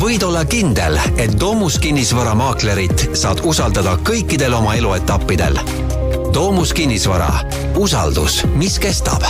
võid 0.00 0.22
olla 0.24 0.46
kindel, 0.48 0.96
et 1.20 1.34
Domus 1.40 1.76
kinnisvaramaaklerit 1.82 3.10
saad 3.18 3.42
usaldada 3.44 3.98
kõikidel 4.00 4.54
oma 4.56 4.72
eluetappidel. 4.78 5.58
Domus 6.32 6.72
kinnisvara, 6.76 7.28
usaldus, 7.76 8.44
mis 8.56 8.78
kestab 8.80 9.26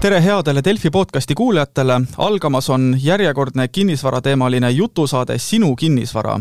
tere 0.00 0.20
headele 0.22 0.60
Delfi 0.62 0.90
podcasti 0.92 1.34
kuulajatele, 1.34 2.00
algamas 2.22 2.68
on 2.70 2.92
järjekordne 3.02 3.68
kinnisvarateemaline 3.68 4.70
jutusaade 4.70 5.38
Sinu 5.38 5.76
kinnisvara. 5.76 6.40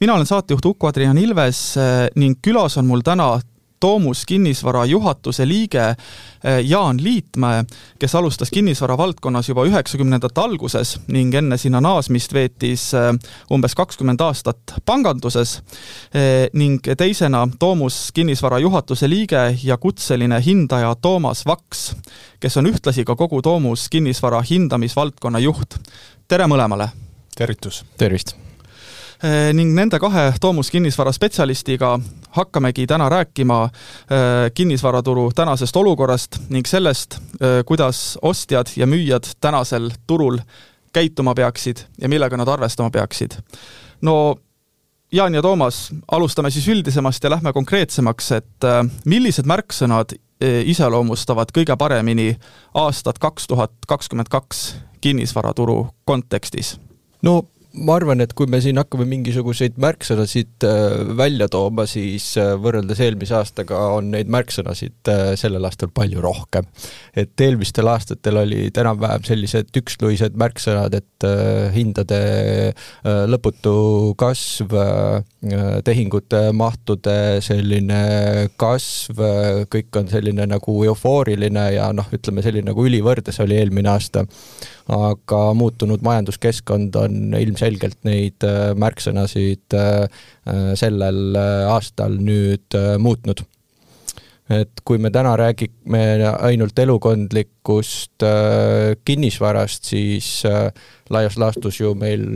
mina 0.00 0.14
olen 0.14 0.26
saatejuht 0.26 0.64
Uku-Adrian 0.64 1.18
Ilves 1.18 1.76
eh, 1.76 2.08
ning 2.16 2.38
külas 2.42 2.78
on 2.78 2.86
mul 2.86 3.00
täna 3.04 3.40
Toomus 3.84 4.24
kinnisvara 4.26 4.84
juhatuse 4.84 5.44
liige 5.48 5.82
eh, 5.88 6.64
Jaan 6.64 7.02
Liitmäe, 7.02 7.64
kes 7.98 8.14
alustas 8.14 8.50
kinnisvara 8.50 8.96
valdkonnas 8.96 9.48
juba 9.48 9.66
üheksakümnendate 9.68 10.40
alguses 10.40 10.94
ning 11.12 11.34
enne 11.36 11.58
sinna 11.60 11.82
naasmist 11.84 12.32
veetis 12.32 12.86
eh, 12.96 13.10
umbes 13.52 13.76
kakskümmend 13.76 14.24
aastat 14.24 14.72
panganduses 14.88 15.58
eh, 16.14 16.48
ning 16.56 16.80
teisena 16.96 17.42
Toomus 17.58 18.08
kinnisvara 18.16 18.62
juhatuse 18.64 19.10
liige 19.10 19.42
ja 19.62 19.76
kutseline 19.76 20.40
hindaja 20.46 20.94
Toomas 20.94 21.44
Vaks, 21.46 21.90
kes 22.40 22.56
on 22.56 22.70
ühtlasi 22.72 23.04
ka 23.04 23.18
kogu 23.20 23.42
Toomus 23.44 23.90
kinnisvara 23.92 24.40
hindamisvaldkonna 24.48 25.44
juht. 25.44 25.76
tere 26.28 26.48
mõlemale! 26.48 26.88
tervitus! 27.36 27.84
tervist! 28.00 28.43
Ning 29.52 29.72
nende 29.72 29.96
kahe 29.96 30.34
Toomus 30.40 30.68
kinnisvara 30.70 31.12
spetsialistiga 31.12 31.94
hakkamegi 32.36 32.86
täna 32.86 33.08
rääkima 33.08 33.62
äh, 33.64 33.70
kinnisvaraturu 34.54 35.30
tänasest 35.34 35.76
olukorrast 35.76 36.36
ning 36.48 36.66
sellest, 36.66 37.14
äh, 37.14 37.64
kuidas 37.66 38.18
ostjad 38.22 38.66
ja 38.76 38.86
müüjad 38.86 39.24
tänasel 39.40 39.90
turul 40.06 40.38
käituma 40.92 41.34
peaksid 41.34 41.76
ja 41.98 42.08
millega 42.08 42.36
nad 42.36 42.48
arvestama 42.48 42.90
peaksid. 42.90 43.30
no 44.00 44.36
Jaan 45.12 45.34
ja 45.34 45.42
Toomas, 45.42 45.90
alustame 46.10 46.50
siis 46.50 46.68
üldisemast 46.68 47.24
ja 47.24 47.30
lähme 47.30 47.52
konkreetsemaks, 47.52 48.32
et 48.32 48.64
äh, 48.64 48.84
millised 49.04 49.46
märksõnad 49.46 50.18
iseloomustavad 50.44 51.52
kõige 51.54 51.76
paremini 51.78 52.34
aastat 52.74 53.18
kaks 53.18 53.46
tuhat 53.46 53.72
kakskümmend 53.88 54.28
kaks 54.28 54.74
kinnisvaraturu 55.00 55.86
kontekstis? 56.04 56.80
no 57.22 57.42
ma 57.74 57.96
arvan, 57.98 58.22
et 58.22 58.32
kui 58.36 58.46
me 58.50 58.60
siin 58.62 58.78
hakkame 58.78 59.06
mingisuguseid 59.10 59.78
märksõnasid 59.82 60.66
äh, 60.68 60.94
välja 61.18 61.48
tooma, 61.50 61.86
siis 61.90 62.28
äh, 62.38 62.52
võrreldes 62.60 63.00
eelmise 63.02 63.34
aastaga 63.38 63.80
on 63.96 64.12
neid 64.12 64.30
märksõnasid 64.32 65.10
äh, 65.10 65.22
sellel 65.38 65.66
aastal 65.66 65.90
palju 65.94 66.22
rohkem. 66.22 66.68
et 67.16 67.40
eelmistel 67.40 67.88
aastatel 67.90 68.38
olid 68.44 68.78
enam-vähem 68.78 69.26
sellised 69.26 69.74
üksluised 69.80 70.36
märksõnad, 70.38 70.94
et 70.94 71.26
hindade 71.74 72.18
lõputu 73.30 74.14
kasv, 74.18 74.74
tehingute 75.86 76.40
mahtude 76.56 77.16
selline 77.44 78.00
kasv, 78.60 79.22
kõik 79.72 79.98
on 80.00 80.10
selline 80.12 80.46
nagu 80.50 80.76
eufooriline 80.90 81.66
ja 81.76 81.90
noh, 81.96 82.10
ütleme 82.14 82.44
selline 82.44 82.70
nagu 82.70 82.86
ülivõrdes 82.86 83.40
oli 83.44 83.58
eelmine 83.60 83.94
aasta 83.94 84.26
aga 84.92 85.40
muutunud 85.56 86.04
majanduskeskkond 86.04 86.96
on 87.00 87.34
ilmselgelt 87.38 87.98
neid 88.04 88.44
äh, 88.44 88.74
märksõnasid 88.76 89.76
äh, 89.78 90.04
äh, 90.04 90.70
sellel 90.78 91.36
aastal 91.72 92.18
nüüd 92.20 92.76
muutnud. 93.00 93.44
Et 94.52 94.82
kui 94.84 94.98
me 95.00 95.08
täna 95.08 95.30
räägime 95.40 96.00
ainult 96.44 96.76
elukondlikust 96.78 98.20
kinnisvarast, 99.08 99.88
siis 99.88 100.26
laias 101.08 101.38
laastus 101.40 101.78
ju 101.80 101.94
meil 101.96 102.26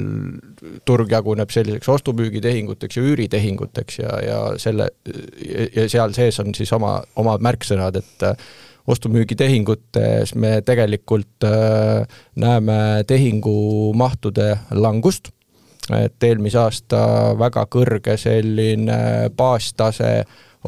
turg 0.89 1.13
jaguneb 1.13 1.53
selliseks 1.53 1.91
ostu-müügitehinguteks 1.93 2.97
ja 2.97 3.05
üüritehinguteks 3.11 4.01
ja, 4.01 4.15
ja 4.25 4.39
selle 4.57 4.89
ja 5.77 5.85
seal 5.85 6.17
sees 6.17 6.41
on 6.41 6.57
siis 6.57 6.73
oma, 6.73 6.95
omad 7.21 7.45
märksõnad, 7.45 8.01
et 8.01 8.27
ostu-müügitehingutes 8.89 10.35
me 10.35 10.61
tegelikult 10.65 11.45
äh, 11.45 12.07
näeme 12.37 13.05
tehingumahtude 13.07 14.59
langust, 14.71 15.29
et 15.93 16.25
eelmise 16.25 16.61
aasta 16.63 17.01
väga 17.39 17.67
kõrge 17.73 18.17
selline 18.21 19.29
baastase 19.37 20.13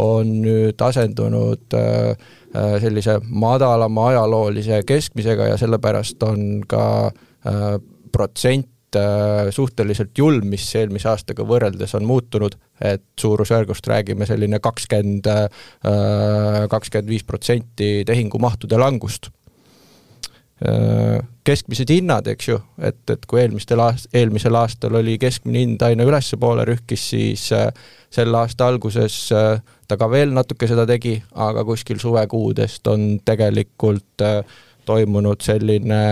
on 0.00 0.36
nüüd 0.44 0.80
asendunud 0.84 1.76
äh, 1.76 2.12
äh, 2.54 2.76
sellise 2.82 3.18
madalama 3.24 4.10
ajaloolise 4.12 4.82
keskmisega 4.86 5.52
ja 5.52 5.56
sellepärast 5.60 6.22
on 6.28 6.60
ka 6.68 6.84
protsent 8.12 8.68
suhteliselt 9.54 10.18
julm, 10.18 10.48
mis 10.50 10.64
eelmise 10.78 11.10
aastaga 11.12 11.44
võrreldes 11.46 11.94
on 11.98 12.06
muutunud, 12.08 12.56
et 12.80 13.04
suurusjärgust 13.20 13.86
räägime 13.86 14.26
selline 14.26 14.60
kakskümmend, 14.62 15.28
äh, 15.30 16.64
kakskümmend 16.70 17.10
viis 17.10 17.26
protsenti 17.26 18.00
tehingumahtude 18.06 18.78
langust. 18.80 19.30
Äh, 20.60 21.20
keskmised 21.44 21.92
hinnad, 21.92 22.26
eks 22.28 22.48
ju, 22.50 22.58
et, 22.82 23.02
et 23.10 23.22
kui 23.26 23.40
eelmistel 23.40 23.80
aast-, 23.80 24.10
eelmisel 24.14 24.58
aastal 24.58 24.98
oli 25.00 25.16
keskmine 25.20 25.62
hind 25.64 25.84
aina 25.86 26.04
ülespoole 26.04 26.66
rühkis, 26.68 27.06
siis 27.14 27.46
selle 27.50 28.42
aasta 28.42 28.68
alguses 28.68 29.22
ta 29.30 29.96
ka 29.96 30.10
veel 30.10 30.34
natuke 30.36 30.68
seda 30.68 30.84
tegi, 30.88 31.14
aga 31.32 31.64
kuskil 31.64 32.02
suvekuudest 32.02 32.92
on 32.92 33.08
tegelikult 33.24 34.26
toimunud 34.86 35.40
selline 35.46 36.02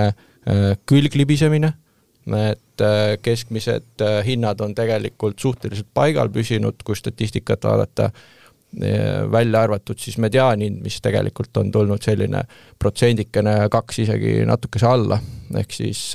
külglibisemine 0.88 1.74
et 2.36 2.60
äh, 2.84 3.16
keskmised 3.22 4.02
äh, 4.02 4.18
hinnad 4.26 4.60
on 4.60 4.74
tegelikult 4.74 5.38
suhteliselt 5.38 5.88
paigal 5.94 6.30
püsinud, 6.32 6.82
kui 6.84 6.96
statistikat 6.96 7.64
vaadata, 7.64 8.10
äh, 8.10 9.24
välja 9.32 9.62
arvatud 9.66 9.98
siis 9.98 10.18
mediaanhind, 10.18 10.80
mis 10.84 11.00
tegelikult 11.04 11.56
on 11.56 11.72
tulnud 11.72 12.04
selline 12.04 12.44
protsendikene 12.78 13.58
kaks 13.72 14.04
isegi 14.04 14.38
natukese 14.46 14.86
alla, 14.86 15.20
ehk 15.56 15.72
siis 15.72 16.12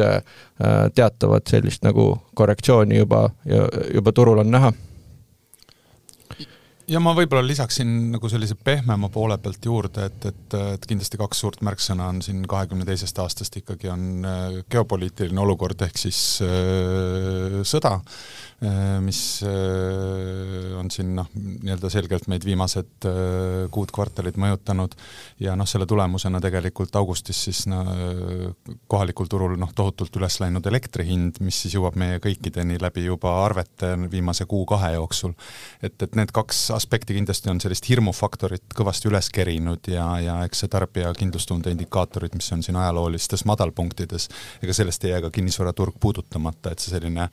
teatavat 0.96 1.50
sellist 1.50 1.84
nagu 1.84 2.12
korrektsiooni 2.38 3.00
juba, 3.02 3.26
juba 3.94 4.12
turul 4.14 4.44
on 4.44 4.52
näha 4.54 4.74
ja 6.92 7.00
ma 7.04 7.14
võib-olla 7.16 7.46
lisaksin 7.46 7.90
nagu 8.14 8.30
sellise 8.32 8.56
pehmema 8.60 9.10
poole 9.14 9.38
pealt 9.42 9.66
juurde, 9.66 10.08
et, 10.10 10.28
et, 10.30 10.56
et 10.76 10.88
kindlasti 10.90 11.20
kaks 11.20 11.44
suurt 11.44 11.64
märksõna 11.66 12.10
on 12.12 12.22
siin 12.26 12.44
kahekümne 12.50 12.88
teisest 12.88 13.20
aastast 13.24 13.56
ikkagi 13.62 13.92
on 13.94 14.28
äh, 14.28 14.58
geopoliitiline 14.72 15.44
olukord 15.44 15.82
ehk 15.88 16.00
siis 16.02 16.20
äh, 16.46 17.62
sõda 17.68 18.00
mis 19.04 19.44
äh, 19.44 20.80
on 20.80 20.92
siin 20.92 21.14
noh, 21.18 21.28
nii-öelda 21.36 21.90
selgelt 21.92 22.30
meid 22.32 22.46
viimased 22.48 23.08
äh, 23.10 23.66
kuud-kvartalid 23.74 24.38
mõjutanud 24.40 24.94
ja 25.44 25.56
noh, 25.60 25.68
selle 25.68 25.88
tulemusena 25.90 26.40
tegelikult 26.44 26.96
augustis 26.96 27.42
siis 27.48 27.66
no, 27.68 27.82
kohalikul 28.88 29.28
turul 29.32 29.58
noh, 29.60 29.74
tohutult 29.76 30.16
üles 30.20 30.40
läinud 30.40 30.66
elektri 30.70 31.06
hind, 31.10 31.42
mis 31.44 31.60
siis 31.66 31.76
jõuab 31.76 31.98
meie 32.00 32.22
kõikideni 32.24 32.80
läbi 32.82 33.04
juba 33.08 33.34
arvete 33.44 33.94
viimase 34.12 34.48
kuu-kahe 34.50 34.94
jooksul. 34.96 35.34
et, 35.82 35.98
et 36.02 36.16
need 36.16 36.32
kaks 36.32 36.70
aspekti 36.78 37.18
kindlasti 37.18 37.52
on 37.52 37.60
sellist 37.64 37.90
hirmufaktorit 37.90 38.78
kõvasti 38.78 39.12
üles 39.12 39.30
kerinud 39.34 39.92
ja, 39.92 40.08
ja 40.24 40.40
eks 40.48 40.64
see 40.64 40.72
tarbija 40.72 41.12
kindlustunde 41.20 41.74
indikaatorid, 41.76 42.38
mis 42.40 42.52
on 42.56 42.64
siin 42.64 42.80
ajaloolistes 42.80 43.44
madalpunktides, 43.50 44.30
ega 44.64 44.78
sellest 44.78 45.04
ei 45.04 45.16
jää 45.18 45.26
ka 45.28 45.34
kinnisvaraturg 45.36 46.00
puudutamata, 46.00 46.72
et 46.72 46.80
see 46.80 46.96
selline 46.96 47.28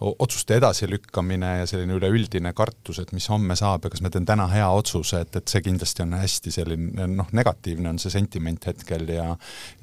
otsuste 0.00 0.56
edasi 0.56 0.69
edasilükkamine 0.70 1.58
ja 1.58 1.66
selline 1.66 1.96
üleüldine 1.98 2.52
kartus, 2.56 3.00
et 3.02 3.12
mis 3.12 3.26
homme 3.30 3.56
saab 3.58 3.84
ja 3.84 3.90
kas 3.92 4.02
ma 4.04 4.10
teen 4.12 4.26
täna 4.28 4.46
hea 4.50 4.68
otsuse, 4.70 5.22
et, 5.24 5.36
et 5.36 5.50
see 5.50 5.62
kindlasti 5.64 6.04
on 6.04 6.14
hästi 6.18 6.52
selline 6.54 7.08
noh, 7.10 7.28
negatiivne 7.36 7.90
on 7.90 7.98
see 8.02 8.12
sentiment 8.12 8.66
hetkel 8.70 9.08
ja 9.10 9.26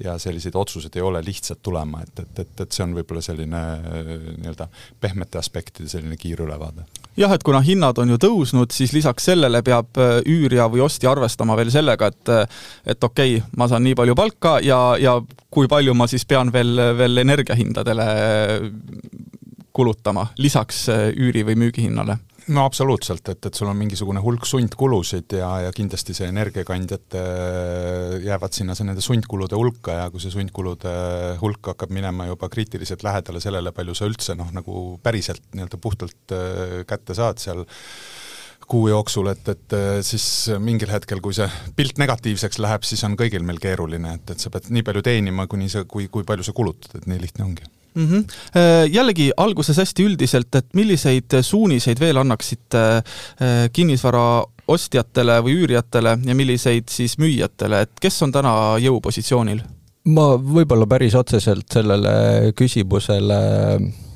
ja 0.02 0.16
selliseid 0.18 0.56
otsuseid 0.56 0.96
ei 0.96 1.04
ole 1.04 1.22
lihtsad 1.24 1.60
tulema, 1.62 2.02
et, 2.02 2.24
et, 2.24 2.44
et, 2.44 2.60
et 2.64 2.72
see 2.72 2.84
on 2.84 2.94
võib-olla 2.96 3.22
selline 3.24 3.62
nii-öelda 4.38 4.68
pehmete 5.00 5.40
aspektide 5.40 5.88
selline 5.90 6.16
kiirülevaade. 6.16 6.86
jah, 7.18 7.32
et 7.34 7.44
kuna 7.44 7.60
hinnad 7.64 7.98
on 7.98 8.14
ju 8.14 8.20
tõusnud, 8.22 8.72
siis 8.74 8.94
lisaks 8.96 9.28
sellele 9.30 9.62
peab 9.66 9.98
äh, 10.00 10.18
üürija 10.26 10.68
või 10.72 10.84
ostja 10.86 11.12
arvestama 11.12 11.56
veel 11.58 11.72
sellega, 11.74 12.12
et 12.12 12.34
et 12.86 13.04
okei 13.04 13.38
okay,, 13.38 13.50
ma 13.56 13.68
saan 13.68 13.84
nii 13.84 13.96
palju 13.98 14.14
palka 14.18 14.58
ja, 14.64 14.80
ja 15.00 15.18
kui 15.50 15.68
palju 15.68 15.94
ma 15.96 16.06
siis 16.10 16.26
pean 16.28 16.52
veel, 16.52 16.76
veel 16.98 17.24
energiahindadele 17.24 18.08
kulutama 19.78 20.28
lisaks 20.42 20.88
äh, 20.92 21.08
üüri- 21.14 21.46
või 21.46 21.58
müügihinnale? 21.66 22.18
no 22.48 22.64
absoluutselt, 22.64 23.28
et, 23.28 23.46
et 23.46 23.58
sul 23.58 23.68
on 23.68 23.76
mingisugune 23.76 24.22
hulk 24.24 24.46
sundkulusid 24.48 25.36
ja, 25.36 25.50
ja 25.66 25.72
kindlasti 25.74 26.16
see 26.16 26.30
energiakandjad 26.32 27.16
äh, 27.18 28.14
jäävad 28.24 28.56
sinna 28.56 28.76
nende 28.80 29.04
sundkulude 29.04 29.58
hulka 29.58 29.98
ja 30.00 30.06
kui 30.12 30.22
see 30.22 30.32
sundkulude 30.32 30.94
hulk 31.42 31.72
hakkab 31.74 31.92
minema 31.94 32.28
juba 32.30 32.48
kriitiliselt 32.52 33.04
lähedale 33.06 33.42
sellele, 33.44 33.74
palju 33.76 33.96
sa 33.98 34.08
üldse 34.08 34.38
noh, 34.38 34.48
nagu 34.54 34.96
päriselt 35.04 35.44
nii-öelda 35.52 35.82
puhtalt 35.82 36.34
äh, 36.34 36.80
kätte 36.88 37.16
saad 37.18 37.42
seal 37.42 37.66
kuu 38.68 38.90
jooksul, 38.90 39.30
et, 39.32 39.46
et 39.48 39.74
siis 40.04 40.24
mingil 40.60 40.90
hetkel, 40.92 41.22
kui 41.24 41.32
see 41.32 41.46
pilt 41.76 41.96
negatiivseks 42.02 42.60
läheb, 42.60 42.84
siis 42.84 43.00
on 43.08 43.14
kõigil 43.16 43.46
meil 43.48 43.62
keeruline, 43.62 44.18
et, 44.18 44.34
et 44.34 44.44
sa 44.44 44.52
pead 44.52 44.68
nii 44.68 44.84
palju 44.84 45.00
teenima, 45.06 45.48
kuni 45.48 45.70
sa, 45.72 45.86
kui, 45.88 46.10
kui 46.12 46.26
palju 46.28 46.44
sa 46.44 46.52
kulutad, 46.52 46.98
et 46.98 47.08
nii 47.08 47.22
lihtne 47.22 47.46
ongi 47.46 47.64
mm. 47.94 48.06
-hmm. 48.06 48.24
Jällegi 48.92 49.30
alguses 49.36 49.76
hästi 49.76 50.04
üldiselt, 50.04 50.54
et 50.54 50.66
milliseid 50.74 51.40
suuniseid 51.42 52.00
veel 52.00 52.16
annaksite 52.16 52.84
äh, 52.98 53.70
kinnisvara 53.72 54.44
ostjatele 54.68 55.40
või 55.44 55.56
üürijatele 55.62 56.18
ja 56.24 56.34
milliseid 56.34 56.88
siis 56.92 57.18
müüjatele, 57.18 57.80
et 57.86 58.00
kes 58.00 58.22
on 58.22 58.32
täna 58.32 58.54
jõupositsioonil? 58.82 59.62
ma 60.08 60.28
võib-olla 60.40 60.86
päris 60.88 61.14
otseselt 61.18 61.66
sellele 61.72 62.52
küsimusele 62.56 63.40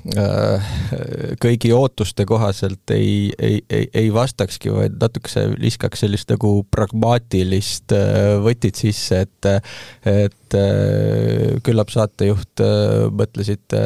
kõigi 0.03 1.71
ootuste 1.71 2.25
kohaselt 2.27 2.91
ei, 2.91 3.31
ei, 3.39 3.61
ei, 3.71 3.87
ei 3.95 4.09
vastakski, 4.15 4.73
vaid 4.75 4.97
natukese 4.99 5.45
viskaks 5.55 6.03
sellist 6.03 6.31
nagu 6.33 6.65
pragmaatilist 6.75 7.95
äh, 7.95 8.35
võtit 8.43 8.81
sisse, 8.83 9.23
et 9.23 9.51
et 10.09 10.57
äh, 10.59 11.61
küllap 11.63 11.93
saatejuht 11.95 12.63
mõtlesite, 13.15 13.83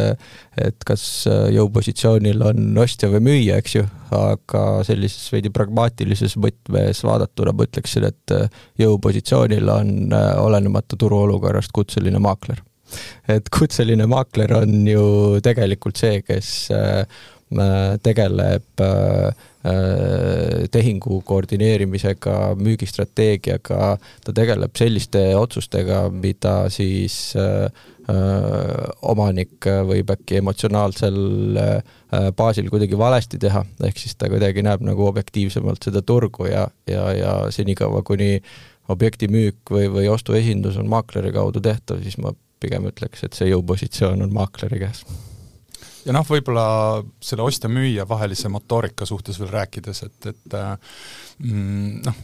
et 0.56 0.86
kas 0.88 1.04
jõupositsioonil 1.52 2.46
on 2.48 2.80
ostja 2.80 3.10
või 3.12 3.22
müüja, 3.28 3.58
eks 3.60 3.76
ju, 3.76 3.84
aga 4.16 4.62
sellises 4.88 5.28
veidi 5.34 5.52
pragmaatilises 5.52 6.38
võtmes 6.40 7.02
vaadatuna 7.04 7.52
ma 7.52 7.68
ütleksin, 7.68 8.08
et 8.08 8.36
jõupositsioonil 8.80 9.68
on 9.72 10.16
olenemata 10.16 10.96
turuolukorrast 10.96 11.76
kutseline 11.76 12.22
maakler 12.24 12.64
et 13.28 13.48
kutseline 13.54 14.06
maakler 14.10 14.52
on 14.58 14.86
ju 14.88 15.06
tegelikult 15.44 15.98
see, 16.00 16.20
kes 16.26 16.50
äh, 16.74 17.04
tegeleb 18.02 18.82
äh, 18.82 19.26
äh, 19.64 20.64
tehingu 20.74 21.20
koordineerimisega, 21.26 22.56
müügistrateegiaga, 22.58 23.92
ta 24.24 24.34
tegeleb 24.34 24.74
selliste 24.78 25.28
otsustega, 25.38 26.06
mida 26.10 26.64
siis 26.74 27.36
omanik 29.02 29.66
võib 29.66 30.12
äkki 30.14 30.36
emotsionaalsel 30.38 31.16
baasil 32.38 32.68
kuidagi 32.70 32.94
valesti 32.98 33.40
teha, 33.42 33.64
ehk 33.82 33.98
siis 33.98 34.14
ta 34.14 34.28
kuidagi 34.30 34.62
näeb 34.62 34.84
nagu 34.86 35.08
objektiivsemalt 35.08 35.88
seda 35.88 36.04
turgu 36.06 36.46
ja, 36.46 36.68
ja, 36.86 37.08
ja 37.18 37.32
senikaua, 37.50 38.04
kuni 38.06 38.36
objekti 38.94 39.26
müük 39.26 39.74
või, 39.74 39.88
või 39.90 40.06
ostuesindus 40.12 40.78
on 40.78 40.86
maakleri 40.90 41.34
kaudu 41.34 41.58
tehtav, 41.66 41.98
siis 42.06 42.14
ma 42.22 42.30
pigem 42.66 42.90
ütleks, 42.90 43.24
et 43.26 43.38
see 43.38 43.50
jõupositsioon 43.52 44.26
on 44.26 44.34
maakleri 44.34 44.82
käes. 44.82 45.06
Ja 46.06 46.14
noh, 46.14 46.22
võib-olla 46.22 47.02
selle 47.24 47.42
ostja-müüja 47.42 48.04
vahelise 48.06 48.50
motoorika 48.52 49.06
suhtes 49.08 49.40
veel 49.40 49.50
rääkides, 49.50 50.04
et, 50.06 50.28
et 50.30 50.54
mm, 50.54 50.76
noh, 51.38 52.14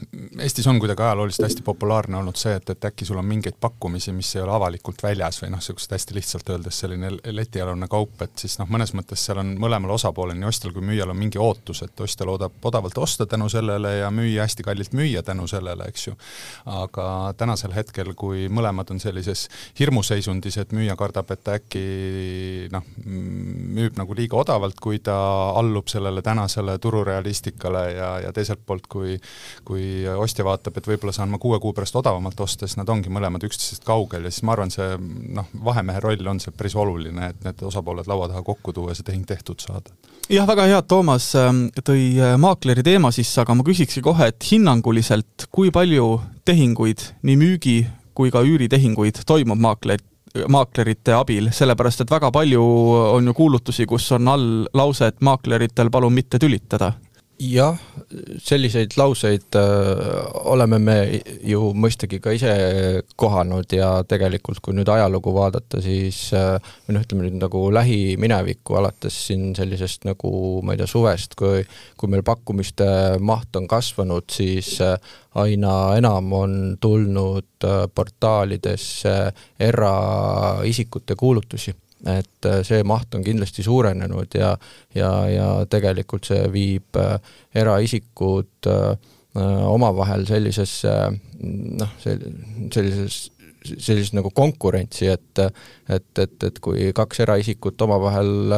Eestis 0.41 0.67
on 0.67 0.79
kuidagi 0.81 1.03
ajalooliselt 1.03 1.45
hästi 1.45 1.63
populaarne 1.63 2.17
olnud 2.17 2.37
see, 2.41 2.55
et, 2.57 2.71
et 2.73 2.85
äkki 2.89 3.05
sul 3.05 3.19
on 3.21 3.27
mingeid 3.29 3.59
pakkumisi, 3.61 4.13
mis 4.17 4.31
ei 4.37 4.43
ole 4.43 4.55
avalikult 4.57 5.03
väljas 5.05 5.43
või 5.43 5.51
noh, 5.53 5.61
niisugused 5.61 5.93
hästi 5.93 6.17
lihtsalt 6.17 6.53
öeldes 6.55 6.79
selline 6.81 7.11
letialune 7.29 7.89
kaup, 7.93 8.23
et 8.25 8.45
siis 8.45 8.57
noh, 8.61 8.71
mõnes 8.73 8.95
mõttes 8.97 9.21
seal 9.27 9.43
on 9.43 9.53
mõlemal 9.61 9.93
osapoolel, 9.99 10.39
nii 10.41 10.49
ostjal 10.49 10.73
kui 10.73 10.85
müüjal 10.89 11.13
on 11.13 11.19
mingi 11.19 11.41
ootus, 11.43 11.83
et 11.85 12.01
ostja 12.01 12.27
loodab 12.29 12.65
odavalt 12.65 12.99
osta 13.05 13.27
tänu 13.29 13.51
sellele 13.53 13.99
ja 13.99 14.09
müüja 14.15 14.47
hästi 14.47 14.65
kallilt 14.65 14.97
müüa 14.97 15.23
tänu 15.27 15.47
sellele, 15.51 15.91
eks 15.93 16.07
ju. 16.09 16.17
aga 16.73 17.07
tänasel 17.37 17.77
hetkel, 17.77 18.15
kui 18.17 18.49
mõlemad 18.49 18.95
on 18.95 19.01
sellises 19.03 19.49
hirmuseisundis, 19.79 20.57
et 20.63 20.73
müüja 20.73 20.97
kardab, 20.97 21.31
et 21.37 21.53
äkki 21.59 21.85
noh, 22.73 22.89
müüb 23.05 24.01
nagu 24.01 24.17
liiga 24.17 24.41
odavalt, 24.41 24.81
kui 24.81 25.03
ta 25.05 25.19
allub 25.61 25.93
sellele 25.93 26.25
tänasele 26.25 26.79
tururealistikale 26.81 27.87
ja, 27.93 28.11
ja 28.25 28.33
teiselt 28.33 28.65
poolt, 28.67 28.89
kui 28.89 29.02
kui 29.65 30.05
ostja 30.17 30.45
vaatab, 30.47 30.77
et 30.79 30.89
võib-olla 30.89 31.15
saan 31.15 31.33
ma 31.33 31.41
kuue 31.43 31.59
kuu 31.63 31.73
pärast 31.77 31.97
odavamalt 32.01 32.41
osta, 32.41 32.67
siis 32.67 32.79
nad 32.81 32.91
ongi 32.93 33.13
mõlemad 33.13 33.45
üksteisest 33.47 33.87
kaugel 33.87 34.27
ja 34.27 34.33
siis 34.33 34.45
ma 34.47 34.57
arvan, 34.57 34.73
see 34.75 34.89
noh, 35.37 35.49
vahemehe 35.65 36.03
roll 36.05 36.33
on 36.33 36.41
see 36.43 36.55
päris 36.57 36.77
oluline, 36.79 37.33
et 37.33 37.47
need 37.47 37.65
osapooled 37.69 38.09
laua 38.11 38.31
taha 38.33 38.45
kokku 38.47 38.75
tuua 38.77 38.93
ja 38.93 38.99
see 38.99 39.09
tehing 39.09 39.27
tehtud 39.29 39.63
saada. 39.63 39.95
jah, 40.31 40.47
väga 40.49 40.69
hea, 40.71 40.83
Toomas 40.89 41.33
ähm, 41.39 41.67
tõi 41.85 42.13
äh, 42.21 42.37
maakleri 42.41 42.85
teema 42.87 43.13
sisse, 43.15 43.43
aga 43.43 43.57
ma 43.59 43.67
küsikski 43.67 44.05
kohe, 44.05 44.31
et 44.33 44.51
hinnanguliselt, 44.51 45.49
kui 45.51 45.73
palju 45.75 46.15
tehinguid, 46.49 47.05
nii 47.23 47.39
müügi 47.39 47.77
kui 48.13 48.33
ka 48.33 48.43
üüritehinguid 48.45 49.23
toimub 49.27 49.61
maaklerit 49.63 50.09
maaklerite 50.49 51.13
abil, 51.13 51.51
sellepärast 51.53 52.05
et 52.05 52.13
väga 52.13 52.31
palju 52.33 52.63
on 53.13 53.27
ju 53.29 53.35
kuulutusi, 53.37 53.87
kus 53.87 54.07
on 54.17 54.29
all 54.33 54.47
lause, 54.75 55.11
et 55.13 55.21
maakleritel 55.21 55.91
palun 55.93 56.15
mitte 56.17 56.41
tülitada 56.41 56.93
jah, 57.43 57.79
selliseid 58.43 58.95
lauseid 58.97 59.57
äh, 59.59 60.21
oleme 60.53 60.79
me 60.79 60.97
ju 61.49 61.73
mõistagi 61.75 62.21
ka 62.23 62.35
ise 62.37 62.53
kohanud 63.19 63.73
ja 63.75 63.91
tegelikult, 64.09 64.61
kui 64.63 64.77
nüüd 64.77 64.91
ajalugu 64.93 65.35
vaadata, 65.35 65.81
siis 65.83 66.29
äh, 66.37 66.57
või 66.87 66.97
noh, 66.97 67.05
ütleme 67.07 67.27
nüüd 67.27 67.41
nagu 67.43 67.65
lähiminevikku, 67.75 68.77
alates 68.79 69.19
siin 69.27 69.51
sellisest 69.59 70.07
nagu 70.09 70.33
ma 70.63 70.77
ei 70.77 70.83
tea, 70.83 70.91
suvest, 70.91 71.37
kui 71.39 71.65
kui 71.99 72.11
meil 72.11 72.25
pakkumiste 72.27 72.87
maht 73.23 73.57
on 73.59 73.69
kasvanud, 73.71 74.29
siis 74.33 74.77
äh, 74.85 74.97
aina 75.43 75.97
enam 75.99 76.33
on 76.37 76.59
tulnud 76.81 77.67
äh, 77.67 77.87
portaalidesse 77.95 79.17
eraisikute 79.71 81.19
kuulutusi 81.19 81.75
et 82.11 82.49
äh, 82.49 82.63
see 82.67 82.83
maht 82.87 83.15
on 83.15 83.25
kindlasti 83.25 83.65
suurenenud 83.67 84.35
ja, 84.35 84.55
ja, 84.95 85.11
ja 85.31 85.49
tegelikult 85.71 86.27
see 86.31 86.47
viib 86.53 86.99
äh, 86.99 87.19
eraisikud 87.63 88.71
äh, 88.71 88.97
omavahel 89.33 90.27
sellisesse 90.29 90.91
noh, 91.41 91.93
sellises 92.03 93.31
sellist 93.63 94.13
nagu 94.13 94.33
konkurentsi, 94.35 95.07
et 95.07 95.41
et, 95.41 96.19
et, 96.19 96.35
et 96.43 96.57
kui 96.61 96.89
kaks 96.93 97.23
eraisikut 97.23 97.81
omavahel 97.87 98.51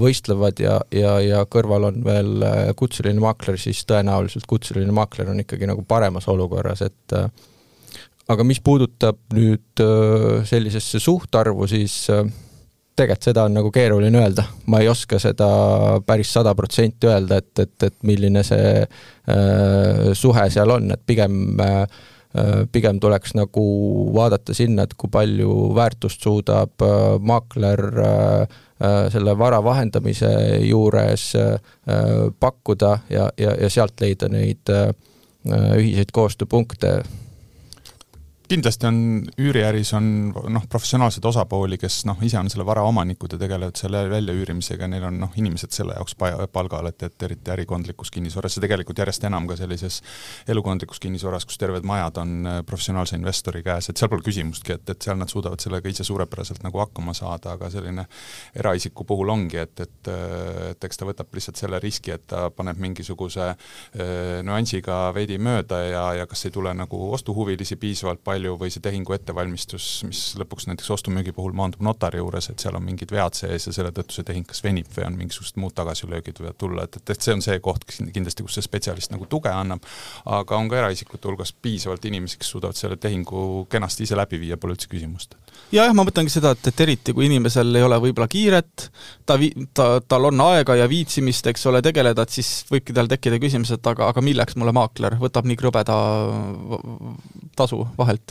võistlevad 0.00 0.62
ja, 0.64 0.78
ja, 0.96 1.12
ja 1.20 1.42
kõrval 1.44 1.90
on 1.90 2.00
veel 2.06 2.46
kutseline 2.80 3.20
maakler, 3.20 3.60
siis 3.60 3.84
tõenäoliselt 3.90 4.48
kutseline 4.48 4.96
maakler 4.96 5.28
on 5.30 5.44
ikkagi 5.44 5.68
nagu 5.68 5.84
paremas 5.86 6.26
olukorras, 6.32 6.82
et 6.88 7.18
aga 8.28 8.46
mis 8.46 8.60
puudutab 8.64 9.20
nüüd 9.36 9.84
äh, 9.84 10.44
sellisesse 10.48 11.00
suhtarvu, 11.02 11.68
siis 11.70 11.98
äh, 12.12 12.24
tegelikult 12.94 13.28
seda 13.28 13.44
on 13.48 13.56
nagu 13.58 13.70
keeruline 13.74 14.20
öelda, 14.22 14.46
ma 14.70 14.80
ei 14.82 14.88
oska 14.88 15.18
seda 15.22 15.48
päris 16.06 16.32
sada 16.32 16.54
protsenti 16.54 17.10
öelda, 17.10 17.40
et, 17.42 17.52
et, 17.58 17.76
et 17.88 17.96
milline 18.06 18.44
see 18.46 18.74
äh, 18.84 20.10
suhe 20.14 20.48
seal 20.54 20.76
on, 20.76 20.92
et 20.94 21.02
pigem 21.06 21.60
äh, 22.34 22.66
pigem 22.72 22.98
tuleks 22.98 23.36
nagu 23.38 23.64
vaadata 24.14 24.54
sinna, 24.54 24.86
et 24.86 24.94
kui 24.98 25.10
palju 25.12 25.70
väärtust 25.76 26.22
suudab 26.22 26.82
äh, 26.82 27.02
maakler 27.22 27.82
äh, 28.02 28.62
selle 29.14 29.36
vara 29.38 29.60
vahendamise 29.64 30.28
juures 30.66 31.28
pakkuda 32.42 32.90
ja, 33.08 33.28
ja, 33.38 33.54
ja 33.62 33.68
sealt 33.70 34.02
leida 34.02 34.26
neid 34.28 34.68
ühiseid 35.46 36.10
koostööpunkte 36.12 36.90
kindlasti 38.48 38.86
on 38.86 38.98
üüriäris 39.40 39.92
on 39.96 40.08
noh, 40.52 40.66
professionaalseid 40.70 41.24
osapooli, 41.24 41.78
kes 41.80 42.02
noh, 42.08 42.20
ise 42.26 42.38
on 42.38 42.50
selle 42.52 42.66
vara 42.66 42.82
omanikud 42.86 43.34
ja 43.34 43.40
tegelevad 43.40 43.78
selle 43.80 44.04
väljaüürimisega, 44.12 44.88
neil 44.90 45.06
on 45.08 45.18
noh, 45.22 45.32
inimesed 45.40 45.72
selle 45.74 45.96
jaoks 45.96 46.16
palgal, 46.52 46.90
et, 46.90 47.02
et 47.08 47.26
eriti 47.28 47.54
ärikondlikus 47.54 48.12
kinnisvaras 48.14 48.58
ja 48.58 48.64
tegelikult 48.64 49.00
järjest 49.00 49.24
enam 49.28 49.48
ka 49.50 49.56
sellises 49.60 50.00
elukondlikus 50.48 51.00
kinnisvaras, 51.02 51.46
kus 51.48 51.60
terved 51.60 51.86
majad 51.88 52.20
on 52.22 52.34
äh, 52.50 52.60
professionaalse 52.66 53.16
investori 53.16 53.64
käes, 53.64 53.88
et 53.90 54.00
seal 54.00 54.12
pole 54.12 54.26
küsimustki, 54.26 54.76
et, 54.76 54.92
et 54.92 55.08
seal 55.08 55.18
nad 55.20 55.32
suudavad 55.32 55.62
sellega 55.64 55.90
ise 55.90 56.04
suurepäraselt 56.04 56.62
nagu 56.66 56.82
hakkama 56.84 57.16
saada, 57.16 57.56
aga 57.56 57.70
selline 57.72 58.06
eraisiku 58.54 59.06
puhul 59.08 59.32
ongi, 59.34 59.62
et, 59.64 59.86
et 59.86 60.12
et 60.74 60.84
eks 60.84 61.00
ta 61.00 61.06
võtab 61.08 61.32
lihtsalt 61.34 61.58
selle 61.58 61.78
riski, 61.82 62.12
et 62.14 62.26
ta 62.30 62.48
paneb 62.54 62.78
mingisuguse 62.82 63.46
äh, 63.46 64.40
nüansiga 64.46 65.08
veidi 65.16 65.38
mööda 65.42 65.80
ja, 65.86 66.04
ja 66.20 66.26
kas 66.30 66.46
ei 66.48 66.54
tule 66.54 66.74
nagu 66.76 67.00
ostuhuvilisi 67.14 67.78
piisavalt 67.80 68.22
palju, 68.24 68.33
palju 68.34 68.56
või 68.58 68.72
see 68.72 68.82
tehingu 68.84 69.14
ettevalmistus, 69.16 69.86
mis 70.08 70.22
lõpuks 70.40 70.66
näiteks 70.68 70.90
ostu-müügi 70.96 71.34
puhul 71.36 71.54
maandub 71.56 71.82
notari 71.86 72.20
juures, 72.20 72.50
et 72.50 72.62
seal 72.62 72.76
on 72.78 72.84
mingid 72.84 73.12
vead 73.14 73.36
sees 73.38 73.68
ja 73.68 73.74
selle 73.76 73.92
tõttu 73.94 74.18
see 74.18 74.26
tehing 74.26 74.46
kas 74.48 74.62
venib 74.64 74.90
või 74.94 75.06
on 75.08 75.18
mingisugused 75.18 75.58
muud 75.62 75.74
tagasilöögid 75.78 76.40
võivad 76.42 76.58
tulla, 76.60 76.86
et, 76.88 76.98
et, 76.98 77.14
et 77.14 77.26
see 77.26 77.34
on 77.36 77.44
see 77.44 77.60
koht 77.64 77.86
kindlasti, 77.88 78.46
kus 78.46 78.58
see 78.58 78.66
spetsialist 78.66 79.14
nagu 79.14 79.28
tuge 79.30 79.52
annab, 79.52 79.84
aga 80.38 80.58
on 80.58 80.70
ka 80.70 80.80
eraisikute 80.82 81.30
hulgas 81.30 81.54
piisavalt 81.54 82.04
inimesi, 82.10 82.40
kes 82.40 82.52
suudavad 82.56 82.78
selle 82.78 82.98
tehingu 83.00 83.64
kenasti 83.70 84.06
ise 84.08 84.18
läbi 84.18 84.40
viia, 84.42 84.58
pole 84.60 84.76
üldse 84.76 84.90
küsimust. 84.90 85.38
jah, 85.74 85.92
ma 85.94 86.06
mõtlengi 86.06 86.32
seda, 86.32 86.54
et, 86.56 86.70
et 86.70 86.84
eriti 86.86 87.14
kui 87.14 87.28
inimesel 87.28 87.74
ei 87.78 87.86
ole 87.86 88.00
võib-olla 88.02 88.28
kiiret, 88.30 88.88
ta 89.26 89.38
vi-, 89.40 89.52
ta, 89.76 90.00
tal 90.08 90.30
on 90.30 90.46
aega 90.48 90.78
ja 90.80 90.88
viitsimist, 90.90 91.46
eks 91.52 91.68
ole, 91.70 91.82
tegeleda, 91.84 92.24
et 92.24 92.40
siis 92.40 92.50
võibki 92.70 92.96
tal 92.96 93.10
tekkida 93.10 93.38
küsimus, 93.42 93.74
et 93.76 93.92
aga, 93.92 94.10
aga 94.10 94.24
milleks 94.24 94.58
mulle 94.58 94.74
maakler, 94.74 95.18
võtab 95.20 95.46
nii 95.48 95.60
krõbeda 95.60 95.98
tasu 97.58 97.84
vahelt? 97.98 98.23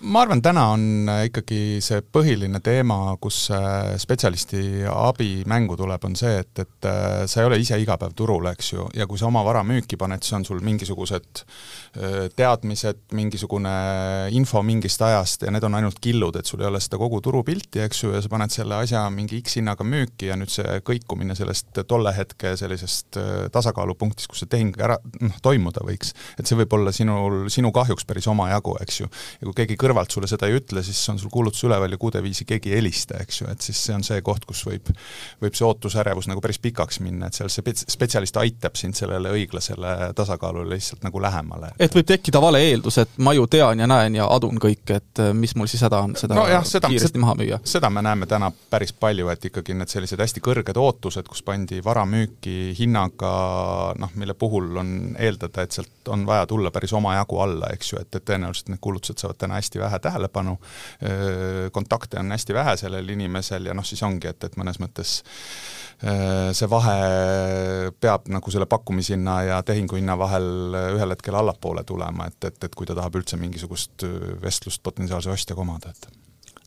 Ma 0.00 0.22
arvan, 0.22 0.42
täna 0.42 0.64
on 0.74 1.08
äh, 1.10 1.24
ikkagi 1.28 1.60
see 1.82 2.02
põhiline 2.14 2.60
teema, 2.64 3.16
kus 3.20 3.48
äh, 3.54 3.96
spetsialisti 3.98 4.84
abi 4.90 5.42
mängu 5.50 5.76
tuleb, 5.78 6.04
on 6.06 6.14
see, 6.18 6.36
et, 6.44 6.52
et 6.62 6.88
äh, 6.88 7.24
sa 7.26 7.42
ei 7.42 7.48
ole 7.48 7.58
ise 7.62 7.78
iga 7.82 7.98
päev 7.98 8.14
turul, 8.18 8.46
eks 8.52 8.72
ju, 8.72 8.86
ja 8.94 9.08
kui 9.10 9.18
sa 9.18 9.26
oma 9.30 9.42
vara 9.46 9.64
müüki 9.66 9.98
paned, 9.98 10.22
siis 10.22 10.38
on 10.38 10.46
sul 10.46 10.62
mingisugused 10.64 11.42
teadmised, 12.38 13.00
mingisugune 13.16 13.70
info 14.36 14.62
mingist 14.62 15.02
ajast 15.02 15.42
ja 15.46 15.52
need 15.54 15.64
on 15.66 15.74
ainult 15.78 15.98
killud, 16.02 16.36
et 16.38 16.46
sul 16.46 16.62
ei 16.62 16.68
ole 16.68 16.80
seda 16.82 16.98
kogu 17.00 17.20
turupilti, 17.24 17.82
eks 17.84 18.02
ju, 18.04 18.12
ja 18.14 18.22
sa 18.22 18.30
paned 18.32 18.52
selle 18.54 18.78
asja 18.78 19.04
mingi 19.12 19.40
X 19.42 19.58
hinnaga 19.58 19.86
müüki 19.86 20.30
ja 20.30 20.36
nüüd 20.38 20.52
see 20.52 20.78
kõikumine 20.86 21.34
sellest 21.38 21.82
tolle 21.90 22.12
hetke 22.16 22.54
sellisest 22.58 23.18
tasakaalupunktist, 23.54 24.30
kus 24.30 24.44
see 24.44 24.52
tehing 24.52 24.76
ära, 24.82 24.98
noh, 25.22 25.38
toimuda 25.42 25.82
võiks, 25.86 26.14
et 26.38 26.46
see 26.48 26.58
võib 26.60 26.76
olla 26.78 26.92
sinul, 26.94 27.48
sinu 27.52 27.72
kahjuks 27.74 28.06
päris 28.08 28.28
omajagu, 28.30 28.76
eks 28.84 29.00
ju. 29.02 29.10
ja 29.40 29.48
kui 29.48 29.56
keegi 29.62 29.78
kõrvalt 29.80 30.14
sulle 30.14 30.30
seda 30.30 30.48
ei 30.48 30.58
ütle, 30.60 30.84
siis 30.86 31.00
on 31.12 31.18
sul 31.20 31.32
kuulutus 31.34 31.64
üleval 31.66 31.92
ja 31.92 32.00
kuudeviisi 32.00 32.46
keegi 32.48 32.72
ei 32.72 32.80
helista, 32.80 33.18
eks 33.22 33.42
ju, 33.42 33.50
et 33.52 33.64
siis 33.64 33.80
see 33.88 33.96
on 33.96 34.06
see 34.06 34.22
koht, 34.26 34.46
kus 34.48 34.62
võib, 34.68 34.92
võib 35.42 35.58
see 35.58 35.66
ootusärevus 35.66 36.30
nagu 36.30 36.42
päris 36.44 36.60
pikaks 36.62 37.02
minna, 37.04 37.28
et 37.28 37.38
seal 37.38 37.50
see 37.52 37.74
spetsialist 37.88 38.38
aitab 38.40 38.78
sind 38.78 38.98
sellele 38.98 39.32
õiglasele 39.34 40.12
tasakaalule 40.18 40.76
lihtsalt 40.76 41.04
nagu 41.06 41.22
lähemale. 41.22 41.72
Et 41.88 41.96
võib 41.96 42.08
tekkida 42.08 42.40
vale 42.42 42.60
eeldus, 42.68 42.98
et 43.02 43.18
ma 43.24 43.32
ju 43.36 43.46
tean 43.50 43.80
ja 43.80 43.88
näen 43.90 44.18
ja 44.18 44.28
adun 44.30 44.60
kõike, 44.60 44.98
et 45.00 45.22
äh, 45.22 45.32
mis 45.36 45.54
mul 45.58 45.68
siis 45.70 45.82
häda 45.86 46.00
on 46.04 46.14
seda 46.18 46.36
no 46.38 46.44
jah, 46.50 46.64
seda, 46.68 46.90
kiiresti 46.90 47.14
seda, 47.14 47.22
maha 47.24 47.36
müüa? 47.38 47.60
seda 47.68 47.90
me 47.92 48.02
näeme 48.04 48.28
täna 48.30 48.50
päris 48.70 48.92
palju, 48.92 49.28
et 49.32 49.48
ikkagi 49.50 49.76
need 49.78 49.92
sellised 49.92 50.20
hästi 50.22 50.42
kõrged 50.44 50.80
ootused, 50.80 51.28
kus 51.28 51.42
pandi 51.46 51.80
vara 51.84 52.04
müüki 52.08 52.74
hinnaga 52.78 53.32
noh, 53.98 54.14
mille 54.20 54.36
puhul 54.38 54.82
on 54.82 54.92
eeldada, 55.18 55.64
et 55.64 55.76
sealt 55.76 56.12
on 56.12 56.26
vaja 56.28 56.46
tulla 56.50 56.72
päris 56.74 56.94
omajagu 56.96 57.40
alla, 57.44 57.72
eks 57.74 57.92
ju, 57.92 58.02
et, 58.02 58.12
et 58.14 58.28
tõenäoliselt 58.28 58.72
need 58.72 58.82
kulutused 58.84 59.20
saavad 59.20 59.40
täna 59.40 59.58
hästi 59.58 59.82
vähe 59.82 59.98
tähelepanu, 60.02 60.56
kontakte 61.72 62.20
on 62.20 62.32
hästi 62.32 62.56
vähe 62.56 62.76
sellel 62.80 63.08
inimesel 63.16 63.68
ja 63.68 63.76
noh, 63.76 63.86
siis 63.86 64.02
ongi, 64.06 64.30
et, 64.30 64.44
et 64.44 64.56
mõnes 64.60 64.80
mõttes 64.82 65.18
see 65.98 66.68
vahe 66.70 67.90
peab 67.98 68.28
nagu 68.30 68.52
selle 68.54 68.68
pakkumishinna 68.70 69.34
ja 69.48 69.56
tehinguhinna 69.66 70.14
vahel 70.18 70.76
ühel 70.94 71.10
hetkel 71.10 71.34
allapoole 71.34 71.67
tulema, 71.86 72.28
et, 72.30 72.38
et, 72.44 72.64
et 72.64 72.74
kui 72.74 72.86
ta 72.88 72.96
tahab 72.98 73.18
üldse 73.20 73.38
mingisugust 73.40 74.06
vestlust 74.42 74.82
potentsiaalse 74.82 75.32
ostjaga 75.34 75.64
omada, 75.64 75.92
et. 75.92 76.08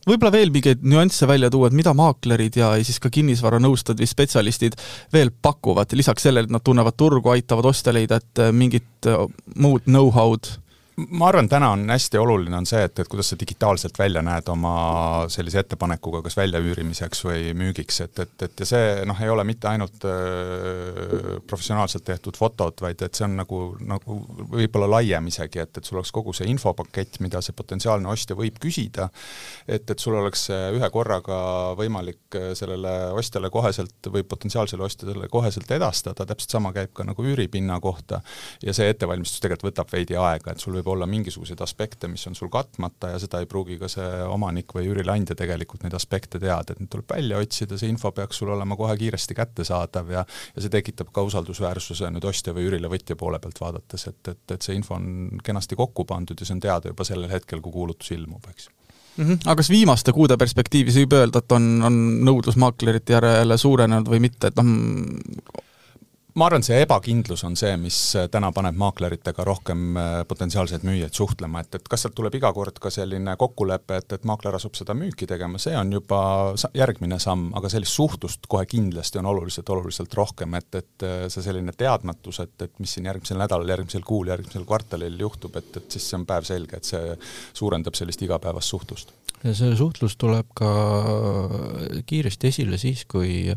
Võib-olla 0.02 0.32
veel 0.34 0.50
mingeid 0.50 0.80
nüansse 0.82 1.28
välja 1.30 1.46
tuua, 1.52 1.68
et 1.70 1.76
mida 1.78 1.92
maaklerid 1.94 2.56
ja, 2.58 2.72
ja 2.74 2.86
siis 2.86 2.98
ka 2.98 3.10
kinnisvaranõustajad 3.14 4.00
või 4.02 4.08
spetsialistid 4.10 4.74
veel 5.14 5.30
pakuvad, 5.30 5.94
lisaks 5.94 6.26
sellele, 6.26 6.50
et 6.50 6.54
nad 6.54 6.64
tunnevad 6.66 6.96
turgu, 6.98 7.30
aitavad 7.30 7.68
ostja 7.70 7.94
leida, 7.94 8.18
et 8.18 8.42
mingit 8.50 9.10
muud 9.54 9.86
know-how'd 9.86 10.50
ma 10.96 11.28
arvan, 11.28 11.48
täna 11.48 11.70
on 11.72 11.86
hästi 11.88 12.18
oluline, 12.20 12.56
on 12.56 12.66
see, 12.68 12.82
et, 12.84 12.98
et 13.00 13.08
kuidas 13.08 13.30
sa 13.32 13.36
digitaalselt 13.40 13.96
välja 13.98 14.20
näed 14.24 14.48
oma 14.52 14.72
sellise 15.32 15.62
ettepanekuga 15.62 16.20
kas 16.26 16.36
väljaüürimiseks 16.36 17.22
või 17.24 17.54
müügiks, 17.56 18.02
et, 18.04 18.18
et, 18.26 18.34
et 18.44 18.60
ja 18.60 18.68
see 18.68 18.90
noh, 19.08 19.22
ei 19.24 19.32
ole 19.32 19.44
mitte 19.48 19.70
ainult 19.70 20.04
äh, 20.08 21.38
professionaalselt 21.48 22.04
tehtud 22.04 22.36
fotod, 22.36 22.76
vaid 22.84 23.00
et 23.06 23.16
see 23.16 23.24
on 23.24 23.38
nagu, 23.40 23.60
nagu 23.80 24.18
võib-olla 24.52 24.90
laiem 24.98 25.30
isegi, 25.32 25.62
et, 25.64 25.80
et 25.80 25.88
sul 25.88 26.00
oleks 26.00 26.12
kogu 26.12 26.34
see 26.36 26.50
infopakett, 26.52 27.22
mida 27.24 27.40
see 27.44 27.56
potentsiaalne 27.56 28.12
ostja 28.12 28.36
võib 28.36 28.60
küsida, 28.60 29.08
et, 29.66 29.88
et 29.88 29.96
sul 29.98 30.18
oleks 30.20 30.48
ühe 30.52 30.92
korraga 30.92 31.40
võimalik 31.78 32.40
sellele 32.58 32.94
ostjale 33.16 33.48
koheselt 33.54 34.12
või 34.12 34.26
potentsiaalsele 34.28 34.84
ostjale 34.84 35.32
koheselt 35.32 35.72
edastada, 35.72 36.28
täpselt 36.28 36.58
sama 36.58 36.74
käib 36.76 36.92
ka 36.92 37.08
nagu 37.08 37.24
üüripinna 37.24 37.80
kohta, 37.80 38.20
ja 38.60 38.76
see 38.76 38.92
ettevalmistus 38.92 39.40
tegelikult 39.40 39.72
võtab 39.72 39.92
veidi 39.96 40.20
aega, 40.20 40.52
et 40.52 40.60
sul 40.60 40.76
võib 40.76 40.81
olla 40.88 41.06
mingisuguseid 41.06 41.60
aspekte, 41.64 42.08
mis 42.08 42.26
on 42.26 42.34
sul 42.34 42.50
katmata 42.52 43.12
ja 43.14 43.20
seda 43.22 43.40
ei 43.42 43.46
pruugi 43.46 43.78
ka 43.80 43.88
see 43.92 44.08
omanik 44.26 44.74
või 44.76 44.88
üürileandja 44.90 45.36
tegelikult 45.38 45.84
neid 45.86 45.94
aspekte 45.98 46.40
teada, 46.42 46.72
et 46.72 46.82
need 46.82 46.90
tuleb 46.92 47.14
välja 47.14 47.40
otsida, 47.42 47.78
see 47.78 47.92
info 47.92 48.12
peaks 48.16 48.42
sul 48.42 48.52
olema 48.54 48.76
kohe 48.76 48.96
kiiresti 49.00 49.36
kättesaadav 49.38 50.10
ja 50.10 50.26
ja 50.56 50.62
see 50.64 50.72
tekitab 50.72 51.12
ka 51.14 51.24
usaldusväärsuse 51.28 52.10
nüüd 52.12 52.26
ostja 52.28 52.54
või 52.56 52.68
üürilevõtja 52.68 53.16
poole 53.16 53.40
pealt 53.42 53.60
vaadates, 53.60 54.06
et, 54.10 54.28
et, 54.28 54.44
et 54.56 54.62
see 54.62 54.76
info 54.78 54.96
on 54.98 55.40
kenasti 55.44 55.78
kokku 55.78 56.04
pandud 56.08 56.38
ja 56.38 56.46
see 56.46 56.56
on 56.56 56.62
teada 56.62 56.92
juba 56.92 57.06
sellel 57.06 57.30
hetkel, 57.32 57.60
kui 57.64 57.72
kuulutus 57.72 58.12
ilmub, 58.16 58.46
eks 58.50 58.68
mm. 59.16 59.24
-hmm. 59.24 59.38
aga 59.44 59.56
kas 59.56 59.70
viimaste 59.70 60.12
kuude 60.12 60.36
perspektiivis 60.36 60.96
võib 61.02 61.18
öelda, 61.18 61.42
et 61.42 61.52
on, 61.52 61.68
on 61.88 61.98
nõudlus 62.28 62.56
maaklerite 62.56 63.18
järele 63.18 63.58
suurenenud 63.58 64.08
või 64.08 64.22
mitte, 64.28 64.52
et 64.52 64.60
noh, 64.60 65.62
ma 66.38 66.46
arvan, 66.48 66.64
see 66.64 66.78
ebakindlus 66.80 67.42
on 67.44 67.56
see, 67.58 67.74
mis 67.80 67.96
äh, 68.16 68.26
täna 68.32 68.48
paneb 68.56 68.76
maakleritega 68.80 69.44
rohkem 69.44 69.98
äh, 70.00 70.12
potentsiaalseid 70.28 70.84
müüjaid 70.86 71.16
suhtlema, 71.16 71.60
et, 71.60 71.76
et 71.76 71.90
kas 71.90 72.04
sealt 72.04 72.16
tuleb 72.16 72.36
iga 72.38 72.52
kord 72.56 72.78
ka 72.82 72.92
selline 72.92 73.34
kokkulepe, 73.40 73.98
et, 74.00 74.16
et 74.16 74.24
maakler 74.28 74.56
asub 74.56 74.76
seda 74.78 74.96
müüki 74.96 75.28
tegema, 75.28 75.60
see 75.62 75.76
on 75.78 75.92
juba 75.92 76.22
järgmine 76.78 77.18
samm, 77.22 77.50
aga 77.58 77.70
sellist 77.72 77.98
suhtlust 77.98 78.48
kohe 78.52 78.64
kindlasti 78.70 79.20
on 79.20 79.28
oluliselt, 79.34 79.68
oluliselt 79.74 80.16
rohkem, 80.16 80.56
et, 80.60 80.70
et 80.80 81.06
äh, 81.08 81.26
see 81.32 81.44
selline 81.44 81.76
teadmatus, 81.76 82.40
et, 82.46 82.56
et 82.64 82.80
mis 82.80 82.96
siin 82.96 83.10
järgmisel 83.10 83.40
nädalal, 83.42 83.68
järgmisel 83.76 84.06
kuul, 84.06 84.32
järgmisel 84.32 84.64
kvartalil 84.68 85.20
juhtub, 85.20 85.60
et, 85.60 85.68
et 85.82 85.98
siis 85.98 86.08
see 86.08 86.20
on 86.20 86.26
päevselge, 86.28 86.80
et 86.80 86.88
see 86.94 87.16
suurendab 87.52 87.98
sellist 87.98 88.24
igapäevast 88.24 88.72
suhtlust. 88.72 89.12
ja 89.42 89.52
see 89.58 89.76
suhtlus 89.76 90.16
tuleb 90.16 90.48
ka 90.56 90.72
kiiresti 92.08 92.52
esile 92.54 92.80
siis, 92.80 93.04
kui 93.10 93.52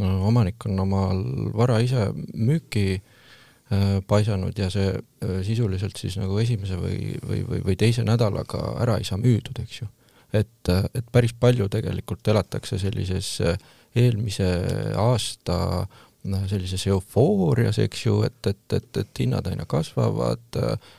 omanik 0.00 0.66
on 0.66 0.80
omal 0.84 1.22
vara 1.56 1.78
ise 1.84 2.08
müüki 2.34 2.98
äh, 2.98 3.98
paisanud 4.06 4.58
ja 4.58 4.70
see 4.72 4.90
äh, 4.94 5.38
sisuliselt 5.46 5.98
siis 6.00 6.18
nagu 6.20 6.38
esimese 6.42 6.78
või, 6.80 7.16
või, 7.22 7.42
või, 7.48 7.62
või 7.70 7.78
teise 7.80 8.04
nädalaga 8.06 8.74
ära 8.82 8.98
ei 8.98 9.08
saa 9.08 9.20
müüdud, 9.20 9.58
eks 9.62 9.82
ju. 9.82 9.88
et, 10.32 10.70
äh, 10.72 10.84
et 10.94 11.06
päris 11.12 11.34
palju 11.34 11.68
tegelikult 11.72 12.28
elatakse 12.28 12.78
sellises 12.78 13.38
eelmise 13.96 14.48
aasta 15.00 15.86
noh, 16.28 16.44
sellises 16.50 16.86
eufoorias, 16.90 17.78
eks 17.82 18.04
ju, 18.06 18.20
et, 18.26 18.38
et, 18.46 18.60
et, 18.76 18.88
et 19.02 19.22
hinnad 19.22 19.46
aina 19.50 19.66
kasvavad 19.68 20.58
äh,, 20.60 20.94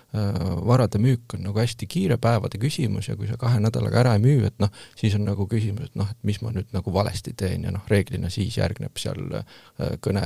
varade 0.66 0.98
müük 1.02 1.36
on 1.38 1.44
nagu 1.46 1.62
hästi 1.62 1.86
kiire 1.86 2.18
päevade 2.18 2.58
küsimus 2.62 3.12
ja 3.12 3.16
kui 3.18 3.28
sa 3.30 3.38
kahe 3.38 3.60
nädalaga 3.62 4.02
ära 4.02 4.16
ei 4.18 4.24
müü, 4.24 4.42
et 4.48 4.56
noh, 4.62 4.72
siis 4.98 5.14
on 5.16 5.28
nagu 5.28 5.46
küsimus, 5.50 5.92
et 5.92 6.00
noh, 6.00 6.10
et 6.10 6.18
mis 6.26 6.42
ma 6.42 6.54
nüüd 6.56 6.74
nagu 6.74 6.94
valesti 6.94 7.36
teen 7.38 7.68
ja 7.68 7.74
noh, 7.76 7.86
reeglina 7.92 8.32
siis 8.34 8.58
järgneb 8.58 8.98
seal 8.98 9.22
äh, 9.42 9.98
kõne 10.02 10.26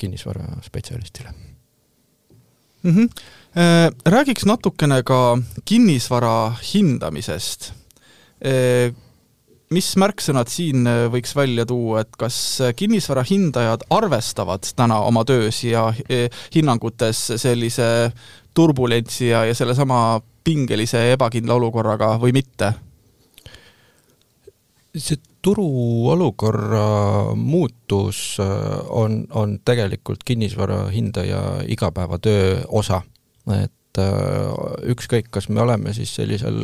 kinnisvaraspetsialistile 0.00 1.34
mm. 2.82 2.90
-hmm. 2.90 3.08
Räägiks 4.06 4.44
natukene 4.44 5.02
ka 5.02 5.38
kinnisvara 5.64 6.56
hindamisest 6.74 7.72
mis 9.74 9.90
märksõnad 10.00 10.50
siin 10.52 10.86
äh, 10.88 11.04
võiks 11.12 11.34
välja 11.36 11.66
tuua, 11.68 12.04
et 12.04 12.16
kas 12.20 12.36
äh, 12.62 12.72
kinnisvara 12.76 13.24
hindajad 13.26 13.86
arvestavad 13.94 14.66
täna 14.76 15.00
oma 15.08 15.24
töös 15.28 15.62
ja 15.66 15.88
äh, 15.90 16.26
hinnangutes 16.54 17.26
sellise 17.42 17.88
turbulentsi 18.54 19.32
ja, 19.32 19.44
ja 19.48 19.54
sellesama 19.56 20.20
pingelise 20.44 21.00
ja 21.00 21.14
ebakindla 21.18 21.58
olukorraga 21.60 22.14
või 22.22 22.34
mitte? 22.36 22.74
see 24.94 25.18
turuolukorra 25.42 27.34
muutus 27.34 28.36
on, 28.38 29.24
on 29.34 29.56
tegelikult 29.66 30.22
kinnisvara 30.24 30.84
hindaja 30.94 31.40
igapäevatöö 31.66 32.60
osa, 32.78 33.00
et 33.56 33.72
ükskõik, 34.94 35.28
kas 35.30 35.48
me 35.48 35.62
oleme 35.62 35.92
siis 35.94 36.14
sellisel 36.16 36.56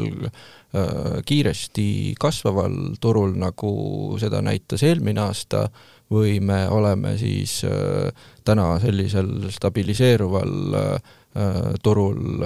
Äh, 0.74 1.22
kiiresti 1.26 2.14
kasvaval 2.20 2.74
turul, 3.02 3.32
nagu 3.34 3.70
seda 4.22 4.38
näitas 4.38 4.84
eelmine 4.86 5.18
aasta, 5.24 5.64
või 6.14 6.36
me 6.46 6.60
oleme 6.70 7.16
siis 7.18 7.56
äh, 7.66 8.28
täna 8.46 8.76
sellisel 8.78 9.48
stabiliseeruval 9.50 10.76
äh, 10.78 11.10
turul, 11.82 12.44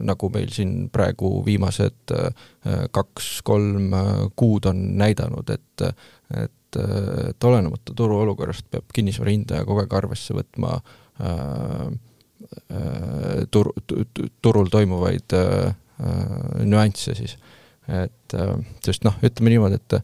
nagu 0.00 0.28
meil 0.32 0.52
siin 0.52 0.86
praegu 0.88 1.42
viimased 1.44 2.14
kaks-kolm 2.96 3.92
kuud 4.32 4.68
on 4.70 4.80
näidanud, 4.96 5.52
et 5.52 5.84
et, 6.32 6.78
et 7.28 7.44
olenemata 7.44 7.92
turuolukorrast 7.92 8.70
peab 8.72 8.88
kinnisvara 8.96 9.34
hindaja 9.34 9.68
kogu 9.68 9.84
aeg 9.84 9.92
arvesse 10.00 10.32
võtma 10.32 10.78
tur-, 13.50 13.72
turul 14.42 14.70
toimuvaid 14.72 15.34
Äh, 16.02 16.64
nüansse 16.64 17.14
siis. 17.14 17.36
et 17.88 18.34
äh, 18.34 18.54
sest 18.82 19.04
noh, 19.04 19.14
ütleme 19.22 19.52
niimoodi, 19.52 19.76
et 19.76 19.94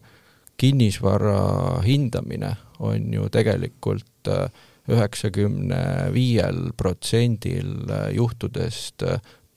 kinnisvara 0.59 1.79
hindamine 1.83 2.53
on 2.79 3.07
ju 3.13 3.25
tegelikult 3.33 4.29
äh, 4.29 4.45
üheksakümne 4.87 5.81
viiel 6.13 6.69
protsendil 6.77 7.89
juhtudest 8.15 9.03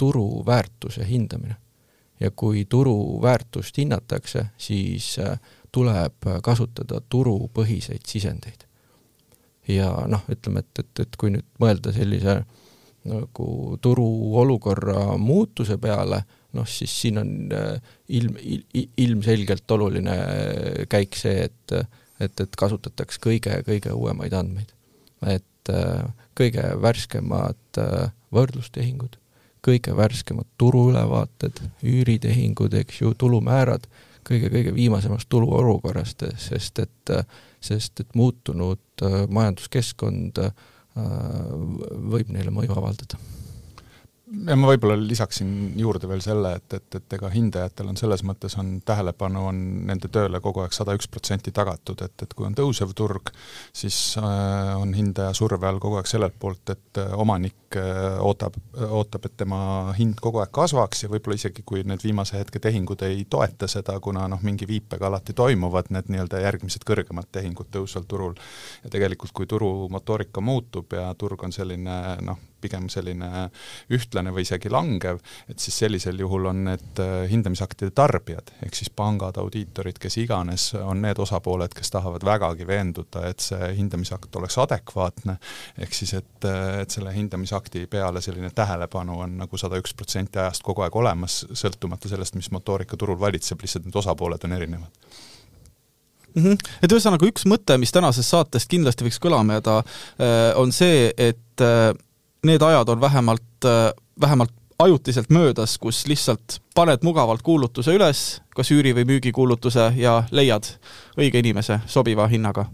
turuväärtuse 0.01 1.07
hindamine. 1.07 1.57
ja 2.21 2.31
kui 2.31 2.65
turuväärtust 2.65 3.79
hinnatakse, 3.79 4.47
siis 4.57 5.19
tuleb 5.73 6.27
kasutada 6.43 7.01
turupõhiseid 7.09 8.09
sisendeid. 8.09 8.67
ja 9.69 9.93
noh, 10.09 10.27
ütleme, 10.33 10.65
et, 10.65 10.79
et, 10.79 11.07
et 11.07 11.17
kui 11.17 11.37
nüüd 11.37 11.47
mõelda 11.61 11.93
sellise 11.95 12.41
äh, 12.41 12.62
nagu 13.09 13.79
turuolukorra 13.83 15.17
muutuse 15.19 15.79
peale, 15.83 16.23
noh, 16.53 16.69
siis 16.69 16.93
siin 17.01 17.19
on 17.19 17.33
ilm, 18.09 18.37
ilmselgelt 18.97 19.71
oluline 19.77 20.17
käik 20.93 21.19
see, 21.19 21.49
et 21.49 21.77
et, 22.23 22.41
et 22.41 22.57
kasutataks 22.59 23.19
kõige, 23.23 23.57
kõige 23.67 23.91
uuemaid 23.97 24.35
andmeid. 24.37 24.71
et 25.27 25.71
kõige 26.39 26.63
värskemad 26.83 27.81
võrdlustehingud, 28.35 29.17
kõige 29.63 29.95
värskemad 29.97 30.49
turuülevaated, 30.59 31.61
üüritehingud, 31.87 32.75
eks 32.81 33.01
ju, 33.03 33.13
tulumäärad, 33.19 33.87
kõige-kõige 34.27 34.75
viimasemast 34.75 35.29
turuolukorrast, 35.31 36.25
sest 36.39 36.83
et, 36.83 37.15
sest 37.63 38.03
et 38.03 38.15
muutunud 38.19 39.07
majanduskeskkond 39.29 40.43
võib 40.97 42.33
neile 42.35 42.53
mõju 42.53 42.75
avaldada 42.77 43.21
ja 44.33 44.57
ma 44.57 44.71
võib-olla 44.71 44.97
lisaksin 44.97 45.73
juurde 45.79 46.09
veel 46.11 46.23
selle, 46.25 46.55
et, 46.59 46.77
et, 46.77 46.97
et 46.99 47.17
ega 47.17 47.29
hindajatel 47.33 47.91
on 47.93 47.99
selles 48.01 48.23
mõttes 48.27 48.55
on 48.61 48.75
tähelepanu 48.87 49.45
on 49.51 49.59
nende 49.89 50.09
tööle 50.12 50.41
kogu 50.45 50.62
aeg 50.65 50.75
sada 50.77 50.95
üks 50.97 51.09
protsenti 51.12 51.53
tagatud, 51.55 52.01
et, 52.05 52.15
et 52.25 52.35
kui 52.37 52.47
on 52.49 52.57
tõusev 52.57 52.95
turg, 52.97 53.33
siis 53.77 53.99
äh, 54.21 54.73
on 54.79 54.95
hindaja 54.97 55.35
surve 55.37 55.69
all 55.69 55.81
kogu 55.83 56.01
aeg 56.01 56.09
sellelt 56.11 56.39
poolt, 56.41 56.75
et 56.75 57.01
äh, 57.03 57.12
omanik 57.21 57.77
äh, 57.79 58.21
ootab, 58.25 58.57
ootab, 58.89 59.29
et 59.29 59.37
tema 59.45 59.61
hind 59.99 60.21
kogu 60.23 60.43
aeg 60.43 60.53
kasvaks 60.55 61.05
ja 61.05 61.12
võib-olla 61.12 61.39
isegi, 61.39 61.65
kui 61.67 61.85
need 61.89 62.05
viimase 62.05 62.41
hetke 62.41 62.62
tehingud 62.62 63.05
ei 63.09 63.27
toeta 63.31 63.69
seda, 63.71 63.99
kuna 64.01 64.27
noh, 64.33 64.41
mingi 64.47 64.69
viipega 64.69 65.11
alati 65.11 65.37
toimuvad 65.37 65.93
need 65.93 66.09
nii-öelda 66.12 66.41
järgmised 66.47 66.87
kõrgemad 66.89 67.29
tehingud 67.33 67.69
tõusval 67.75 68.09
turul, 68.09 68.39
ja 68.85 68.93
tegelikult 68.93 69.37
kui 69.37 69.51
turu 69.51 69.91
motoorika 69.93 70.41
muutub 70.45 70.97
ja 70.97 71.11
turg 71.19 71.45
on 71.45 71.53
selline 71.53 72.01
noh, 72.25 72.41
pigem 72.62 72.88
selline 72.92 73.49
ühtlane 73.92 74.33
või 74.35 74.47
isegi 74.47 74.71
langev, 74.73 75.21
et 75.50 75.62
siis 75.62 75.78
sellisel 75.85 76.21
juhul 76.23 76.49
on 76.50 76.64
need 76.69 77.02
äh, 77.02 77.14
hindamisaktide 77.31 77.92
tarbijad, 77.97 78.52
ehk 78.66 78.78
siis 78.78 78.90
pangad, 78.95 79.38
audiitorid, 79.42 79.99
kes 80.02 80.19
iganes, 80.23 80.69
on 80.78 81.02
need 81.04 81.19
osapooled, 81.23 81.75
kes 81.76 81.92
tahavad 81.95 82.25
vägagi 82.26 82.66
veenduda, 82.69 83.26
et 83.31 83.45
see 83.45 83.73
hindamisakt 83.78 84.40
oleks 84.40 84.59
adekvaatne, 84.62 85.38
ehk 85.83 85.97
siis 85.97 86.14
et, 86.21 86.47
äh, 86.49 86.83
et 86.85 86.95
selle 86.95 87.14
hindamisakti 87.14 87.87
peale 87.90 88.23
selline 88.25 88.52
tähelepanu 88.54 89.21
on 89.26 89.37
nagu 89.42 89.61
sada 89.61 89.81
üks 89.81 89.97
protsenti 89.99 90.40
ajast 90.42 90.64
kogu 90.66 90.87
aeg 90.87 90.97
olemas, 90.97 91.42
sõltumata 91.59 92.11
sellest, 92.12 92.38
mis 92.38 92.50
motoorika 92.54 92.97
turul 92.97 93.21
valitseb, 93.21 93.62
lihtsalt 93.62 93.88
need 93.88 94.02
osapooled 94.02 94.49
on 94.49 94.59
erinevad 94.59 95.21
mm. 96.35 96.42
-hmm. 96.42 96.73
et 96.83 96.92
ühesõnaga 96.92 97.28
üks 97.28 97.47
mõte, 97.49 97.76
mis 97.78 97.92
tänasest 97.92 98.33
saatest 98.35 98.71
kindlasti 98.71 99.07
võiks 99.07 99.21
kõlama 99.23 99.59
jääda, 99.59 99.76
äh, 99.78 100.49
on 100.61 100.73
see, 100.73 101.12
et 101.16 101.61
need 102.47 102.63
ajad 102.63 102.89
on 102.89 103.01
vähemalt, 103.01 103.65
äh, 103.65 103.93
vähemalt 104.21 104.53
ajutiselt 104.79 105.31
möödas, 105.31 105.79
kus 105.79 106.07
lihtsalt 106.07 106.61
paned 106.75 106.99
mugavalt 107.03 107.43
kuulutuse 107.43 107.95
üles, 107.95 108.43
kas 108.57 108.71
üüri- 108.71 108.95
või 108.97 109.07
müügikuulutuse 109.07 109.93
ja 109.97 110.23
leiad 110.31 110.67
õige 111.19 111.39
inimese 111.39 111.81
sobiva 111.87 112.27
hinnaga 112.27 112.67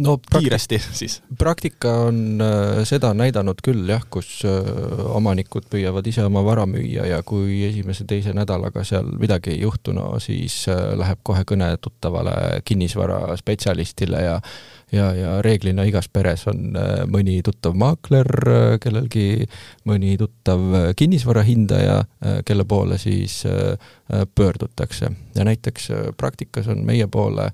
no 0.00 0.18
kiiresti 0.38 0.78
siis? 0.92 1.22
praktika 1.38 1.92
on 2.08 2.40
äh, 2.40 2.82
seda 2.88 3.12
näidanud 3.14 3.60
küll 3.64 3.88
jah, 3.88 4.02
kus 4.10 4.42
äh, 4.48 4.68
omanikud 5.14 5.68
püüavad 5.70 6.06
ise 6.08 6.24
oma 6.26 6.42
vara 6.44 6.66
müüa 6.68 7.06
ja 7.10 7.22
kui 7.26 7.62
esimese-teise 7.68 8.34
nädalaga 8.36 8.84
seal 8.86 9.10
midagi 9.20 9.54
ei 9.54 9.60
juhtu, 9.64 9.94
no 9.96 10.12
siis 10.22 10.62
äh, 10.72 10.92
läheb 10.98 11.20
kohe 11.26 11.44
kõne 11.48 11.72
tuttavale 11.82 12.62
kinnisvaraspetsialistile 12.64 14.24
ja 14.24 14.38
ja, 14.92 15.10
ja 15.14 15.34
reeglina 15.42 15.84
igas 15.88 16.08
peres 16.12 16.46
on 16.50 16.76
äh, 16.78 17.02
mõni 17.10 17.38
tuttav 17.46 17.76
maakler, 17.78 18.28
äh, 18.50 18.74
kellelgi 18.82 19.46
mõni 19.88 20.16
tuttav 20.20 20.66
äh, 20.74 20.86
kinnisvara 20.98 21.44
hindaja, 21.46 22.02
kelle 22.46 22.64
poole 22.68 22.98
siis 23.00 23.42
pöördutakse. 24.34 25.10
ja 25.34 25.44
näiteks 25.44 25.88
praktikas 26.16 26.68
on 26.68 26.84
meie 26.86 27.06
poole, 27.06 27.50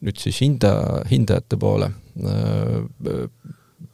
nüüd 0.00 0.18
siis 0.18 0.40
hinda, 0.40 0.72
hindajate 1.10 1.56
poole 1.60 1.90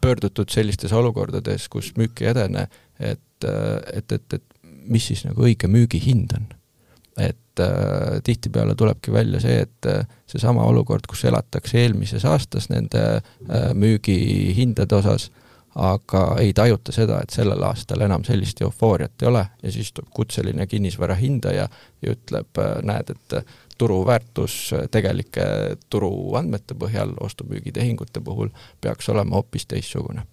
pöördutud 0.01 0.51
sellistes 0.51 0.93
olukordades, 0.93 1.69
kus 1.69 1.93
müük 1.97 2.23
ei 2.23 2.31
edene, 2.31 2.69
et, 2.99 3.45
et, 3.45 4.13
et, 4.13 4.33
et 4.33 4.43
mis 4.87 5.07
siis 5.07 5.25
nagu 5.27 5.47
õige 5.47 5.69
müügihind 5.71 6.35
on. 6.39 6.49
Et 7.57 7.65
äh, 7.65 8.21
tihtipeale 8.25 8.75
tulebki 8.75 9.13
välja 9.13 9.41
see, 9.41 9.61
et 9.63 9.87
äh, 9.87 10.07
seesama 10.27 10.65
olukord, 10.65 11.07
kus 11.09 11.25
elatakse 11.25 11.79
eelmises 11.81 12.25
aastas 12.25 12.69
nende 12.69 13.03
äh, 13.17 13.73
müügihindade 13.75 14.97
osas, 14.97 15.31
aga 15.77 16.37
ei 16.41 16.53
tajuta 16.57 16.93
seda, 16.93 17.21
et 17.21 17.31
sellel 17.31 17.63
aastal 17.69 18.01
enam 18.01 18.25
sellist 18.25 18.61
eufooriat 18.65 19.23
ei 19.23 19.29
ole 19.29 19.45
ja 19.63 19.73
siis 19.73 19.93
tuleb 19.93 20.13
kutseline 20.15 20.67
kinnisvara 20.67 21.15
hindaja 21.15 21.69
ja 22.03 22.13
ütleb, 22.13 22.53
äh, 22.61 22.79
näed, 22.83 23.13
et 23.17 23.57
turuväärtus 23.79 24.71
tegelike 24.91 25.45
turuandmete 25.91 26.75
põhjal 26.75 27.13
ostu-müügitehingute 27.21 28.25
puhul 28.25 28.49
peaks 28.81 29.09
olema 29.13 29.37
hoopis 29.37 29.69
teistsugune 29.69 30.25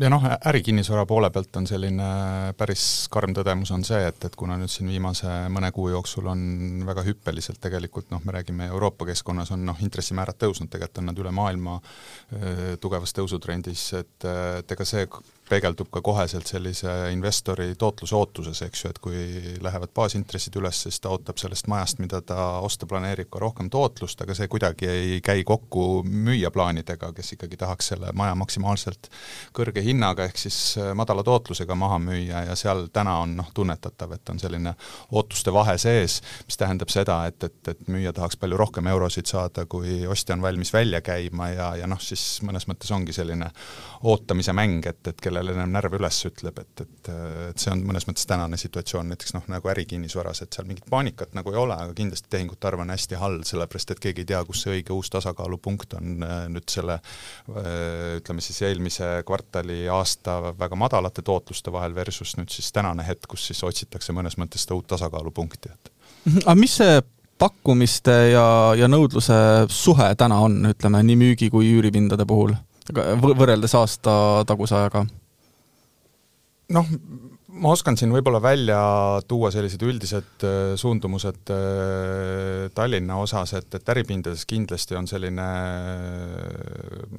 ja 0.00 0.10
noh, 0.12 0.24
ärikinnisvara 0.46 1.06
poole 1.08 1.30
pealt 1.32 1.56
on 1.56 1.66
selline 1.68 2.08
päris 2.58 2.84
karm 3.12 3.32
tõdemus 3.36 3.72
on 3.74 3.84
see, 3.86 4.00
et, 4.10 4.18
et 4.28 4.36
kuna 4.36 4.58
nüüd 4.60 4.72
siin 4.72 4.90
viimase 4.90 5.30
mõne 5.52 5.70
kuu 5.74 5.88
jooksul 5.92 6.28
on 6.32 6.42
väga 6.86 7.04
hüppeliselt 7.06 7.60
tegelikult 7.62 8.10
noh, 8.12 8.20
me 8.24 8.36
räägime 8.36 8.68
Euroopa 8.68 9.08
keskkonnas 9.08 9.54
on 9.56 9.64
noh, 9.68 9.80
intressimäärad 9.84 10.38
tõusnud, 10.42 10.70
tegelikult 10.72 11.02
on 11.02 11.10
nad 11.10 11.24
üle 11.24 11.32
maailma 11.34 11.78
öö, 11.80 12.76
tugevas 12.82 13.16
tõusutrendis, 13.16 13.88
et, 14.00 14.28
et 14.60 14.76
ega 14.76 14.88
see 14.88 15.08
peegeldub 15.48 15.90
ka 15.94 16.02
koheselt 16.02 16.48
sellise 16.50 16.90
investori 17.12 17.68
tootluse 17.78 18.16
ootuses, 18.18 18.62
eks 18.66 18.84
ju, 18.84 18.90
et 18.90 18.98
kui 19.02 19.20
lähevad 19.62 19.92
baasintressid 19.94 20.56
üles, 20.58 20.80
siis 20.86 20.98
ta 21.02 21.12
ootab 21.14 21.38
sellest 21.38 21.68
majast, 21.70 22.00
mida 22.02 22.20
ta 22.26 22.58
osta 22.66 22.88
planeerib, 22.90 23.28
ka 23.30 23.40
rohkem 23.42 23.70
tootlust, 23.70 24.20
aga 24.22 24.34
see 24.34 24.50
kuidagi 24.50 24.88
ei 24.90 25.20
käi 25.24 25.44
kokku 25.46 26.02
müüja 26.06 26.50
plaanidega, 26.54 27.12
kes 27.16 27.34
ikkagi 27.36 27.58
tahaks 27.60 27.92
selle 27.92 28.10
maja 28.16 28.34
maksimaalselt 28.38 29.10
kõrge 29.56 29.84
hinnaga, 29.86 30.26
ehk 30.26 30.40
siis 30.46 30.58
äh, 30.80 30.90
madala 30.98 31.22
tootlusega 31.26 31.78
maha 31.78 32.00
müüa 32.02 32.42
ja 32.50 32.58
seal 32.58 32.88
täna 32.92 33.18
on 33.22 33.36
noh, 33.38 33.52
tunnetatav, 33.54 34.16
et 34.18 34.34
on 34.34 34.42
selline 34.42 34.74
ootuste 35.12 35.54
vahe 35.54 35.76
sees, 35.78 36.18
mis 36.46 36.58
tähendab 36.58 36.90
seda, 36.92 37.20
et, 37.30 37.38
et, 37.46 37.60
et 37.70 37.86
müüja 37.92 38.14
tahaks 38.16 38.38
palju 38.40 38.58
rohkem 38.58 38.90
eurosid 38.90 39.30
saada, 39.30 39.66
kui 39.70 40.02
ostja 40.10 40.34
on 40.34 40.42
valmis 40.42 40.72
välja 40.74 41.00
käima 41.06 41.50
ja, 41.54 41.70
ja 41.82 41.90
noh, 41.90 42.02
siis 42.02 42.42
mõnes 42.46 42.66
mõttes 42.66 42.90
ongi 42.94 43.14
selline 43.14 43.52
ootamise 44.06 44.54
mäng, 44.56 44.84
et, 44.90 45.02
et 45.06 45.20
kelle 45.22 45.35
kellel 45.36 45.54
enam 45.56 45.72
närv 45.76 45.96
üles 45.98 46.18
ütleb, 46.28 46.58
et, 46.62 46.82
et, 46.84 47.10
et 47.50 47.62
see 47.62 47.72
on 47.72 47.84
mõnes 47.86 48.06
mõttes 48.08 48.26
tänane 48.28 48.58
situatsioon 48.60 49.10
näiteks 49.12 49.36
noh, 49.36 49.46
nagu 49.52 49.70
ärikinnisvaras, 49.72 50.42
et 50.44 50.56
seal 50.56 50.68
mingit 50.68 50.88
paanikat 50.90 51.36
nagu 51.36 51.52
ei 51.52 51.60
ole, 51.60 51.76
aga 51.76 51.96
kindlasti 51.96 52.32
tehingute 52.32 52.70
arv 52.70 52.84
on 52.84 52.92
hästi 52.94 53.20
halb, 53.20 53.46
sellepärast 53.48 53.94
et 53.94 54.02
keegi 54.02 54.24
ei 54.24 54.30
tea, 54.32 54.42
kus 54.48 54.64
see 54.64 54.78
õige 54.78 54.94
uus 54.96 55.10
tasakaalupunkt 55.14 55.98
on 56.00 56.14
nüüd 56.52 56.68
selle 56.72 57.00
ütleme 58.18 58.44
siis 58.44 58.62
eelmise 58.66 59.10
kvartali 59.26 59.84
aasta 59.92 60.38
väga 60.58 60.78
madalate 60.78 61.24
tootluste 61.26 61.72
vahel 61.74 61.94
versus 61.96 62.36
nüüd 62.40 62.52
siis 62.52 62.72
tänane 62.74 63.06
hetk, 63.06 63.28
kus 63.30 63.48
siis 63.50 63.62
otsitakse 63.66 64.14
mõnes 64.16 64.38
mõttes 64.40 64.66
seda 64.66 64.78
uut 64.78 64.88
tasakaalupunkti, 64.94 65.74
et 65.74 65.92
aga 66.44 66.58
mis 66.58 66.80
see 66.80 67.00
pakkumiste 67.38 68.14
ja, 68.32 68.46
ja 68.78 68.88
nõudluse 68.88 69.36
suhe 69.72 70.08
täna 70.18 70.40
on, 70.44 70.58
ütleme 70.72 71.02
nii 71.04 71.18
müügi 71.20 71.50
kui 71.52 71.68
üüripindade 71.74 72.26
puhul, 72.28 72.54
võrreldes 72.94 73.74
aasta 73.76 74.16
taguse 74.48 74.76
ajaga? 74.78 75.06
Noh, 76.68 76.86
ma 77.60 77.72
oskan 77.72 77.96
siin 77.96 78.12
võib-olla 78.12 78.40
välja 78.42 78.78
tuua 79.28 79.50
sellised 79.54 79.82
üldised 79.86 80.44
äh, 80.44 80.74
suundumused 80.78 81.52
äh, 81.52 82.66
Tallinna 82.76 83.18
osas, 83.22 83.54
et, 83.58 83.68
et 83.78 83.92
äripindades 83.94 84.44
kindlasti 84.48 84.96
on 84.98 85.08
selline 85.08 85.46
äh, 85.46 87.16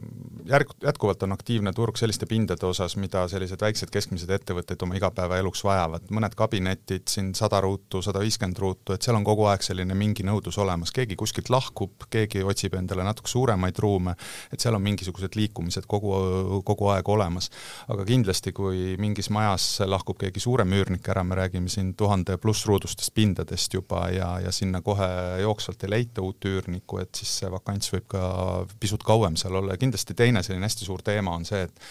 järg, 0.49 0.73
jätkuvalt 0.83 1.23
on 1.25 1.33
aktiivne 1.35 1.73
turg 1.75 1.97
selliste 1.99 2.27
pindade 2.29 2.65
osas, 2.67 2.97
mida 3.01 3.25
sellised 3.31 3.61
väiksed 3.61 3.91
keskmised 3.93 4.31
ettevõtted 4.37 4.83
oma 4.85 4.97
igapäevaeluks 4.99 5.63
vajavad, 5.65 6.07
mõned 6.13 6.37
kabinetid 6.37 7.07
siin 7.11 7.33
sada 7.37 7.61
ruutu, 7.63 8.03
sada 8.05 8.21
viiskümmend 8.23 8.61
ruutu, 8.61 8.95
et 8.95 9.05
seal 9.05 9.17
on 9.17 9.25
kogu 9.27 9.47
aeg 9.49 9.65
selline 9.65 9.97
mingi 9.97 10.25
nõudlus 10.27 10.59
olemas, 10.61 10.93
keegi 10.95 11.17
kuskilt 11.19 11.51
lahkub, 11.53 12.07
keegi 12.13 12.45
otsib 12.45 12.77
endale 12.77 13.05
natuke 13.07 13.31
suuremaid 13.31 13.81
ruume, 13.83 14.15
et 14.53 14.63
seal 14.63 14.77
on 14.77 14.85
mingisugused 14.85 15.39
liikumised 15.39 15.89
kogu, 15.89 16.13
kogu 16.67 16.91
aeg 16.93 17.09
olemas. 17.09 17.49
aga 17.87 18.05
kindlasti, 18.05 18.51
kui 18.53 18.95
mingis 19.01 19.29
majas 19.33 19.67
lahkub 19.85 20.17
keegi 20.19 20.26
keegi 20.27 20.43
suurem 20.43 20.73
üürnik 20.75 21.07
ära, 21.09 21.23
me 21.23 21.37
räägime 21.39 21.71
siin 21.71 21.93
tuhande 21.97 22.37
pluss 22.41 22.67
ruudustest 22.67 23.13
pindadest 23.15 23.73
juba 23.73 24.07
ja, 24.13 24.29
ja 24.43 24.51
sinna 24.51 24.81
kohe 24.85 25.07
jooksvalt 25.41 25.83
ei 25.87 25.93
leita 25.93 26.23
uut 26.25 26.45
üürnikku, 26.47 26.99
et 27.01 27.15
siis 27.15 27.31
see 27.41 27.51
vakants 27.51 27.91
võib 27.93 28.07
ka 28.11 28.21
pisut 28.79 29.03
kauem 29.07 29.37
seal 29.39 29.55
olla. 29.55 29.75
Ja 29.75 29.81
kindlasti 29.81 30.15
teine 30.17 30.43
selline 30.45 30.67
hästi 30.67 30.87
suur 30.87 31.03
teema 31.05 31.35
on 31.37 31.47
see, 31.47 31.63
et 31.67 31.83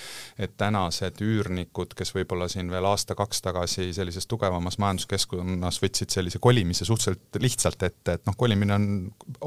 et 0.47 0.53
tänased 0.61 1.21
üürnikud, 1.25 1.95
kes 1.97 2.13
võib-olla 2.15 2.49
siin 2.53 2.69
veel 2.71 2.85
aasta-kaks 2.89 3.41
tagasi 3.45 3.89
sellises 3.97 4.29
tugevamas 4.29 4.77
majanduskeskkonnas 4.83 5.81
võtsid 5.83 6.13
sellise 6.13 6.41
kolimise 6.43 6.85
suhteliselt 6.85 7.41
lihtsalt 7.41 7.83
ette, 7.87 8.19
et 8.19 8.27
noh, 8.29 8.37
kolimine 8.37 8.77
on 8.77 8.89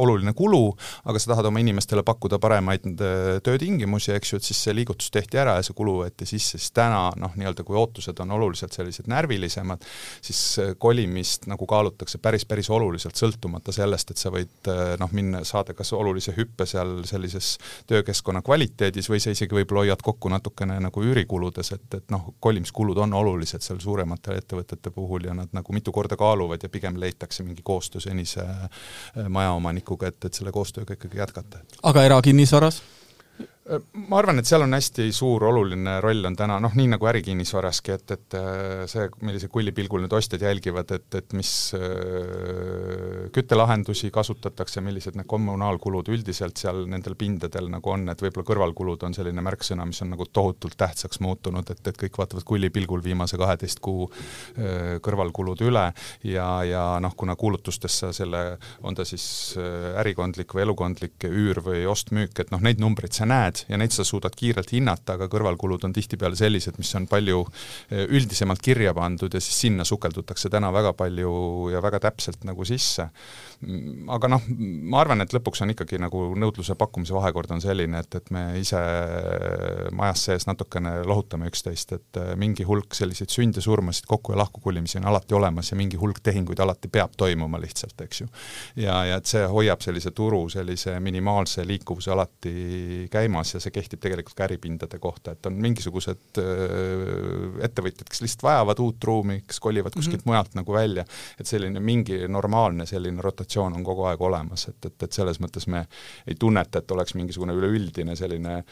oluline 0.01 0.33
kulu, 0.37 0.63
aga 1.09 1.21
sa 1.21 1.33
tahad 1.33 1.49
oma 1.51 1.61
inimestele 1.61 2.03
pakkuda 2.07 2.39
paremaid 2.41 2.87
töötingimusi, 3.45 4.13
eks 4.15 4.33
ju, 4.33 4.41
et 4.41 4.49
siis 4.49 4.63
see 4.65 4.75
liigutus 4.75 5.11
tehti 5.13 5.39
ära 5.41 5.57
ja 5.59 5.65
see 5.65 5.77
kulu 5.77 5.99
võeti 6.03 6.27
sisse, 6.29 6.57
siis 6.57 6.73
täna 6.75 7.09
noh, 7.19 7.35
nii-öelda 7.37 7.65
kui 7.67 7.77
ootused 7.79 8.19
on 8.23 8.33
oluliselt 8.39 8.75
sellised 8.79 9.09
närvilisemad, 9.11 9.85
siis 10.25 10.41
kolimist 10.81 11.47
nagu 11.51 11.67
kaalutakse 11.69 12.21
päris, 12.23 12.47
päris 12.49 12.69
oluliselt, 12.73 13.17
sõltumata 13.19 13.75
sellest, 13.75 14.13
et 14.13 14.21
sa 14.21 14.31
võid 14.33 14.71
noh, 14.99 15.13
minna, 15.15 15.43
saada 15.47 15.75
kas 15.77 15.93
olulise 15.97 16.33
hüppe 16.37 16.67
seal 16.69 16.99
sellises 17.09 17.57
töökeskkonna 17.89 18.41
kvaliteedis 18.45 19.09
või 19.11 19.21
sa 19.23 19.33
isegi 19.35 19.55
võib-olla 19.55 19.85
hoiad 19.85 20.03
kokku 20.05 20.31
natukene 20.31 20.79
nagu 20.83 21.03
üürikuludes, 21.03 21.73
et, 21.75 21.87
et 21.97 22.13
noh, 22.13 22.33
kolimiskulud 22.39 22.97
on 23.03 23.13
olulised 23.19 23.63
seal 23.65 23.81
suuremate 23.83 24.37
ettevõtete 24.39 24.93
puhul 24.95 25.27
ja 25.29 25.35
nad 25.37 25.53
nagu 25.55 25.75
mitu 25.75 25.93
korda 25.95 26.17
kaaluvad 26.19 26.63
ja 26.63 26.69
pigem 26.69 26.99
leitakse 26.99 27.43
mingi 27.43 27.65
koostöö 27.65 28.01
senise 28.03 28.45
äh, 28.45 29.27
majaomanikuga, 29.29 30.13
et, 30.13 30.25
et 30.25 30.39
selle 30.39 30.53
koostööga 30.55 30.97
ikkagi 30.97 31.21
jätkata. 31.21 31.63
aga 31.83 32.05
erakinnisvaras? 32.09 32.81
Ma 34.09 34.17
arvan, 34.17 34.39
et 34.41 34.49
seal 34.49 34.63
on 34.65 34.73
hästi 34.73 35.09
suur 35.13 35.43
oluline 35.49 35.99
roll 36.01 36.25
on 36.25 36.35
täna 36.37 36.57
noh, 36.61 36.73
nii 36.77 36.89
nagu 36.95 37.09
ärikinnisvaraski, 37.11 37.93
et, 37.93 38.13
et 38.15 38.37
äh, 38.39 38.85
see, 38.89 39.05
millise 39.25 39.49
kullipilgul 39.51 40.01
nüüd 40.03 40.15
ostjad 40.17 40.41
jälgivad, 40.45 40.89
et, 40.95 41.07
et 41.19 41.35
mis 41.37 41.51
äh, 41.77 43.27
küttelahendusi 43.35 44.09
kasutatakse, 44.13 44.81
millised 44.85 45.19
need 45.19 45.29
kommunaalkulud 45.29 46.09
üldiselt 46.09 46.57
seal 46.61 46.81
nendel 46.89 47.17
pindadel 47.19 47.69
nagu 47.69 47.93
on, 47.93 48.07
et 48.09 48.23
võib-olla 48.25 48.47
kõrvalkulud 48.49 49.05
on 49.05 49.17
selline 49.17 49.43
märksõna, 49.45 49.85
mis 49.89 50.01
on 50.05 50.13
nagu 50.15 50.25
tohutult 50.33 50.77
tähtsaks 50.79 51.21
muutunud, 51.25 51.69
et, 51.69 51.83
et 51.91 52.01
kõik 52.05 52.17
vaatavad 52.23 52.47
kullipilgul 52.49 53.05
viimase 53.05 53.37
kaheteist 53.37 53.83
kuu 53.85 54.09
äh, 54.09 54.97
kõrvalkulud 55.05 55.61
üle 55.67 55.85
ja, 56.25 56.49
ja 56.65 56.85
noh, 57.03 57.13
kuna 57.19 57.37
kuulutustesse 57.39 58.13
selle, 58.17 58.43
on 58.81 58.97
ta 58.97 59.05
siis 59.05 59.29
ärikondlik 59.99 60.55
või 60.55 60.65
elukondlik 60.65 61.29
üür 61.29 61.61
või 61.65 61.85
ost-müük, 61.89 62.33
et 62.41 62.49
noh, 62.53 62.61
neid 62.65 62.81
numbreid 62.81 63.13
sa 63.13 63.29
näed, 63.29 63.58
ja 63.69 63.77
neid 63.79 63.93
sa 63.95 64.05
suudad 64.07 64.35
kiirelt 64.35 64.71
hinnata, 64.73 65.15
aga 65.17 65.27
kõrvalkulud 65.31 65.85
on 65.87 65.93
tihtipeale 65.95 66.37
sellised, 66.39 66.77
mis 66.79 66.91
on 66.97 67.07
palju 67.09 67.43
eh, 67.89 68.05
üldisemalt 68.05 68.61
kirja 68.63 68.93
pandud 68.97 69.33
ja 69.33 69.41
siis 69.43 69.59
sinna 69.65 69.85
sukeldutakse 69.87 70.49
täna 70.49 70.71
väga 70.75 70.93
palju 70.97 71.31
ja 71.73 71.81
väga 71.83 72.01
täpselt 72.07 72.45
nagu 72.47 72.65
sisse. 72.67 73.09
Mm, 73.65 74.09
aga 74.15 74.31
noh, 74.31 74.45
ma 74.91 75.01
arvan, 75.03 75.23
et 75.23 75.33
lõpuks 75.35 75.63
on 75.65 75.73
ikkagi 75.73 75.99
nagu 76.01 76.23
nõudluse-pakkumise 76.39 77.15
vahekord 77.15 77.51
on 77.55 77.63
selline, 77.63 78.03
et, 78.03 78.19
et 78.21 78.31
me 78.35 78.43
ise 78.59 78.79
majas 79.95 80.25
sees 80.29 80.47
natukene 80.47 80.99
lohutame 81.07 81.49
üksteist, 81.51 81.95
et 81.97 82.21
eh, 82.21 82.33
mingi 82.39 82.67
hulk 82.67 82.95
selliseid 82.97 83.33
sünde, 83.33 83.63
surmasid, 83.63 84.07
kokku- 84.09 84.35
ja 84.35 84.41
lahkukolimisi 84.43 84.99
on 85.01 85.09
alati 85.11 85.35
olemas 85.37 85.71
ja 85.71 85.79
mingi 85.79 85.99
hulk 85.99 86.21
tehinguid 86.23 86.59
alati 86.63 86.91
peab 86.91 87.15
toimuma 87.17 87.59
lihtsalt, 87.61 87.99
eks 88.05 88.23
ju. 88.23 88.29
ja, 88.83 89.01
ja 89.09 89.19
et 89.19 89.29
see 89.29 89.45
hoiab 89.49 89.81
sellise 89.83 90.11
turu 90.15 90.45
sellise 90.49 90.99
minimaalse 91.03 91.65
liikuvuse 91.67 92.11
alati 92.11 93.07
käimas, 93.11 93.48
olemas 93.49 93.53
ja 93.57 93.63
see 93.63 93.73
kehtib 93.73 94.01
tegelikult 94.03 94.37
ka 94.37 94.45
äripindade 94.45 94.99
kohta, 94.99 95.33
et 95.33 95.45
on 95.45 95.57
mingisugused 95.59 96.39
ettevõtjad, 97.65 98.09
kes 98.09 98.21
lihtsalt 98.23 98.45
vajavad 98.45 98.79
uut 98.79 99.03
ruumi, 99.03 99.41
kes 99.47 99.59
kolivad 99.59 99.93
kuskilt 99.93 100.21
mm 100.21 100.23
-hmm. 100.23 100.31
mujalt 100.31 100.55
nagu 100.55 100.73
välja, 100.73 101.05
et 101.39 101.47
selline 101.47 101.79
mingi 101.79 102.27
normaalne 102.27 102.85
selline 102.85 103.21
rotatsioon 103.21 103.75
on 103.75 103.83
kogu 103.83 104.03
aeg 104.03 104.21
olemas, 104.21 104.67
et, 104.69 104.85
et, 104.85 105.03
et 105.03 105.13
selles 105.13 105.39
mõttes 105.39 105.67
me 105.67 105.87
ei 106.27 106.35
tunneta, 106.35 106.79
et 106.79 106.91
oleks 106.91 107.15
mingisugune 107.15 107.53
üleüldine 107.53 108.15
selline 108.15 108.63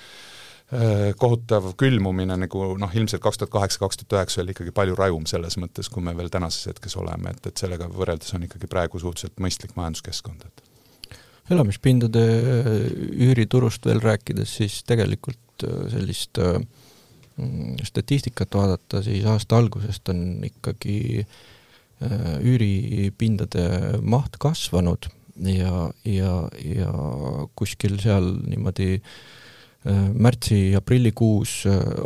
kohutav 1.18 1.78
külmumine, 1.80 2.36
nagu 2.38 2.76
noh, 2.78 2.92
ilmselt 2.92 3.22
kaks 3.24 3.38
tuhat 3.38 3.52
kaheksa, 3.52 3.80
kaks 3.80 3.98
tuhat 3.98 4.18
üheksa 4.20 4.42
oli 4.42 4.52
ikkagi 4.52 4.72
palju 4.76 4.96
rajum 4.96 5.26
selles 5.26 5.56
mõttes, 5.58 5.88
kui 5.90 6.04
me 6.04 6.12
veel 6.18 6.30
tänases 6.30 6.68
hetkes 6.68 6.98
oleme, 6.98 7.32
et, 7.32 7.48
et 7.48 7.58
sellega 7.58 7.88
võrreldes 7.88 8.36
on 8.36 8.44
ikkagi 8.44 8.68
praegu 8.68 9.00
suhteliselt 9.00 9.40
mõistlik 9.40 9.78
majanduskeskkond, 9.80 10.44
et 10.44 10.67
elamispindade 11.54 12.24
äh, 12.24 12.80
üüriturust 13.28 13.86
veel 13.88 14.02
rääkides, 14.04 14.58
siis 14.60 14.82
tegelikult 14.88 15.66
äh, 15.66 15.88
sellist 15.94 16.40
äh, 16.44 16.60
mm, 17.38 17.78
statistikat 17.88 18.58
vaadata, 18.58 19.02
siis 19.06 19.26
aasta 19.26 19.60
algusest 19.60 20.10
on 20.14 20.44
ikkagi 20.48 21.26
üüripindade 21.98 23.64
maht 24.06 24.36
kasvanud 24.38 25.08
ja, 25.50 25.88
ja, 26.06 26.34
ja 26.62 26.92
kuskil 27.58 27.96
seal 27.98 28.28
niimoodi 28.46 29.00
märtsi-aprillikuus 29.88 31.56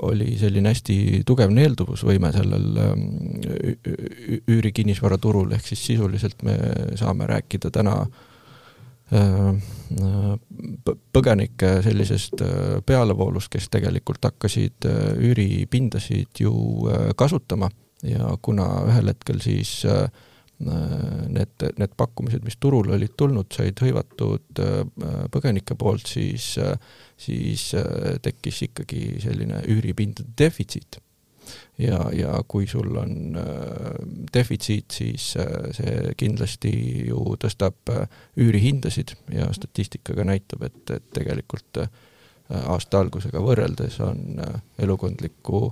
oli 0.07 0.37
selline 0.39 0.71
hästi 0.71 0.95
tugev 1.27 1.51
neelduvusvõime 1.51 2.31
sellel 2.31 2.79
üürikinnisvaraturul, 4.47 5.51
ehk 5.57 5.67
siis 5.73 5.83
sisuliselt 5.91 6.39
me 6.47 6.55
saame 6.95 7.27
rääkida 7.27 7.73
täna 7.75 7.97
äh, 8.05 8.30
põgenike 11.11 11.71
sellisest 11.83 12.41
äh, 12.45 12.77
pealevoolust, 12.87 13.51
kes 13.51 13.67
tegelikult 13.73 14.23
hakkasid 14.29 14.87
äh, 14.87 15.01
üüripindasid 15.19 16.43
ju 16.45 16.53
äh, 16.87 17.11
kasutama. 17.17 17.69
Ja 18.07 18.31
kuna 18.41 18.65
ühel 18.89 19.11
hetkel 19.11 19.37
siis 19.43 19.83
need, 20.57 21.65
need 21.77 21.91
pakkumised, 21.97 22.41
mis 22.41 22.57
turule 22.57 22.95
olid 22.95 23.13
tulnud, 23.17 23.45
said 23.53 23.77
hõivatud 23.77 24.61
põgenike 25.29 25.77
poolt, 25.77 26.09
siis, 26.09 26.47
siis 27.13 27.67
tekkis 28.25 28.63
ikkagi 28.71 29.03
selline 29.21 29.61
üüripindade 29.69 30.33
defitsiit 30.41 30.97
ja, 31.81 31.99
ja 32.13 32.35
kui 32.47 32.67
sul 32.67 32.95
on 32.99 33.37
äh, 33.39 33.45
defitsiit, 34.33 34.91
siis 34.91 35.31
äh, 35.39 35.69
see 35.75 36.13
kindlasti 36.19 36.71
ju 37.09 37.35
tõstab 37.41 37.93
äh, 37.93 38.07
üürihindasid 38.41 39.15
ja 39.35 39.49
statistika 39.55 40.15
ka 40.17 40.25
näitab, 40.27 40.65
et, 40.69 40.81
et 40.89 41.11
tegelikult 41.13 41.85
aasta 42.51 42.99
algusega 42.99 43.39
võrreldes 43.39 44.01
on 44.03 44.41
elukondliku 44.83 45.69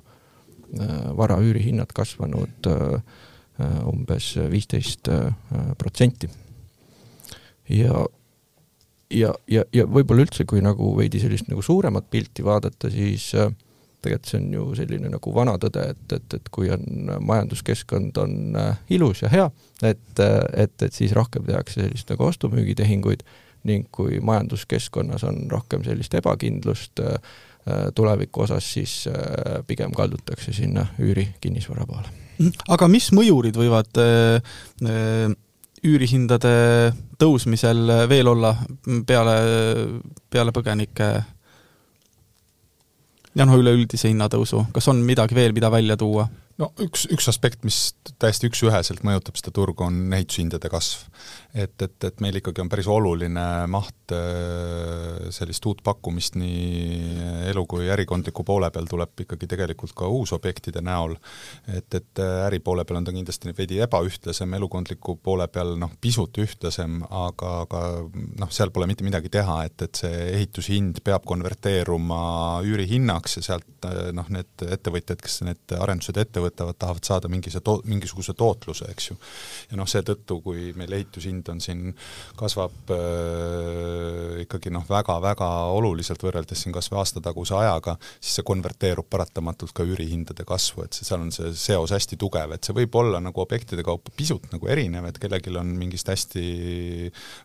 vara 1.18 1.36
üürihinnad 1.44 1.92
kasvanud 1.92 2.70
umbes 3.90 4.30
viisteist 4.54 5.10
protsenti. 5.82 6.30
ja, 7.68 8.06
ja, 9.10 9.34
ja, 9.50 9.64
ja 9.74 9.86
võib-olla 9.90 10.26
üldse, 10.26 10.46
kui 10.50 10.62
nagu 10.64 10.92
veidi 10.98 11.22
sellist 11.22 11.50
nagu 11.50 11.64
suuremat 11.66 12.10
pilti 12.12 12.46
vaadata, 12.46 12.92
siis 12.94 13.32
äh, 13.38 13.52
tegelikult 14.02 14.32
see 14.32 14.40
on 14.40 14.54
ju 14.54 14.66
selline 14.78 15.12
nagu 15.12 15.34
vana 15.36 15.56
tõde, 15.62 15.84
et, 15.94 16.16
et, 16.16 16.38
et 16.38 16.50
kui 16.54 16.70
on 16.74 17.12
majanduskeskkond 17.26 18.18
on 18.24 18.56
äh, 18.60 18.80
ilus 18.96 19.24
ja 19.26 19.32
hea, 19.34 19.50
et, 19.84 20.22
et, 20.22 20.76
et 20.86 20.96
siis 20.96 21.14
rohkem 21.16 21.46
tehakse 21.48 21.82
sellist 21.82 22.12
nagu 22.14 22.30
ostu-müügitehinguid 22.30 23.26
ning 23.68 23.90
kui 23.92 24.22
majanduskeskkonnas 24.24 25.26
on 25.28 25.44
rohkem 25.52 25.84
sellist 25.88 26.16
ebakindlust 26.16 27.04
äh, 27.04 27.20
tuleviku 27.96 28.46
osas, 28.46 28.72
siis 28.74 29.04
äh, 29.12 29.60
pigem 29.68 29.92
kaldutakse 29.96 30.56
sinna 30.56 30.88
üürikinnisvara 31.00 31.86
poole. 31.90 32.16
Mhm. 32.40 32.66
aga 32.72 32.88
mis 32.88 33.10
mõjurid 33.12 33.58
võivad 33.60 33.98
üürihindade 35.80 36.54
tõusmisel 37.20 38.08
veel 38.08 38.32
olla 38.32 38.54
peale, 39.08 39.36
peale 40.32 40.54
põgenike 40.56 41.10
ja 43.40 43.48
noh, 43.48 43.58
üleüldise 43.60 44.12
hinnatõusu, 44.12 44.66
kas 44.76 44.88
on 44.92 45.02
midagi 45.08 45.38
veel, 45.38 45.56
mida 45.56 45.72
välja 45.72 45.98
tuua? 46.00 46.28
no 46.60 46.72
üks, 46.84 47.06
üks 47.14 47.30
aspekt, 47.32 47.64
mis 47.68 47.94
täiesti 48.20 48.50
üks-üheselt 48.50 49.06
mõjutab 49.08 49.40
seda 49.40 49.54
turgu, 49.56 49.86
on 49.88 50.12
ehitushindade 50.18 50.72
kasv. 50.72 51.06
Et, 51.54 51.82
et, 51.82 52.04
et 52.04 52.20
meil 52.22 52.38
ikkagi 52.38 52.62
on 52.62 52.70
päris 52.70 52.88
oluline 52.92 53.44
maht 53.72 54.14
äh, 54.14 55.30
sellist 55.34 55.66
uut 55.66 55.82
pakkumist 55.86 56.36
nii 56.38 57.50
elu- 57.50 57.66
kui 57.70 57.90
ärikondliku 57.90 58.44
poole 58.46 58.70
peal 58.74 58.86
tuleb 58.90 59.24
ikkagi 59.26 59.50
tegelikult 59.50 59.96
ka 59.98 60.10
uusobjektide 60.14 60.84
näol. 60.86 61.16
et, 61.74 61.90
et 61.96 62.22
äh, 62.22 62.46
äripoole 62.46 62.86
peal 62.86 63.00
on 63.00 63.08
ta 63.08 63.16
kindlasti 63.16 63.54
veidi 63.58 63.80
ebaühtlasem, 63.82 64.54
elukondliku 64.60 65.18
poole 65.24 65.48
peal 65.50 65.74
noh, 65.82 65.96
pisut 66.02 66.38
ühtlasem, 66.38 67.02
aga, 67.10 67.56
aga 67.66 67.82
noh, 68.44 68.54
seal 68.54 68.70
pole 68.76 68.86
mitte 68.90 69.08
midagi 69.08 69.34
teha, 69.34 69.64
et, 69.66 69.82
et 69.82 70.04
see 70.04 70.22
ehitushind 70.36 71.02
peab 71.06 71.26
konverteeruma 71.30 72.22
üürihinnaks 72.68 73.40
ja 73.40 73.46
sealt 73.50 73.90
äh, 73.90 74.12
noh, 74.14 74.30
need 74.30 74.68
ettevõtjad, 74.70 75.26
kes 75.26 75.42
need 75.50 75.78
arendused 75.80 76.22
ette 76.22 76.46
võtavad, 76.46 76.78
tahavad 76.78 77.10
saada 77.10 77.32
mingise 77.32 77.64
to-, 77.66 77.80
mingisuguse 77.90 78.38
tootluse, 78.38 78.94
eks 78.94 79.12
ju. 79.12 79.20
ja 79.74 79.82
noh, 79.82 79.90
seetõttu, 79.90 80.42
kui 80.46 80.70
meil 80.78 80.94
ehitushind 81.02 81.39
on 81.50 81.62
siin, 81.64 81.94
kasvab 82.40 82.92
äh, 82.96 84.42
ikkagi 84.44 84.74
noh, 84.74 84.86
väga-väga 84.90 85.50
oluliselt 85.76 86.24
võrreldes 86.24 86.66
siin 86.66 86.76
kas 86.76 86.92
või 86.92 87.02
aastataguse 87.04 87.56
ajaga, 87.60 87.96
siis 88.20 88.40
see 88.40 88.48
konverteerub 88.48 89.08
paratamatult 89.10 89.74
ka 89.76 89.86
üürihindade 89.88 90.46
kasvu, 90.48 90.86
et 90.86 90.98
see, 90.98 91.08
seal 91.08 91.24
on 91.24 91.32
see 91.36 91.54
seos 91.58 91.94
hästi 91.96 92.20
tugev, 92.20 92.54
et 92.56 92.68
see 92.68 92.76
võib 92.76 93.00
olla 93.00 93.22
nagu 93.24 93.42
objektide 93.42 93.86
kaupa 93.86 94.12
pisut 94.16 94.50
nagu 94.54 94.68
erinev, 94.72 95.08
et 95.10 95.20
kellelgi 95.22 95.56
on 95.58 95.72
mingist 95.80 96.10
hästi 96.10 96.44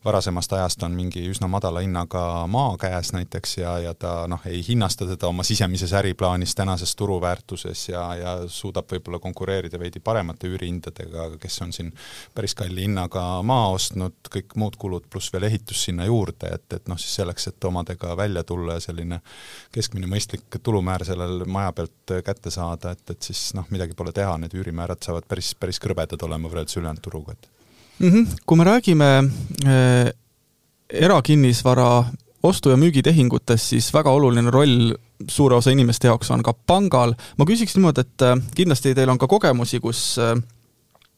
varasemast 0.04 0.52
ajast 0.59 0.83
on 0.87 0.94
mingi 0.96 1.24
üsna 1.30 1.48
madala 1.50 1.83
hinnaga 1.85 2.46
maa 2.50 2.74
käes 2.80 3.12
näiteks 3.14 3.59
ja, 3.59 3.76
ja 3.83 3.94
ta 3.94 4.24
noh, 4.30 4.42
ei 4.48 4.62
hinnasta 4.66 5.07
teda 5.09 5.28
oma 5.30 5.44
sisemises 5.46 5.92
äriplaanis 5.96 6.54
tänases 6.54 6.96
turuväärtuses 6.96 7.88
ja, 7.88 8.04
ja 8.18 8.35
suudab 8.48 8.90
võib-olla 8.90 9.20
konkureerida 9.22 9.80
veidi 9.80 10.02
paremate 10.04 10.48
üürihindadega, 10.50 11.30
kes 11.40 11.61
on 11.64 11.72
siin 11.76 11.92
päris 12.35 12.54
kalli 12.59 12.87
hinnaga 12.87 13.24
maa 13.46 13.70
ostnud, 13.84 14.16
kõik 14.32 14.56
muud 14.60 14.78
kulud 14.80 15.06
pluss 15.10 15.32
veel 15.32 15.46
ehitus 15.48 15.84
sinna 15.86 16.06
juurde, 16.08 16.50
et, 16.56 16.66
et 16.76 16.88
noh, 16.90 16.98
siis 17.00 17.14
selleks, 17.20 17.48
et 17.50 17.68
omadega 17.68 18.16
välja 18.18 18.44
tulla 18.46 18.78
ja 18.78 18.84
selline 18.84 19.20
keskmine 19.74 20.08
mõistlik 20.10 20.58
tulumäär 20.62 21.04
sellel 21.06 21.44
maja 21.46 21.72
pealt 21.76 22.16
kätte 22.24 22.52
saada, 22.54 22.94
et, 22.96 23.04
et 23.10 23.30
siis 23.30 23.52
noh, 23.58 23.68
midagi 23.74 23.96
pole 23.96 24.14
teha, 24.16 24.36
need 24.40 24.56
üürimäärad 24.56 25.04
saavad 25.04 25.28
päris, 25.28 25.54
päris 25.58 25.80
krõbedad 25.82 26.22
olema 26.26 26.50
võrreldes 26.50 26.80
ülejäänud 26.80 27.04
turuga, 27.04 27.36
et 27.36 27.48
mm. 27.98 28.10
-hmm. 28.10 28.36
kui 28.46 28.60
me 28.60 28.68
räägime 28.70 29.10
äh, 29.66 30.12
erakinnisvara 30.90 32.04
ostu- 32.42 32.70
ja 32.70 32.76
müügitehingutes, 32.76 33.68
siis 33.70 33.94
väga 33.94 34.10
oluline 34.10 34.50
roll 34.50 34.94
suure 35.28 35.56
osa 35.56 35.70
inimeste 35.70 36.08
jaoks 36.08 36.30
on 36.30 36.42
ka 36.42 36.52
pangal. 36.66 37.14
ma 37.38 37.44
küsiks 37.44 37.76
niimoodi, 37.76 38.00
et 38.00 38.22
äh, 38.22 38.36
kindlasti 38.54 38.94
teil 38.94 39.08
on 39.08 39.18
ka 39.18 39.26
kogemusi, 39.26 39.80
kus 39.80 40.18
äh, 40.18 40.36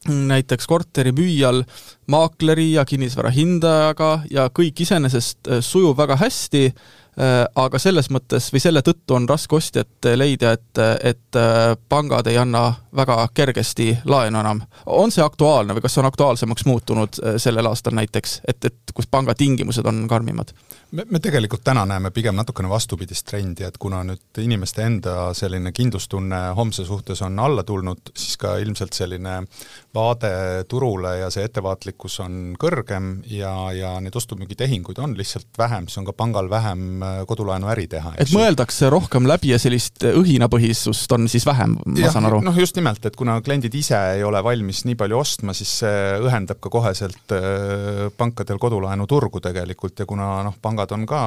näiteks 0.09 0.66
korteri 0.66 1.12
müüjal 1.12 1.64
maakleri 2.07 2.73
ja 2.73 2.85
kinnisvara 2.85 3.31
hindajaga 3.31 4.21
ja 4.31 4.49
kõik 4.55 4.85
iseenesest 4.87 5.49
äh, 5.49 5.61
sujub 5.61 5.99
väga 5.99 6.16
hästi, 6.21 6.62
äh, 6.71 7.35
aga 7.55 7.81
selles 7.83 8.11
mõttes 8.14 8.49
või 8.55 8.62
selle 8.62 8.83
tõttu 8.87 9.16
on 9.19 9.29
raske 9.29 9.57
ostjat 9.59 10.11
leida, 10.14 10.55
et, 10.57 10.83
et 11.03 11.40
äh, 11.40 11.75
pangad 11.88 12.31
ei 12.31 12.38
anna 12.38 12.69
väga 12.97 13.19
kergesti 13.35 13.90
laenu 14.05 14.40
enam. 14.40 14.62
on 14.87 15.12
see 15.12 15.25
aktuaalne 15.25 15.75
või 15.75 15.85
kas 15.85 15.97
see 15.97 16.05
on 16.05 16.11
aktuaalsemaks 16.12 16.64
muutunud 16.66 17.21
sellel 17.42 17.66
aastal 17.66 17.97
näiteks, 17.99 18.40
et, 18.49 18.64
et 18.64 18.95
kus 18.95 19.11
panga 19.11 19.35
tingimused 19.35 19.87
on 19.87 20.07
karmimad? 20.09 20.55
me, 20.90 21.05
me 21.11 21.21
tegelikult 21.21 21.64
täna 21.64 21.85
näeme 21.87 22.11
pigem 22.11 22.37
natukene 22.37 22.69
vastupidist 22.71 23.27
trendi, 23.27 23.64
et 23.66 23.79
kuna 23.79 24.03
nüüd 24.07 24.40
inimeste 24.42 24.85
enda 24.87 25.33
selline 25.35 25.73
kindlustunne 25.75 26.40
homse 26.57 26.85
suhtes 26.87 27.23
on 27.27 27.38
alla 27.42 27.64
tulnud, 27.66 28.12
siis 28.14 28.37
ka 28.40 28.57
ilmselt 28.62 28.97
selline 28.97 29.40
vaade 29.97 30.31
turule 30.71 31.17
ja 31.19 31.31
see 31.35 31.47
ettevaatlikkus 31.49 32.21
on 32.25 32.39
kõrgem 32.61 33.11
ja, 33.33 33.53
ja 33.75 33.95
neid 34.03 34.17
ostu-müügitehinguid 34.17 35.01
on 35.03 35.17
lihtsalt 35.19 35.51
vähem, 35.59 35.89
siis 35.91 36.01
on 36.03 36.09
ka 36.09 36.15
pangal 36.17 36.51
vähem 36.53 37.03
äh, 37.03 37.19
kodulaenu 37.29 37.71
äri 37.75 37.89
teha. 37.91 38.15
et 38.19 38.33
mõeldakse 38.37 38.91
rohkem 38.93 39.29
läbi 39.29 39.53
ja 39.53 39.61
sellist 39.63 40.07
õhinapõhisust 40.07 41.17
on 41.19 41.29
siis 41.33 41.47
vähem, 41.49 41.77
ma 41.85 42.01
ja, 42.01 42.15
saan 42.15 42.31
aru? 42.31 42.41
noh, 42.47 42.57
just 42.57 42.79
nimelt, 42.79 43.05
et 43.09 43.19
kuna 43.19 43.39
kliendid 43.45 43.75
ise 43.75 43.99
ei 44.17 44.25
ole 44.25 44.43
valmis 44.45 44.85
nii 44.87 44.97
palju 45.01 45.21
ostma, 45.21 45.57
siis 45.57 45.79
see 45.83 46.03
õhendab 46.23 46.63
ka 46.63 46.73
koheselt 46.73 47.37
äh, 47.37 48.07
pankadel 48.17 48.63
kodulaenuturgu 48.63 49.43
tegelikult 49.45 50.01
ja 50.01 50.09
kuna 50.09 50.31
noh, 50.47 50.57
pangad 50.63 50.77
pangad 50.77 50.93
on 50.93 51.07
ka 51.07 51.21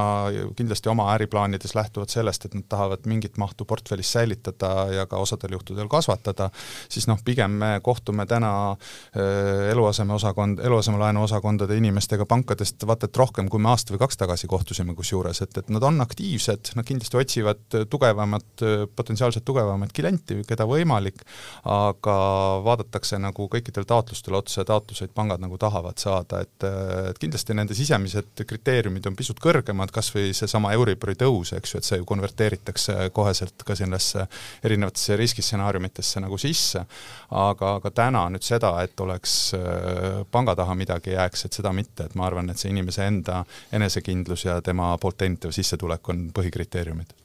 kindlasti 0.55 0.89
oma 0.89 1.13
äriplaanides 1.15 1.75
lähtuvad 1.75 2.09
sellest, 2.09 2.45
et 2.45 2.53
nad 2.53 2.63
tahavad 2.69 3.05
mingit 3.05 3.37
mahtu 3.37 3.65
portfellis 3.65 4.11
säilitada 4.11 4.87
ja 4.93 5.05
ka 5.05 5.17
osadel 5.17 5.57
juhtudel 5.57 5.87
kasvatada, 5.87 6.49
siis 6.89 7.07
noh, 7.07 7.19
pigem 7.25 7.51
me 7.51 7.79
kohtume 7.83 8.25
täna 8.25 8.51
äh, 8.71 9.69
eluaseme 9.71 10.13
osakond, 10.15 10.59
eluasemelaenu 10.63 11.23
osakondade 11.23 11.77
inimestega 11.79 12.25
pankadest 12.29 12.85
vaata 12.87 13.09
et 13.09 13.17
rohkem, 13.17 13.49
kui 13.49 13.61
me 13.61 13.71
aasta 13.73 13.93
või 13.93 14.03
kaks 14.03 14.19
tagasi 14.21 14.49
kohtusime 14.51 14.95
kusjuures, 14.97 15.41
et, 15.45 15.57
et 15.61 15.71
nad 15.73 15.83
on 15.85 16.01
aktiivsed, 16.03 16.73
nad 16.79 16.87
kindlasti 16.87 17.19
otsivad 17.19 17.79
tugevamat, 17.89 18.65
potentsiaalselt 18.95 19.45
tugevamat 19.47 19.93
klienti, 19.95 20.39
keda 20.47 20.67
võimalik, 20.69 21.23
aga 21.69 22.17
vaadatakse 22.65 23.19
nagu 23.21 23.49
kõikidel 23.51 23.87
taotlustel 23.89 24.37
otsa 24.39 24.61
ja 24.61 24.69
taotluseid 24.69 25.13
pangad 25.15 25.41
nagu 25.43 25.57
tahavad 25.61 25.99
saada, 26.01 26.43
et, 26.45 26.67
et 27.11 27.21
kindlasti 27.21 27.55
nende 27.57 27.77
sisemised 27.77 28.43
kriteeriumid 28.47 29.07
on 29.09 29.17
pisut 29.19 29.39
kõrgemad, 29.43 29.93
kas 29.95 30.11
või 30.15 30.33
seesama 30.37 30.73
Euribori 30.77 31.17
tõus, 31.19 31.53
eks 31.57 31.73
ju, 31.73 31.81
et 31.81 31.87
see 31.87 31.99
ju 32.01 32.07
konverteeritakse 32.09 33.09
koheselt 33.15 33.65
ka 33.65 33.77
sellesse 33.77 34.25
erinevatesse 34.65 35.17
riskistsenaariumitesse 35.19 36.23
nagu 36.23 36.37
sisse, 36.41 36.83
aga, 37.29 37.75
aga 37.79 37.91
täna 37.95 38.25
nüüd 38.33 38.45
seda, 38.49 38.73
et 38.83 38.99
oleks 39.03 39.35
äh, 39.57 40.21
panga 40.31 40.55
taha 40.57 40.75
midagi 40.77 41.15
jääks, 41.15 41.45
et 41.45 41.59
seda 41.59 41.73
mitte, 41.75 42.07
et 42.07 42.17
ma 42.19 42.27
arvan, 42.29 42.49
et 42.51 42.59
see 42.59 42.71
inimese 42.73 43.05
enda 43.07 43.43
enesekindlus 43.75 44.45
ja 44.47 44.59
tema 44.65 44.91
poolt 45.01 45.19
teenitav 45.21 45.53
sissetulek 45.55 46.11
on 46.13 46.29
põhikriteeriumid. 46.35 47.15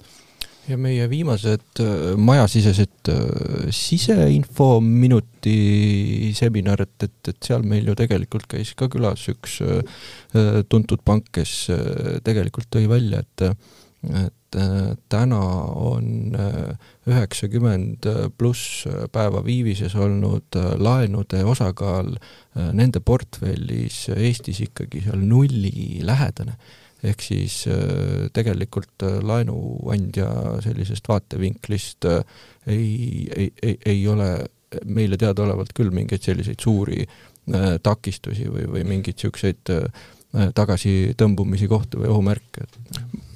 Ja 0.65 0.79
meie 0.81 1.05
viimased 1.11 1.83
äh, 1.85 2.15
majasisesed 2.17 3.13
äh, 3.13 3.69
siseinfo 3.75 4.79
minuti 4.81 6.33
seminar, 6.37 6.87
et, 6.87 6.97
et, 7.05 7.33
et 7.35 7.51
seal 7.51 7.67
meil 7.69 7.91
ju 7.91 7.97
tegelikult 8.01 8.49
käis 8.51 8.73
ka 8.79 8.89
külas 8.93 9.29
üks 9.33 9.61
tuntud 10.69 11.03
pank, 11.05 11.29
kes 11.37 11.53
tegelikult 12.27 12.71
tõi 12.73 12.89
välja, 12.91 13.21
et 13.23 13.45
et 14.25 14.57
täna 15.11 15.41
on 15.81 16.37
üheksakümmend 17.11 18.07
pluss 18.39 18.85
päeva 19.13 19.41
viivises 19.45 19.97
olnud 19.99 20.55
laenude 20.79 21.41
osakaal 21.45 22.13
nende 22.55 23.03
portfellis 23.03 24.05
Eestis 24.15 24.61
ikkagi 24.69 25.03
seal 25.09 25.25
nullilähedane 25.27 26.55
ehk 27.05 27.25
siis 27.25 27.65
äh, 27.69 28.27
tegelikult 28.33 29.05
äh, 29.05 29.21
laenuandja 29.25 30.29
sellisest 30.65 31.09
vaatevinklist 31.09 32.09
äh, 32.09 32.25
ei, 32.67 33.29
ei, 33.37 33.53
ei, 33.63 33.79
ei 33.85 34.09
ole 34.09 34.31
meile 34.85 35.19
teadaolevalt 35.21 35.75
küll 35.77 35.93
mingeid 35.95 36.25
selliseid 36.25 36.59
suuri 36.63 37.05
takistusi 37.85 38.47
või, 38.49 38.65
või 38.73 38.83
mingeid 38.89 39.19
niisuguseid 39.19 39.71
tagasitõmbumisi 40.57 41.69
kohti 41.71 42.01
või 42.01 42.09
ohumärke 42.11 42.65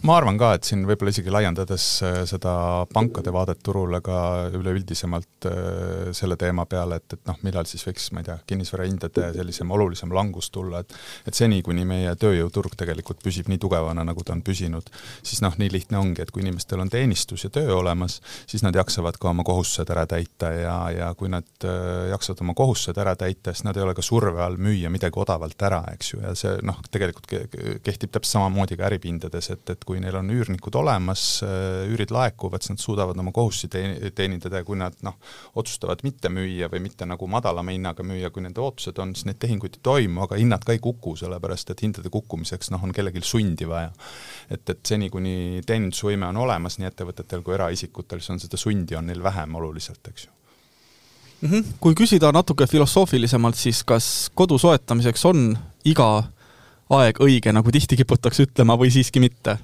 ma 0.06 0.16
arvan 0.18 0.38
ka, 0.38 0.52
et 0.56 0.66
siin 0.68 0.84
võib-olla 0.86 1.12
isegi 1.12 1.32
laiendades 1.32 1.84
äh, 2.06 2.18
seda 2.28 2.52
pankade 2.92 3.32
vaadet 3.34 3.60
turule 3.64 4.00
ka 4.04 4.18
üleüldisemalt 4.54 5.48
äh, 5.48 6.10
selle 6.16 6.36
teema 6.38 6.64
peale, 6.70 7.00
et, 7.00 7.16
et 7.16 7.22
noh, 7.28 7.38
millal 7.46 7.66
siis 7.68 7.82
võiks, 7.86 8.10
ma 8.14 8.22
ei 8.22 8.28
tea, 8.28 8.36
kinnisvarahindade 8.52 9.32
sellisem 9.36 9.70
olulisem 9.74 10.12
langus 10.14 10.50
tulla, 10.54 10.82
et 10.84 10.94
et 11.28 11.36
seni, 11.36 11.60
kuni 11.66 11.84
meie 11.88 12.14
tööjõuturg 12.20 12.76
tegelikult 12.78 13.22
püsib 13.24 13.50
nii 13.50 13.60
tugevana, 13.62 14.04
nagu 14.06 14.22
ta 14.24 14.34
on 14.36 14.42
püsinud, 14.46 14.86
siis 15.26 15.42
noh, 15.44 15.56
nii 15.58 15.72
lihtne 15.74 15.98
ongi, 16.00 16.22
et 16.22 16.32
kui 16.34 16.44
inimestel 16.44 16.82
on 16.84 16.92
teenistus 16.92 17.46
ja 17.46 17.52
töö 17.54 17.80
olemas, 17.80 18.20
siis 18.48 18.64
nad 18.66 18.76
jaksavad 18.78 19.18
ka 19.20 19.32
oma 19.32 19.44
kohustused 19.46 19.90
ära 19.94 20.06
täita 20.10 20.52
ja, 20.54 20.76
ja 20.94 21.10
kui 21.18 21.32
nad 21.32 21.48
äh, 21.66 22.08
jaksavad 22.12 22.44
oma 22.46 22.56
kohustused 22.58 23.00
ära 23.02 23.16
täita, 23.18 23.52
siis 23.54 23.66
nad 23.66 23.76
ei 23.76 23.86
ole 23.86 23.96
ka 23.98 24.04
surve 24.04 24.42
all 24.44 24.60
müüa 24.60 24.92
midagi 24.94 25.20
odavalt 25.20 25.68
ära, 25.68 25.82
eks 25.96 26.14
ju, 26.14 26.22
ja 26.22 26.34
see 26.38 26.54
noh, 26.66 26.80
tegelikult 26.92 27.28
kehtib 27.84 28.14
täpselt 28.14 28.38
samamoodi 28.38 28.78
ka 28.78 28.88
äripindades, 28.88 29.50
et, 29.54 29.64
et 29.74 29.87
kui 29.88 30.00
neil 30.02 30.18
on 30.20 30.28
üürnikud 30.32 30.76
olemas, 30.76 31.22
äh, 31.46 31.88
üürid 31.88 32.12
laekuvad, 32.12 32.64
siis 32.64 32.74
nad 32.74 32.82
suudavad 32.82 33.18
oma 33.22 33.32
kohustusi 33.34 33.70
teenindada 34.14 34.60
ja 34.60 34.66
kui 34.68 34.76
nad 34.80 34.96
noh, 35.06 35.16
otsustavad 35.58 36.04
mitte 36.04 36.28
müüa 36.32 36.68
või 36.72 36.82
mitte 36.84 37.08
nagu 37.08 37.28
madalama 37.30 37.72
hinnaga 37.72 38.04
müüa, 38.06 38.30
kui 38.34 38.44
nende 38.44 38.60
ootused 38.64 39.00
on, 39.00 39.14
siis 39.16 39.28
neid 39.28 39.40
tehinguid 39.40 39.78
ei 39.78 39.84
toimu, 39.88 40.24
aga 40.26 40.40
hinnad 40.40 40.66
ka 40.66 40.76
ei 40.76 40.82
kuku, 40.84 41.16
sellepärast 41.20 41.72
et 41.72 41.84
hindade 41.86 42.12
kukkumiseks 42.12 42.72
noh, 42.74 42.84
on 42.84 42.92
kellelgi 42.96 43.24
sundi 43.24 43.68
vaja. 43.68 43.92
et, 44.50 44.64
et 44.68 44.80
seni, 44.86 45.08
kuni 45.12 45.62
teenindusvõime 45.66 46.28
on 46.28 46.42
olemas 46.44 46.78
nii 46.78 46.88
ettevõtetel 46.90 47.44
kui 47.46 47.56
eraisikutel, 47.56 48.20
siis 48.20 48.36
on 48.36 48.42
seda 48.42 48.60
sundi, 48.60 48.96
on 48.98 49.08
neil 49.08 49.22
vähem 49.24 49.54
oluliselt, 49.60 50.04
eks 50.08 50.26
ju 50.26 50.32
mm. 51.40 51.50
-hmm. 51.50 51.64
Kui 51.80 51.94
küsida 51.94 52.32
natuke 52.32 52.66
filosoofilisemalt, 52.66 53.56
siis 53.56 53.84
kas 53.84 54.30
kodu 54.34 54.58
soetamiseks 54.58 55.24
on 55.24 55.58
iga 55.84 56.24
aeg 56.90 57.20
õige, 57.20 57.52
nagu 57.52 57.72
tihti 57.72 57.96
kiputakse 57.96 58.46
ütlema, 58.48 58.78
või 58.80 58.90
siiski 58.90 59.20
mitte? 59.20 59.58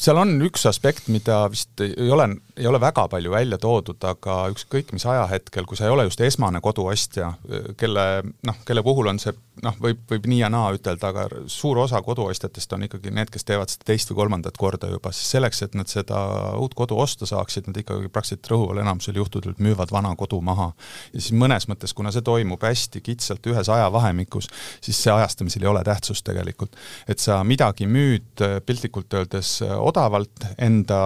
Seal 0.00 0.20
on 0.20 0.36
üks 0.46 0.66
aspekt, 0.68 1.10
mida 1.12 1.44
vist 1.52 1.80
ei 1.84 2.10
ole, 2.12 2.28
ei 2.56 2.66
ole 2.66 2.80
väga 2.80 3.08
palju 3.08 3.30
välja 3.30 3.58
toodud, 3.60 4.00
aga 4.08 4.36
ükskõik 4.52 4.92
mis 4.96 5.04
ajahetkel, 5.06 5.66
kui 5.68 5.76
sa 5.76 5.86
ei 5.86 5.92
ole 5.92 6.06
just 6.06 6.20
esmane 6.24 6.60
koduostja, 6.64 7.34
kelle 7.76 8.06
noh, 8.46 8.62
kelle 8.64 8.84
puhul 8.86 9.12
on 9.12 9.20
see 9.20 9.34
noh, 9.64 9.76
võib, 9.80 10.00
võib 10.10 10.26
nii 10.28 10.40
ja 10.40 10.48
naa 10.52 10.70
ütelda, 10.76 11.10
aga 11.12 11.42
suur 11.52 11.78
osa 11.84 12.00
koduostjatest 12.04 12.72
on 12.76 12.86
ikkagi 12.86 13.12
need, 13.14 13.30
kes 13.32 13.44
teevad 13.48 13.72
seda 13.72 13.88
teist 13.90 14.10
või 14.12 14.20
kolmandat 14.22 14.56
korda 14.60 14.90
juba, 14.90 15.12
siis 15.16 15.34
selleks, 15.36 15.62
et 15.66 15.76
nad 15.78 15.90
seda 15.90 16.20
uut 16.60 16.74
kodu 16.76 16.98
osta 17.00 17.28
saaksid, 17.28 17.68
nad 17.70 17.80
ikkagi 17.80 18.10
praktiliselt 18.12 18.50
rõhuval 18.52 18.80
enamusel 18.82 19.20
juhtudel 19.20 19.56
müüvad 19.62 19.92
vana 19.92 20.14
kodu 20.16 20.40
maha. 20.44 20.70
ja 21.12 21.20
siis 21.20 21.36
mõnes 21.36 21.68
mõttes, 21.70 21.94
kuna 21.96 22.12
see 22.12 22.24
toimub 22.24 22.62
hästi 22.62 23.00
kitsalt 23.04 23.46
ühes 23.52 23.68
ajavahemikus, 23.72 24.48
siis 24.84 25.00
see 25.02 25.12
ajastamisel 25.12 25.64
ei 25.64 25.72
ole 25.72 25.84
tähtsust 25.84 26.24
tegelikult. 26.26 26.76
et 27.08 27.20
sa 27.20 27.42
midagi 27.44 27.86
müüd 27.86 28.44
piltlikult 28.66 29.12
öeldes 29.14 29.58
odavalt 29.62 30.48
enda 30.58 31.00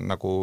nagu 0.00 0.36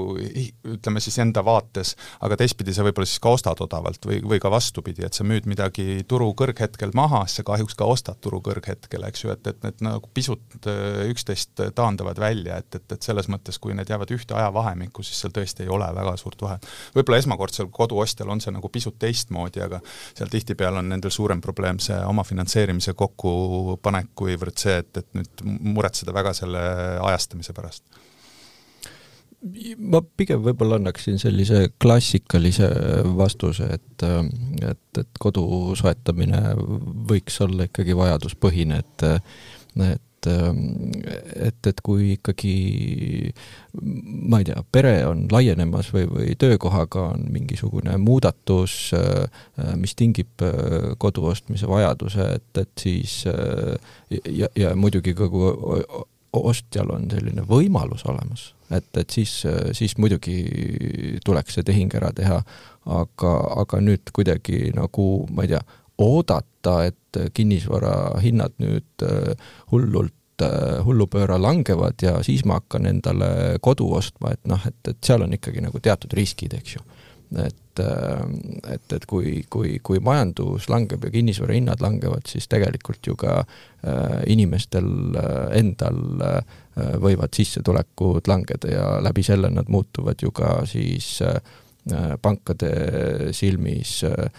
ütleme 0.76 1.02
siis 1.04 1.18
enda 1.24 1.44
vaates, 1.46 1.94
aga 2.26 2.38
teistpidi 2.40 2.74
sa 2.76 2.86
võib-olla 2.86 3.10
siis 3.10 3.22
ka 3.24 3.34
ostad 3.34 3.62
odavalt 3.64 4.06
või, 4.08 4.20
või 4.34 4.42
ka 4.44 4.52
vastupidi, 4.54 5.06
et 5.06 5.18
sa 5.18 5.26
müüd 5.28 5.48
midagi 5.50 6.04
turu 6.10 6.32
kõrghetkel 6.38 6.94
maha, 6.98 7.24
siis 7.28 7.42
sa 7.42 7.48
kahjuks 7.48 7.78
ka 7.80 7.88
ostad 7.90 8.20
turu 8.24 8.42
kõrghetkel, 8.46 9.06
eks 9.10 9.26
ju, 9.26 9.34
et, 9.34 9.48
et 9.50 9.66
need 9.66 9.84
nagu 9.86 10.10
pisut 10.14 10.70
äh, 10.70 11.04
üksteist 11.12 11.64
taandavad 11.76 12.20
välja, 12.22 12.60
et, 12.64 12.80
et, 12.80 12.86
et 12.96 13.10
selles 13.10 13.30
mõttes, 13.32 13.60
kui 13.62 13.76
need 13.78 13.90
jäävad 13.90 14.14
ühte 14.16 14.38
ajavahemikku, 14.38 15.06
siis 15.06 15.24
seal 15.24 15.34
tõesti 15.36 15.66
ei 15.66 15.74
ole 15.74 15.90
väga 15.96 16.16
suurt 16.20 16.42
vahet. 16.44 16.68
võib-olla 16.96 17.22
esmakordsel 17.24 17.70
koduostjal 17.74 18.32
on 18.34 18.44
see 18.44 18.54
nagu 18.56 18.72
pisut 18.74 19.00
teistmoodi, 19.02 19.64
aga 19.66 19.82
seal 20.14 20.32
tihtipeale 20.32 20.84
on 20.84 20.90
nendel 20.94 21.14
suurem 21.14 21.42
probleem 21.42 21.82
see 21.84 21.98
omafinantseerimise 22.08 22.96
kokkupanek, 22.98 24.14
kuivõrd 24.16 24.58
see, 24.60 24.80
et, 24.84 25.04
et 25.04 25.14
nüüd 25.18 25.46
muretseda 25.74 26.16
väga 26.16 26.34
selle 26.38 26.64
ajastamise 27.04 27.56
pärast 27.56 27.86
ma 29.78 30.02
pigem 30.18 30.44
võib-olla 30.46 30.80
annaksin 30.80 31.20
sellise 31.22 31.66
klassikalise 31.82 32.70
vastuse, 33.18 33.68
et, 33.76 34.06
et, 34.64 35.02
et 35.02 35.20
kodu 35.20 35.46
soetamine 35.80 36.56
võiks 37.10 37.42
olla 37.44 37.68
ikkagi 37.70 37.98
vajaduspõhine, 37.98 38.82
et 38.84 39.08
et 39.84 40.02
et, 40.24 41.68
et 41.68 41.82
kui 41.84 42.14
ikkagi 42.14 42.54
ma 43.84 44.40
ei 44.40 44.48
tea, 44.48 44.62
pere 44.72 44.94
on 45.10 45.26
laienemas 45.32 45.90
või, 45.92 46.06
või 46.08 46.38
töökohaga 46.40 47.10
on 47.18 47.26
mingisugune 47.34 47.98
muudatus, 48.00 48.94
mis 49.82 49.98
tingib 50.00 50.46
kodu 51.04 51.26
ostmise 51.28 51.68
vajaduse, 51.68 52.30
et, 52.38 52.62
et 52.64 52.86
siis 52.86 53.18
ja, 53.28 54.48
ja 54.56 54.72
muidugi 54.80 55.16
ka 55.18 55.28
kui 55.34 55.84
ostjal 56.34 56.90
on 56.96 57.06
selline 57.12 57.46
võimalus 57.48 58.06
olemas, 58.10 58.48
et, 58.74 58.90
et 58.98 59.10
siis, 59.14 59.32
siis 59.78 59.94
muidugi 60.02 61.20
tuleks 61.26 61.60
see 61.60 61.68
tehing 61.68 61.94
ära 61.94 62.10
teha, 62.16 62.40
aga, 62.90 63.34
aga 63.62 63.82
nüüd 63.84 64.10
kuidagi 64.16 64.72
nagu, 64.76 65.08
ma 65.30 65.46
ei 65.46 65.54
tea, 65.54 65.62
oodata, 66.02 66.80
et 66.90 67.22
kinnisvara 67.38 68.20
hinnad 68.24 68.56
nüüd 68.62 69.06
äh, 69.06 69.34
hullult 69.72 70.42
äh, 70.42 70.82
hullupööra 70.86 71.38
langevad 71.42 72.02
ja 72.02 72.16
siis 72.26 72.42
ma 72.50 72.58
hakkan 72.62 72.90
endale 72.90 73.60
kodu 73.62 73.92
ostma, 74.00 74.34
et 74.34 74.42
noh, 74.50 74.62
et, 74.66 74.80
et 74.90 74.98
seal 75.06 75.26
on 75.26 75.38
ikkagi 75.38 75.62
nagu 75.62 75.80
teatud 75.84 76.14
riskid, 76.18 76.58
eks 76.58 76.78
ju 76.78 76.86
et, 77.38 77.80
äh, 77.80 78.74
et, 78.74 78.94
et 78.94 79.06
kui, 79.10 79.44
kui, 79.50 79.78
kui 79.84 80.02
majandus 80.04 80.70
langeb 80.70 81.04
ja 81.06 81.12
kinnisvara 81.14 81.56
hinnad 81.58 81.82
langevad, 81.84 82.28
siis 82.30 82.48
tegelikult 82.52 83.08
ju 83.08 83.18
ka 83.20 83.40
äh, 83.42 84.22
inimestel 84.34 85.18
äh, 85.18 85.58
endal 85.60 86.00
äh, 86.22 86.40
võivad 87.02 87.34
sissetulekud 87.36 88.30
langeda 88.30 88.72
ja 88.72 88.88
läbi 89.04 89.26
selle 89.26 89.52
nad 89.54 89.70
muutuvad 89.70 90.22
ju 90.22 90.32
ka 90.36 90.64
siis 90.70 91.20
äh, 91.26 91.42
pankade 92.22 93.34
silmis 93.36 94.04
äh, 94.08 94.30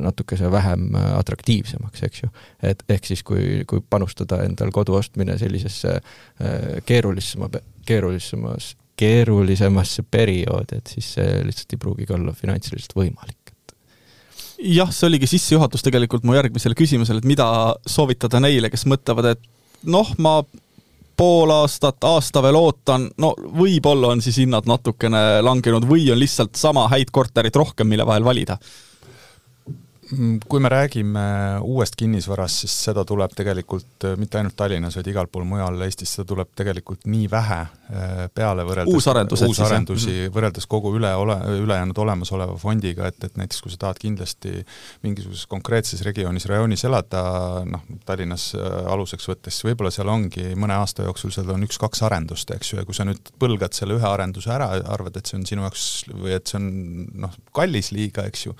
natukese 0.00 0.48
vähem 0.50 0.94
atraktiivsemaks, 0.96 2.02
eks 2.02 2.22
ju. 2.22 2.30
et 2.62 2.82
ehk 2.88 3.04
siis, 3.04 3.22
kui, 3.22 3.64
kui 3.68 3.82
panustada 3.90 4.40
endal 4.46 4.72
kodu 4.72 4.96
ostmine 4.96 5.36
sellisesse 5.38 5.98
äh, 5.98 6.80
keerulisema, 6.86 7.50
keerulisemas 7.86 8.74
keerulisemasse 8.96 10.06
perioodi, 10.10 10.80
et 10.80 10.94
siis 10.94 11.16
see 11.18 11.42
lihtsalt 11.44 11.76
ei 11.76 11.80
pruugigi 11.82 12.16
olla 12.16 12.32
finantsiliselt 12.36 12.96
võimalik 12.96 13.52
jah, 14.58 14.90
see 14.92 15.08
oligi 15.10 15.28
sissejuhatus 15.30 15.84
tegelikult 15.84 16.24
mu 16.24 16.36
järgmisele 16.36 16.76
küsimusele, 16.78 17.20
et 17.20 17.28
mida 17.28 17.48
soovitada 17.88 18.40
neile, 18.40 18.70
kes 18.72 18.86
mõtlevad, 18.88 19.34
et 19.34 19.84
noh, 19.92 20.12
ma 20.22 20.38
pool 21.16 21.52
aastat, 21.52 22.02
aasta 22.04 22.42
veel 22.44 22.58
ootan, 22.58 23.08
no 23.20 23.32
võib-olla 23.36 24.12
on 24.12 24.22
siis 24.24 24.40
hinnad 24.42 24.68
natukene 24.68 25.42
langenud 25.44 25.86
või 25.88 26.10
on 26.12 26.20
lihtsalt 26.20 26.58
sama 26.60 26.86
häid 26.92 27.12
korterit 27.12 27.56
rohkem, 27.56 27.88
mille 27.88 28.06
vahel 28.08 28.24
valida 28.24 28.58
kui 30.48 30.60
me 30.60 30.68
räägime 30.68 31.20
uuest 31.66 31.96
kinnisvarast, 31.98 32.62
siis 32.62 32.74
seda 32.86 33.02
tuleb 33.04 33.32
tegelikult 33.34 34.04
äh, 34.06 34.14
mitte 34.20 34.38
ainult 34.38 34.54
Tallinnas, 34.56 34.94
vaid 34.98 35.08
igal 35.10 35.26
pool 35.32 35.46
mujal 35.48 35.80
Eestis, 35.82 36.12
seda 36.14 36.28
tuleb 36.30 36.52
tegelikult 36.58 37.08
nii 37.10 37.26
vähe 37.30 37.58
äh, 37.64 38.12
peale 38.34 38.62
võrreldes 38.68 38.94
uusarendusi 38.94 39.48
siis, 40.04 40.20
mhm. 40.28 40.34
võrreldes 40.36 40.68
kogu 40.70 40.92
üle 40.94 41.10
ole, 41.18 41.36
ülejäänud 41.58 41.98
olemasoleva 42.04 42.54
fondiga, 42.60 43.08
et, 43.10 43.18
et 43.26 43.40
näiteks 43.40 43.64
kui 43.64 43.74
sa 43.74 43.80
tahad 43.86 43.98
kindlasti 44.02 44.62
mingisuguses 45.02 45.48
konkreetses 45.50 46.04
regioonis, 46.06 46.46
rajoonis 46.50 46.86
elada, 46.86 47.24
noh, 47.66 47.82
Tallinnas 48.06 48.52
äh, 48.54 48.78
aluseks 48.92 49.26
võttes, 49.32 49.58
võib-olla 49.66 49.90
seal 49.94 50.12
ongi 50.12 50.52
mõne 50.54 50.78
aasta 50.78 51.08
jooksul 51.08 51.34
seal 51.34 51.50
on 51.56 51.66
üks-kaks 51.66 52.04
arendust, 52.06 52.54
eks 52.54 52.72
ju, 52.72 52.80
ja 52.80 52.86
kui 52.86 52.94
sa 52.94 53.08
nüüd 53.08 53.34
põlgad 53.42 53.74
selle 53.74 53.98
ühe 53.98 54.06
arenduse 54.06 54.54
ära, 54.54 54.70
arvad, 54.94 55.18
et 55.18 55.26
see 55.26 55.40
on 55.40 55.50
sinu 55.50 55.66
jaoks 55.66 55.90
või 56.14 56.38
et 56.38 56.46
see 56.46 56.60
on 56.62 56.70
noh, 57.26 57.34
kallis 57.56 57.90
liiga, 57.96 58.28
eks 58.30 58.46
ju, 58.46 58.54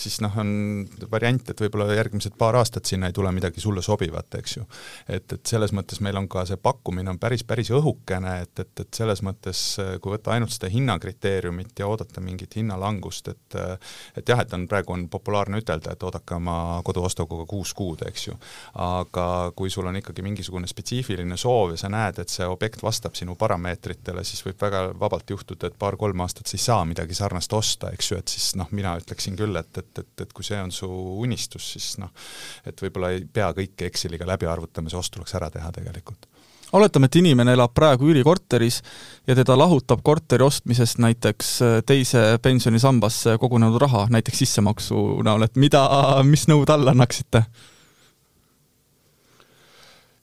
siis 0.00 0.22
noh, 0.24 0.32
on 0.40 0.85
variant, 1.10 1.50
et 1.50 1.60
võib-olla 1.60 1.88
järgmised 1.96 2.36
paar 2.38 2.58
aastat 2.60 2.86
sinna 2.86 3.10
ei 3.10 3.16
tule 3.16 3.32
midagi 3.34 3.60
sulle 3.60 3.82
sobivat, 3.82 4.38
eks 4.40 4.56
ju. 4.56 4.66
et, 5.08 5.32
et 5.32 5.46
selles 5.46 5.72
mõttes 5.76 6.00
meil 6.04 6.16
on 6.16 6.28
ka 6.28 6.44
see 6.48 6.58
pakkumine 6.60 7.10
on 7.12 7.20
päris, 7.22 7.44
päris 7.44 7.70
õhukene, 7.74 8.40
et, 8.46 8.64
et, 8.64 8.72
et 8.84 9.00
selles 9.02 9.22
mõttes 9.26 9.62
kui 10.02 10.14
võtta 10.14 10.34
ainult 10.34 10.54
seda 10.54 10.70
hinnakriteeriumit 10.72 11.78
ja 11.78 11.88
oodata 11.90 12.20
mingit 12.24 12.58
hinnalangust, 12.60 13.28
et 13.32 13.58
et 14.16 14.28
jah, 14.28 14.40
et 14.42 14.52
on, 14.54 14.66
praegu 14.68 14.94
on 14.94 15.06
populaarne 15.10 15.60
ütelda, 15.60 15.92
et 15.92 16.02
oodake 16.06 16.36
oma 16.36 16.80
koduostuga 16.86 17.44
kuus 17.48 17.72
kuud, 17.76 18.02
eks 18.08 18.26
ju. 18.28 18.36
aga 18.82 19.52
kui 19.56 19.70
sul 19.72 19.86
on 19.88 19.98
ikkagi 20.00 20.24
mingisugune 20.26 20.68
spetsiifiline 20.70 21.38
soov 21.40 21.74
ja 21.74 21.80
sa 21.80 21.90
näed, 21.92 22.20
et 22.22 22.32
see 22.32 22.46
objekt 22.48 22.82
vastab 22.84 23.16
sinu 23.18 23.36
parameetritele, 23.38 24.24
siis 24.24 24.44
võib 24.46 24.60
väga 24.62 24.82
vabalt 24.98 25.30
juhtuda, 25.30 25.70
et 25.70 25.78
paar-kolm 25.78 26.24
aastat 26.24 26.50
sa 26.50 26.58
ei 26.58 26.64
saa 26.64 26.84
midagi 26.88 27.16
sarnast 27.16 27.52
osta, 27.56 27.92
eks 27.94 28.12
ju, 28.12 28.20
et 28.20 28.32
siis 28.32 28.52
noh, 28.60 28.70
mina 28.76 28.96
ütleksin 29.00 29.36
küll, 29.38 29.56
et, 29.60 29.72
et, 29.82 30.02
et, 30.02 30.12
et 30.26 30.32
kui 30.36 30.46
see 30.46 30.60
on 30.62 30.72
su 30.76 30.88
unistus, 31.22 31.72
siis 31.74 31.96
noh, 32.02 32.12
et 32.66 32.82
võib-olla 32.82 33.14
ei 33.16 33.24
pea 33.24 33.50
kõike 33.56 33.88
Exceliga 33.90 34.28
läbi 34.28 34.48
arvutama, 34.50 34.92
see 34.92 35.00
ost 35.00 35.14
tuleks 35.16 35.36
ära 35.38 35.50
teha 35.52 35.72
tegelikult 35.74 36.28
oletame, 36.72 37.06
et 37.06 37.18
inimene 37.20 37.54
elab 37.56 37.74
praegu 37.76 38.10
üürikorteris 38.10 38.80
ja 39.26 39.36
teda 39.38 39.56
lahutab 39.58 40.02
korteri 40.06 40.44
ostmisest 40.46 40.98
näiteks 41.02 41.52
äh, 41.62 41.78
teise 41.86 42.24
pensionisambasse 42.42 43.36
kogunenud 43.40 43.78
raha, 43.80 44.06
näiteks 44.10 44.44
sissemaksu 44.44 45.06
näol, 45.26 45.46
et 45.46 45.56
mida, 45.60 45.86
mis 46.26 46.46
nõu 46.50 46.66
talle 46.68 46.92
annaksite? 46.94 47.46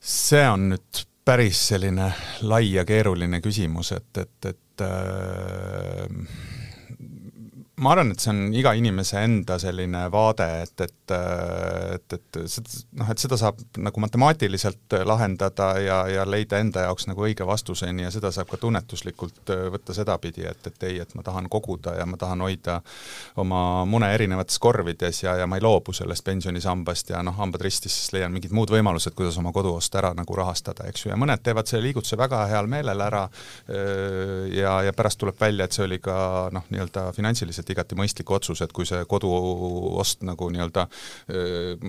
see 0.04 0.44
on 0.52 0.66
nüüd 0.74 1.06
päris 1.24 1.62
selline 1.70 2.10
lai 2.44 2.74
ja 2.74 2.84
keeruline 2.84 3.39
küsimus, 3.39 3.94
et, 3.96 4.18
et, 4.20 4.50
et 4.52 4.84
äh, 4.84 6.52
ma 7.84 7.91
arvan, 7.93 8.13
et 8.13 8.24
see 8.24 8.32
on 8.32 8.41
iga 8.56 8.74
inimese 8.78 9.22
enda 9.24 9.58
selline 9.62 10.06
vaade, 10.13 10.48
et, 10.63 10.84
et, 10.86 11.13
et, 11.13 12.15
et 12.17 12.39
noh, 13.00 13.10
et 13.12 13.24
seda 13.24 13.38
saab 13.39 13.60
nagu 13.84 14.04
matemaatiliselt 14.04 14.96
lahendada 15.08 15.69
ja, 15.84 16.00
ja 16.12 16.26
leida 16.28 16.60
enda 16.63 16.86
jaoks 16.88 17.08
nagu 17.10 17.26
õige 17.28 17.48
vastuseni 17.48 18.06
ja 18.06 18.12
seda 18.13 18.32
saab 18.34 18.52
ka 18.52 18.60
tunnetuslikult 18.62 19.52
võtta 19.74 19.96
sedapidi, 19.96 20.46
et, 20.50 20.69
et 20.72 20.88
ei, 20.89 21.00
et 21.04 21.15
ma 21.17 21.26
tahan 21.26 21.50
koguda 21.52 21.98
ja 22.00 22.08
ma 22.10 22.19
tahan 22.19 22.43
hoida 22.46 22.80
oma 23.43 23.84
mune 23.89 24.10
erinevates 24.15 24.60
korvides 24.63 25.24
ja, 25.26 25.36
ja 25.41 25.48
ma 25.50 25.60
ei 25.60 25.65
loobu 25.65 25.96
sellest 25.96 26.26
pensionisambast 26.28 27.13
ja 27.13 27.24
noh, 27.26 27.36
hambad 27.39 27.65
ristis, 27.65 27.96
siis 28.00 28.15
leian 28.15 28.34
mingid 28.34 28.56
muud 28.56 28.72
võimalused, 28.74 29.15
kuidas 29.17 29.38
oma 29.41 29.54
koduost 29.56 29.96
ära 30.00 30.13
nagu 30.17 30.39
rahastada, 30.39 30.88
eks 30.89 31.08
ju, 31.08 31.13
ja 31.13 31.19
mõned 31.19 31.43
teevad 31.43 31.69
selle 31.69 31.88
liigutuse 31.88 32.19
väga 32.19 32.46
heal 32.52 32.69
meelel 32.72 33.04
ära 33.04 33.26
ja, 34.54 34.78
ja 34.88 34.96
pärast 34.96 35.19
tuleb 35.22 35.39
välja, 35.39 35.67
et 35.67 35.76
see 35.76 35.86
oli 35.88 36.00
ka 36.04 36.15
noh, 36.54 36.65
nii-öelda 36.72 37.10
finantsiliselt 37.15 37.73
igati 37.74 37.98
mõistlik 38.00 38.32
otsus, 38.34 38.62
et 38.64 38.74
kui 38.76 38.88
see 38.88 39.04
koduost 39.10 40.24
nagu 40.28 40.50
nii-öelda, 40.54 40.86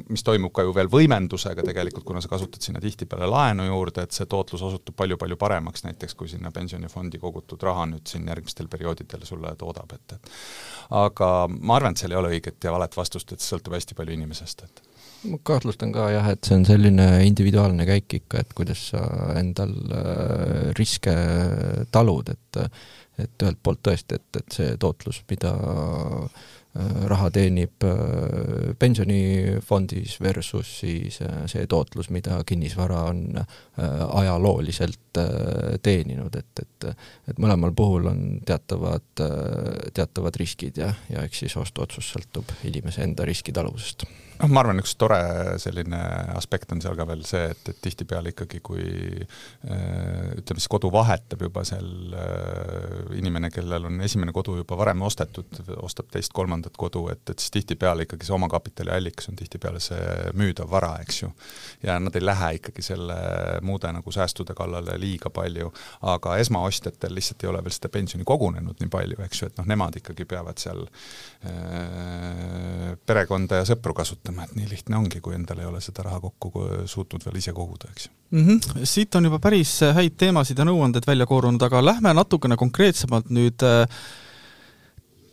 mis 0.09 0.25
toimub 0.27 0.53
ka 0.55 0.65
ju 0.67 0.75
veel 0.77 0.91
võimendusega 0.93 1.65
tegelikult, 1.67 2.07
kuna 2.09 2.23
sa 2.25 2.31
kasutad 2.33 2.65
sinna 2.65 2.83
tihtipeale 2.83 3.29
laenu 3.31 3.69
juurde, 3.69 4.05
et 4.05 4.17
see 4.17 4.29
tootlus 4.31 4.65
osutub 4.67 4.97
palju-palju 4.99 5.39
paremaks, 5.41 5.85
näiteks 5.87 6.17
kui 6.19 6.31
sinna 6.31 6.53
pensionifondi 6.55 7.21
kogutud 7.23 7.63
raha 7.65 7.87
nüüd 7.91 8.09
siin 8.11 8.27
järgmistel 8.31 8.71
perioodidel 8.73 9.27
sulle 9.29 9.55
toodab, 9.61 9.93
et, 9.97 10.17
et. 10.17 10.33
Aga 10.95 11.31
ma 11.55 11.79
arvan, 11.79 11.95
et 11.95 12.03
seal 12.03 12.15
ei 12.15 12.21
ole 12.21 12.35
õiget 12.37 12.65
ja 12.65 12.75
valet 12.75 12.97
vastust, 12.97 13.33
et 13.33 13.43
see 13.43 13.55
sõltub 13.55 13.77
hästi 13.77 13.97
palju 13.99 14.17
inimesest, 14.19 14.67
et. 14.67 14.85
Ma 15.25 15.39
kahtlustan 15.41 15.93
ka 15.95 16.11
jah, 16.13 16.27
et 16.35 16.45
see 16.45 16.59
on 16.59 16.67
selline 16.69 17.07
individuaalne 17.25 17.87
käik 17.89 18.19
ikka, 18.19 18.43
et 18.45 18.51
kuidas 18.57 18.91
sa 18.91 19.01
endal 19.41 19.73
riske 20.77 21.15
talud, 21.95 22.35
et 22.35 22.61
et 23.19 23.43
ühelt 23.43 23.61
poolt 23.63 23.83
tõesti, 23.87 24.19
et, 24.19 24.41
et 24.41 24.59
see 24.59 24.77
tootlus, 24.81 25.23
mida 25.31 25.55
raha 27.07 27.29
teenib 27.31 27.85
pensionifondis 28.83 30.17
versus 30.19 30.73
siis 30.81 31.21
see 31.53 31.69
tootlus, 31.71 32.09
mida 32.11 32.41
kinnisvara 32.47 33.05
on 33.13 33.21
ajalooliselt 33.79 35.23
teeninud, 35.87 36.35
et, 36.35 36.65
et 36.65 36.89
et 37.31 37.39
mõlemal 37.39 37.71
puhul 37.79 38.11
on 38.11 38.25
teatavad, 38.47 39.07
teatavad 39.95 40.37
riskid 40.43 40.83
ja, 40.83 40.91
ja 41.15 41.23
eks 41.25 41.45
siis 41.45 41.57
ostuotsus 41.63 42.11
sõltub 42.17 42.51
inimese 42.67 43.07
enda 43.07 43.25
riskitaluvusest 43.29 44.09
noh, 44.45 44.53
ma 44.53 44.61
arvan, 44.63 44.81
üks 44.83 44.95
tore 45.01 45.19
selline 45.63 46.01
aspekt 46.37 46.73
on 46.75 46.83
seal 46.85 46.97
ka 46.99 47.07
veel 47.09 47.23
see, 47.27 47.45
et, 47.55 47.71
et 47.73 47.79
tihtipeale 47.85 48.29
ikkagi, 48.35 48.61
kui 48.65 48.85
äh, 48.85 50.39
ütleme 50.39 50.61
siis 50.61 50.71
kodu 50.73 50.91
vahetab 50.93 51.45
juba 51.47 51.65
seal 51.67 51.89
äh, 52.19 53.17
inimene, 53.19 53.51
kellel 53.55 53.89
on 53.89 54.01
esimene 54.05 54.33
kodu 54.37 54.59
juba 54.61 54.75
varem 54.79 55.03
ostetud, 55.07 55.51
ostab 55.81 56.07
teist-kolmandat 56.13 56.77
kodu, 56.81 57.07
et, 57.13 57.25
et 57.31 57.39
siis 57.41 57.53
tihtipeale 57.59 58.01
ikkagi 58.07 58.25
see 58.29 58.37
omakapitali 58.37 58.91
allikas 58.95 59.31
on 59.33 59.37
tihtipeale 59.41 59.81
see 59.83 60.03
müüdav 60.37 60.69
vara, 60.71 60.93
eks 61.05 61.17
ju. 61.23 61.29
ja 61.87 61.93
nad 62.03 62.15
ei 62.17 62.25
lähe 62.25 62.51
ikkagi 62.61 62.83
selle 62.85 63.17
muude 63.65 63.89
nagu 63.95 64.09
säästude 64.15 64.55
kallale 64.59 64.95
liiga 65.01 65.29
palju, 65.35 65.67
aga 66.15 66.29
esmaostjatel 66.43 67.13
lihtsalt 67.17 67.41
ei 67.45 67.53
ole 67.53 67.61
veel 67.65 67.77
seda 67.77 67.89
pensioni 67.95 68.25
kogunenud 68.29 68.77
nii 68.83 68.91
palju, 68.93 69.17
eks 69.25 69.39
ju, 69.43 69.47
et 69.51 69.57
noh, 69.61 69.67
nemad 69.73 69.93
ikkagi 70.01 70.23
peavad 70.29 70.57
seal 70.61 70.81
äh, 70.85 70.91
perekonda 73.07 73.55
ja 73.63 73.69
sõpru 73.69 73.93
kasutama 73.97 74.34
kasutama, 74.35 74.45
et 74.45 74.57
nii 74.59 74.69
lihtne 74.71 74.99
ongi, 74.99 75.21
kui 75.21 75.35
endal 75.35 75.63
ei 75.63 75.69
ole 75.69 75.81
seda 75.81 76.05
raha 76.09 76.21
kokku 76.21 76.53
suutnud 76.87 77.25
veel 77.25 77.39
ise 77.39 77.53
koguda, 77.53 77.91
eks 77.93 78.11
mm. 78.31 78.47
-hmm. 78.47 78.85
siit 78.85 79.15
on 79.15 79.25
juba 79.25 79.39
päris 79.39 79.81
häid 79.95 80.17
teemasid 80.17 80.59
ja 80.59 80.65
nõuandeid 80.65 81.07
välja 81.07 81.27
koorunud, 81.27 81.63
aga 81.63 81.85
lähme 81.85 82.15
natukene 82.15 82.57
konkreetsemalt 82.57 83.31
nüüd 83.31 83.63
äh, 83.63 83.89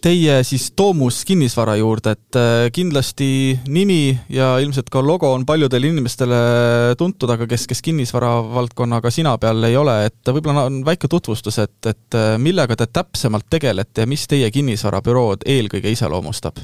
teie 0.02 0.44
siis 0.44 0.72
Toomus 0.76 1.26
kinnisvara 1.26 1.76
juurde, 1.76 2.12
et 2.12 2.36
äh, 2.36 2.72
kindlasti 2.74 3.60
nimi 3.68 4.18
ja 4.30 4.58
ilmselt 4.60 4.90
ka 4.90 5.02
logo 5.02 5.34
on 5.34 5.46
paljudele 5.46 5.88
inimestele 5.88 6.96
tuntud, 6.98 7.30
aga 7.30 7.48
kes, 7.48 7.68
kes 7.68 7.82
kinnisvara 7.82 8.42
valdkonnaga 8.54 9.12
sina 9.12 9.38
peal 9.38 9.64
ei 9.64 9.78
ole, 9.78 10.06
et 10.06 10.34
võib-olla 10.34 10.66
on 10.66 10.84
väike 10.86 11.08
tutvustus, 11.08 11.60
et, 11.60 11.86
et 11.86 12.16
äh, 12.16 12.38
millega 12.38 12.76
te 12.76 12.88
täpsemalt 12.88 13.50
tegelete 13.50 14.02
ja 14.02 14.08
mis 14.08 14.28
teie 14.28 14.52
kinnisvarabürood 14.52 15.46
eelkõige 15.46 15.92
iseloomustab? 15.92 16.58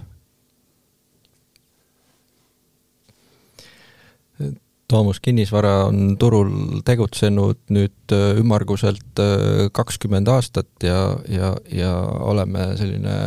Toomus 4.87 5.19
Kinnisvara 5.19 5.85
on 5.89 6.15
turul 6.15 6.51
tegutsenud 6.87 7.57
nüüd 7.75 8.13
äh, 8.15 8.37
ümmarguselt 8.39 9.19
äh, 9.19 9.65
kakskümmend 9.75 10.29
aastat 10.31 10.69
ja, 10.83 11.17
ja, 11.27 11.49
ja 11.67 11.91
oleme 12.23 12.69
selline 12.79 13.17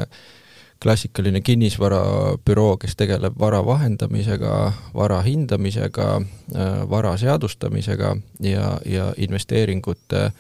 klassikaline 0.80 1.42
kinnisvarabüroo, 1.44 2.78
kes 2.80 2.96
tegeleb 2.96 3.36
vara 3.36 3.60
vahendamisega, 3.66 4.54
vara 4.96 5.20
hindamisega, 5.26 6.08
äh, 6.56 6.80
vara 6.88 7.12
seadustamisega 7.20 8.14
ja, 8.40 8.78
ja 8.86 9.12
investeeringute 9.16 10.30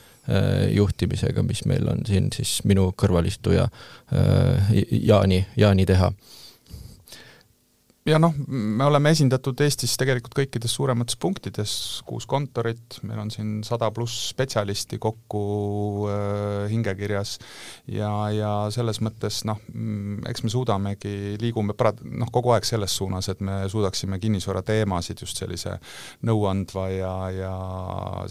juhtimisega, 0.70 1.42
mis 1.42 1.64
meil 1.66 1.88
on 1.90 2.04
siin 2.06 2.28
siis 2.30 2.60
minu 2.68 2.92
kõrvalistuja 2.94 3.64
Jaani, 5.08 5.40
Jaani 5.58 5.86
teha 5.88 6.12
ja 8.08 8.16
noh, 8.20 8.32
me 8.48 8.84
oleme 8.88 9.10
esindatud 9.12 9.60
Eestis 9.60 9.92
tegelikult 10.00 10.32
kõikides 10.38 10.72
suuremates 10.72 11.18
punktides, 11.20 11.72
kuus 12.08 12.24
kontorit, 12.28 12.96
meil 13.04 13.20
on 13.20 13.30
siin 13.32 13.58
sada 13.66 13.90
pluss 13.92 14.30
spetsialisti 14.32 14.96
kokku 15.02 15.42
äh, 16.08 16.70
hingekirjas 16.72 17.34
ja, 17.92 18.10
ja 18.32 18.52
selles 18.72 19.02
mõttes 19.04 19.42
noh, 19.48 19.60
mm, 19.68 20.22
eks 20.30 20.44
me 20.46 20.52
suudamegi, 20.52 21.12
liigume 21.42 21.76
pra-, 21.76 21.92
noh, 22.00 22.30
kogu 22.32 22.54
aeg 22.54 22.64
selles 22.68 22.94
suunas, 22.96 23.28
et 23.32 23.42
me 23.44 23.60
suudaksime 23.68 24.16
kinnisvara 24.22 24.64
teemasid 24.64 25.20
just 25.20 25.42
sellise 25.42 25.76
nõuandva 26.24 26.86
ja, 26.94 27.12
ja 27.36 27.52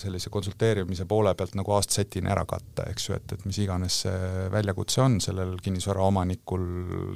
sellise 0.02 0.34
konsulteerimise 0.34 1.06
poole 1.10 1.36
pealt 1.38 1.54
nagu 1.60 1.78
aastasetini 1.78 2.34
ära 2.34 2.48
katta, 2.50 2.88
eks 2.90 3.10
ju, 3.10 3.20
et, 3.22 3.38
et 3.38 3.46
mis 3.46 3.62
iganes 3.62 4.02
see 4.08 4.50
väljakutse 4.50 5.06
on 5.06 5.22
sellel 5.22 5.56
kinnisvaraomanikul, 5.62 6.68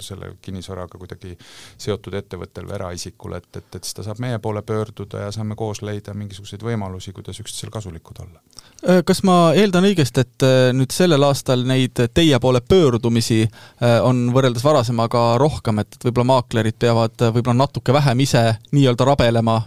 selle 0.05 0.35
kinnisvaraga 0.43 1.01
kuidagi 1.01 1.33
seotud 1.81 2.21
ettevõttel, 2.21 2.42
ettevõttel 2.43 2.67
või 2.67 2.75
eraisikul, 2.75 3.33
et, 3.37 3.47
et, 3.57 3.75
et 3.75 3.83
siis 3.83 3.93
ta 3.93 4.03
saab 4.03 4.19
meie 4.19 4.39
poole 4.39 4.61
pöörduda 4.61 5.25
ja 5.25 5.31
saame 5.31 5.55
koos 5.55 5.81
leida 5.81 6.13
mingisuguseid 6.13 6.63
võimalusi, 6.63 7.13
kuidas 7.13 7.39
üksteisel 7.39 7.71
kasulikud 7.71 8.19
olla. 8.19 8.41
Äh, 8.89 9.01
kas 9.05 9.23
ma 9.23 9.53
eeldan 9.55 9.87
õigesti, 9.87 10.21
et 10.21 10.43
äh, 10.43 10.71
nüüd 10.73 10.91
sellel 10.91 11.23
aastal 11.23 11.63
neid 11.65 11.99
teie 12.13 12.39
poole 12.39 12.61
pöördumisi 12.61 13.43
äh, 13.43 13.99
on 14.03 14.29
võrreldes 14.33 14.63
varasemaga 14.63 15.37
rohkem, 15.41 15.79
et, 15.79 15.95
et 15.95 16.07
võib-olla 16.07 16.33
maaklerid 16.35 16.79
peavad 16.79 17.27
võib-olla 17.31 17.63
natuke 17.63 17.93
vähem 17.93 18.19
ise 18.19 18.45
nii-öelda 18.71 19.05
rabelema, 19.05 19.61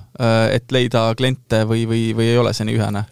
et 0.52 0.72
leida 0.72 1.10
kliente 1.16 1.64
või, 1.68 1.84
või, 1.88 2.02
või 2.16 2.30
ei 2.30 2.38
ole 2.40 2.52
see 2.56 2.64
nii 2.68 2.78
ühene? 2.78 3.04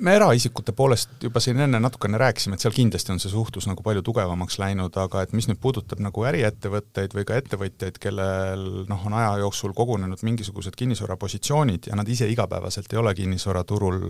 Me 0.00 0.14
eraisikute 0.16 0.72
poolest 0.76 1.22
juba 1.22 1.40
siin 1.42 1.60
enne 1.62 1.78
natukene 1.80 2.18
rääkisime, 2.18 2.56
et 2.56 2.64
seal 2.64 2.74
kindlasti 2.74 3.12
on 3.14 3.20
see 3.22 3.30
suhtlus 3.30 3.68
nagu 3.70 3.84
palju 3.86 4.02
tugevamaks 4.06 4.58
läinud, 4.58 4.96
aga 4.98 5.22
et 5.22 5.34
mis 5.36 5.46
nüüd 5.50 5.60
puudutab 5.62 6.00
nagu 6.02 6.24
äriettevõtteid 6.26 7.14
või 7.14 7.26
ka 7.28 7.38
ettevõtjaid, 7.40 8.00
kellel 8.02 8.64
noh, 8.90 9.04
on 9.06 9.16
aja 9.18 9.36
jooksul 9.44 9.74
kogunenud 9.76 10.22
mingisugused 10.26 10.74
kinnisvarapositsioonid 10.78 11.90
ja 11.90 11.98
nad 11.98 12.08
ise 12.10 12.28
igapäevaselt 12.30 12.92
ei 12.92 13.00
ole 13.00 13.14
kinnisvaraturul 13.18 14.00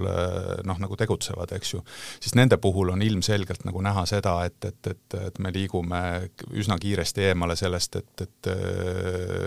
noh, 0.66 0.80
nagu 0.82 0.96
tegutsevad, 0.96 1.52
eks 1.58 1.74
ju, 1.74 1.82
siis 2.20 2.36
nende 2.38 2.56
puhul 2.62 2.94
on 2.94 3.04
ilmselgelt 3.04 3.66
nagu 3.68 3.84
näha 3.84 4.06
seda, 4.08 4.38
et, 4.48 4.58
et, 4.64 4.92
et, 4.92 5.18
et 5.28 5.40
me 5.44 5.52
liigume 5.52 6.02
üsna 6.56 6.78
kiiresti 6.80 7.28
eemale 7.30 7.58
sellest, 7.58 8.00
et, 8.00 8.24
et 8.24 8.50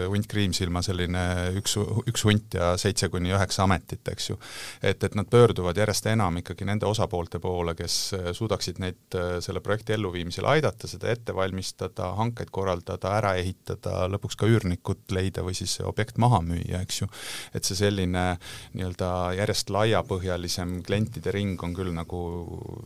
hunt 0.09 0.29
Kriimsilma 0.29 0.83
selline 0.85 1.25
üks, 1.57 1.77
üks 2.09 2.25
hunt 2.27 2.59
ja 2.59 2.75
seitse 2.77 3.09
kuni 3.09 3.33
üheksa 3.33 3.65
ametit, 3.65 4.05
eks 4.13 4.29
ju. 4.31 4.39
et, 4.83 5.01
et 5.03 5.17
nad 5.17 5.27
pöörduvad 5.29 5.78
järjest 5.79 6.07
enam 6.11 6.39
ikkagi 6.41 6.65
nende 6.67 6.87
osapoolte 6.89 7.39
poole, 7.43 7.75
kes 7.77 7.95
äh, 8.17 8.29
suudaksid 8.35 8.79
neid 8.83 9.17
äh, 9.17 9.37
selle 9.43 9.61
projekti 9.65 9.95
elluviimisel 9.95 10.47
aidata, 10.49 10.87
seda 10.89 11.09
ette 11.11 11.35
valmistada, 11.35 12.11
hankeid 12.19 12.51
korraldada, 12.53 13.13
ära 13.17 13.33
ehitada, 13.39 14.07
lõpuks 14.11 14.37
ka 14.39 14.49
üürnikut 14.49 15.13
leida 15.15 15.43
või 15.45 15.57
siis 15.57 15.77
objekt 15.85 16.19
maha 16.21 16.41
müüa, 16.45 16.83
eks 16.83 17.01
ju. 17.01 17.09
et 17.55 17.67
see 17.67 17.79
selline 17.79 18.25
nii-öelda 18.73 19.09
järjest 19.39 19.73
laiapõhjalisem 19.73 20.79
klientide 20.87 21.33
ring 21.35 21.63
on 21.63 21.75
küll 21.77 21.93
nagu 21.95 22.21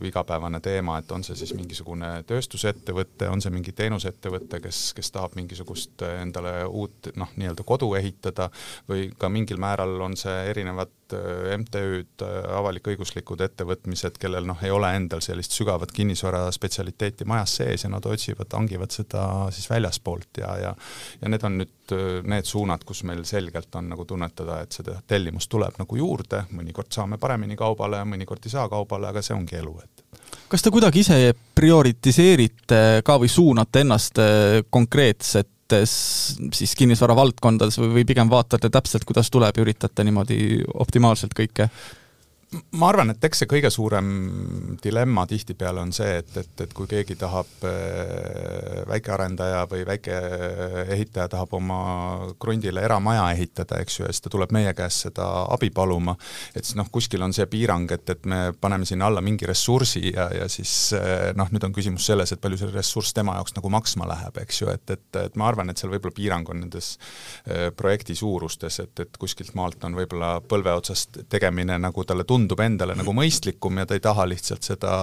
igapäevane 0.04 0.60
teema, 0.64 0.98
et 0.98 1.12
on 1.12 1.24
see 1.26 1.36
siis 1.38 1.54
mingisugune 1.56 2.10
tööstusettevõte, 2.28 3.28
on 3.30 3.42
see 3.44 3.54
mingi 3.54 3.74
teenusettevõte, 3.76 4.62
kes, 4.64 4.84
kes 4.96 5.12
tahab 5.14 5.36
mingisugust 5.38 6.06
endale 6.08 6.56
uut 6.64 7.12
noh, 7.20 7.32
nii-öelda 7.36 7.66
kodu 7.66 7.92
ehitada 7.98 8.50
või 8.88 9.08
ka 9.18 9.30
mingil 9.32 9.60
määral 9.60 10.00
on 10.04 10.16
see 10.18 10.34
erinevad 10.50 10.92
äh, 11.12 11.52
MTÜ-d, 11.58 12.24
avalik 12.24 12.84
avalik-õiguslikud 12.84 13.40
ettevõtmised, 13.44 14.18
kellel 14.20 14.46
noh, 14.48 14.58
ei 14.62 14.70
ole 14.70 14.90
endal 14.96 15.22
sellist 15.24 15.52
sügavat 15.52 15.92
kinnisvara 15.92 16.46
spetsialiteeti 16.52 17.24
majas 17.28 17.56
sees 17.60 17.84
ja 17.84 17.90
nad 17.92 18.06
otsivad, 18.06 18.50
hangivad 18.52 18.90
seda 18.94 19.50
siis 19.54 19.68
väljaspoolt 19.70 20.42
ja, 20.42 20.56
ja 20.58 20.74
ja 21.20 21.28
need 21.28 21.44
on 21.44 21.58
nüüd 21.60 21.94
need 22.24 22.46
suunad, 22.48 22.80
kus 22.88 23.02
meil 23.04 23.24
selgelt 23.28 23.74
on 23.76 23.90
nagu 23.92 24.06
tunnetada, 24.08 24.62
et 24.64 24.72
seda 24.72 24.96
tellimust 25.06 25.50
tuleb 25.52 25.76
nagu 25.78 25.98
juurde, 25.98 26.46
mõnikord 26.56 26.88
saame 26.94 27.18
paremini 27.20 27.56
kaubale, 27.60 28.00
mõnikord 28.08 28.46
ei 28.46 28.54
saa 28.54 28.68
kaubale, 28.72 29.10
aga 29.10 29.22
see 29.22 29.36
ongi 29.36 29.58
elu, 29.60 29.74
et. 29.84 30.04
Kas 30.48 30.64
te 30.64 30.72
kuidagi 30.72 31.02
ise 31.04 31.18
prioritiseerite 31.54 33.02
ka 33.04 33.18
või 33.20 33.28
suunate 33.28 33.84
ennast 33.84 34.20
konkreetset 34.72 35.52
siis 35.72 36.74
kinnisvara 36.76 37.16
valdkondades 37.16 37.78
või, 37.80 37.90
või 37.98 38.06
pigem 38.08 38.30
vaatate 38.30 38.70
täpselt, 38.70 39.04
kuidas 39.08 39.30
tuleb 39.32 39.56
ja 39.56 39.64
üritate 39.64 40.04
niimoodi 40.04 40.38
optimaalselt 40.84 41.34
kõike 41.36 41.68
ma 42.78 42.88
arvan, 42.90 43.12
et 43.12 43.24
eks 43.24 43.42
see 43.42 43.48
kõige 43.50 43.70
suurem 43.72 44.08
dilemma 44.82 45.24
tihtipeale 45.30 45.82
on 45.82 45.92
see, 45.94 46.18
et, 46.20 46.30
et, 46.40 46.52
et 46.64 46.74
kui 46.76 46.88
keegi 46.90 47.16
tahab, 47.18 47.50
äh, 47.68 48.82
väikearendaja 48.88 49.64
või 49.70 49.84
väikeehitaja 49.88 51.28
tahab 51.32 51.54
oma 51.58 51.78
krundile 52.40 52.84
eramaja 52.84 53.26
ehitada, 53.34 53.80
eks 53.82 53.98
ju, 53.98 54.06
ja 54.06 54.12
siis 54.12 54.24
ta 54.24 54.32
tuleb 54.32 54.54
meie 54.54 54.74
käest 54.76 55.06
seda 55.06 55.28
abi 55.54 55.70
paluma, 55.74 56.16
et 56.54 56.64
siis 56.64 56.78
noh, 56.78 56.88
kuskil 56.92 57.22
on 57.24 57.34
see 57.36 57.46
piirang, 57.50 57.90
et, 57.94 58.08
et 58.10 58.28
me 58.30 58.40
paneme 58.60 58.88
sinna 58.88 59.08
alla 59.10 59.22
mingi 59.24 59.48
ressursi 59.48 60.12
ja, 60.12 60.28
ja 60.42 60.48
siis 60.52 60.74
äh, 60.98 61.32
noh, 61.38 61.50
nüüd 61.54 61.66
on 61.68 61.74
küsimus 61.76 62.06
selles, 62.10 62.32
et 62.34 62.42
palju 62.42 62.60
see 62.60 62.72
ressurss 62.74 63.16
tema 63.16 63.38
jaoks 63.38 63.56
nagu 63.58 63.72
maksma 63.72 64.08
läheb, 64.10 64.42
eks 64.44 64.62
ju, 64.62 64.70
et, 64.74 64.96
et, 64.96 65.06
et 65.24 65.40
ma 65.40 65.48
arvan, 65.50 65.70
et 65.70 65.80
seal 65.80 65.92
võib-olla 65.94 66.18
piirang 66.18 66.54
on 66.54 66.64
nendes 66.64 66.94
äh, 67.48 67.70
projekti 67.76 68.16
suurustes, 68.18 68.80
et, 68.84 69.06
et 69.06 69.20
kuskilt 69.20 69.54
maalt 69.58 69.82
on 69.86 69.96
võib-olla 69.98 70.36
põlve 70.44 70.74
otsast 70.78 71.24
tegemine 71.32 71.78
nagu 71.80 72.04
talle 72.04 72.26
tundub, 72.28 72.43
tundub 72.44 72.60
endale 72.64 72.94
nagu 72.98 73.12
mõistlikum 73.16 73.80
ja 73.80 73.86
ta 73.88 73.96
ei 73.96 74.02
taha 74.04 74.26
lihtsalt 74.28 74.66
seda 74.66 74.94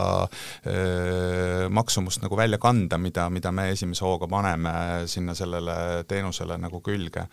öö, 0.68 1.70
maksumust 1.74 2.22
nagu 2.22 2.38
välja 2.38 2.60
kanda, 2.62 3.00
mida, 3.02 3.28
mida 3.34 3.52
me 3.56 3.70
esimese 3.74 4.06
hooga 4.06 4.30
paneme 4.30 4.74
sinna 5.10 5.34
sellele 5.38 6.04
teenusele 6.08 6.58
nagu 6.62 6.82
külge. 6.86 7.26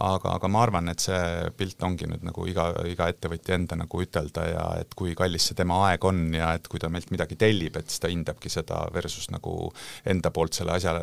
aga, 0.00 0.36
aga 0.36 0.48
ma 0.48 0.62
arvan, 0.62 0.88
et 0.92 1.02
see 1.02 1.50
pilt 1.56 1.82
ongi 1.82 2.06
nüüd 2.10 2.24
nagu 2.26 2.46
iga, 2.46 2.68
iga 2.86 3.08
ettevõtja 3.10 3.58
enda 3.58 3.78
nagu 3.80 4.02
ütelda 4.02 4.46
ja 4.46 4.64
et 4.80 4.94
kui 4.94 5.14
kallis 5.18 5.50
see 5.50 5.58
tema 5.58 5.80
aeg 5.88 6.04
on 6.04 6.22
ja 6.34 6.52
et 6.56 6.68
kui 6.68 6.80
ta 6.82 6.90
meilt 6.92 7.10
midagi 7.10 7.38
tellib, 7.40 7.76
et 7.76 7.90
siis 7.90 8.02
ta 8.02 8.10
hindabki 8.12 8.52
seda 8.52 8.84
versus 8.94 9.30
nagu 9.34 9.72
enda 10.06 10.30
poolt 10.30 10.58
selle 10.58 10.76
asja 10.76 10.94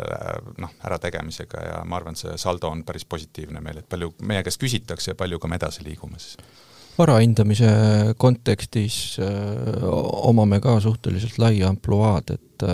noh, 0.57 0.77
ärategemisega 0.87 1.67
ja 1.67 1.79
ma 1.85 1.99
arvan, 1.99 2.17
see 2.19 2.37
saldo 2.39 2.71
on 2.71 2.85
päris 2.87 3.05
positiivne 3.09 3.63
meil, 3.63 3.83
et 3.83 3.89
palju 3.89 4.13
meie 4.23 4.43
käest 4.45 4.61
küsitakse 4.61 5.13
ja 5.13 5.19
palju 5.19 5.41
ka 5.41 5.51
me 5.51 5.59
edasi 5.59 5.85
liigume 5.87 6.21
siis 6.21 6.37
vara 6.97 7.17
hindamise 7.21 7.69
kontekstis 8.21 9.19
öö, 9.19 9.89
omame 10.29 10.59
ka 10.63 10.79
suhteliselt 10.79 11.39
laia 11.41 11.71
ampluaad, 11.73 12.35
et 12.37 12.67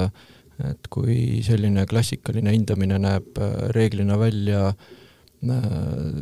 et 0.59 0.89
kui 0.91 1.39
selline 1.39 1.85
klassikaline 1.87 2.51
hindamine 2.51 2.97
näeb 2.99 3.37
reeglina 3.71 4.17
välja 4.19 4.73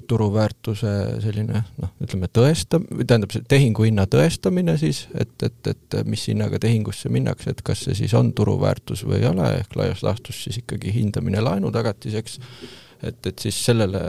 turuväärtuse 0.07 0.91
selline 1.23 1.63
noh, 1.81 1.93
ütleme 2.05 2.29
tõesta-, 2.29 2.79
tähendab 2.99 3.33
see 3.33 3.45
tehinguhinna 3.49 4.05
tõestamine 4.13 4.75
siis, 4.77 5.07
et, 5.17 5.33
et, 5.41 5.71
et 5.71 5.97
mis 6.05 6.27
hinnaga 6.29 6.59
tehingusse 6.61 7.09
minnakse, 7.09 7.49
et 7.49 7.63
kas 7.65 7.87
see 7.87 7.97
siis 7.97 8.13
on 8.17 8.29
turuväärtus 8.37 9.01
või 9.07 9.23
ei 9.23 9.29
ole, 9.31 9.49
ehk 9.63 9.73
laias 9.79 10.05
laastus 10.05 10.43
siis 10.45 10.61
ikkagi 10.61 10.93
hindamine 10.99 11.41
laenutagatiseks, 11.41 12.37
et, 13.01 13.19
et 13.29 13.45
siis 13.45 13.57
sellele 13.69 14.01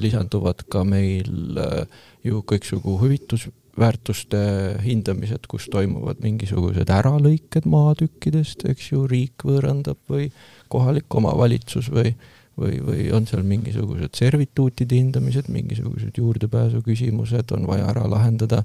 lisanduvad 0.00 0.66
ka 0.70 0.84
meil 0.86 1.58
äh, 1.58 2.02
ju 2.26 2.42
kõiksugu 2.48 2.98
hüvitusväärtuste 3.02 4.40
hindamised, 4.84 5.46
kus 5.50 5.68
toimuvad 5.72 6.22
mingisugused 6.24 6.90
äralõiked 6.92 7.68
maatükkidest, 7.68 8.66
eks 8.70 8.92
ju, 8.92 9.06
riik 9.10 9.46
võõrandab 9.48 10.00
või 10.10 10.30
kohalik 10.72 11.14
omavalitsus 11.20 11.92
või 11.94 12.14
või, 12.58 12.78
või 12.82 13.08
on 13.14 13.26
seal 13.28 13.44
mingisugused 13.46 14.18
servituutide 14.18 14.98
hindamised, 14.98 15.50
mingisugused 15.52 16.16
juurdepääsu 16.18 16.82
küsimused 16.86 17.54
on 17.54 17.66
vaja 17.70 17.88
ära 17.92 18.06
lahendada. 18.10 18.64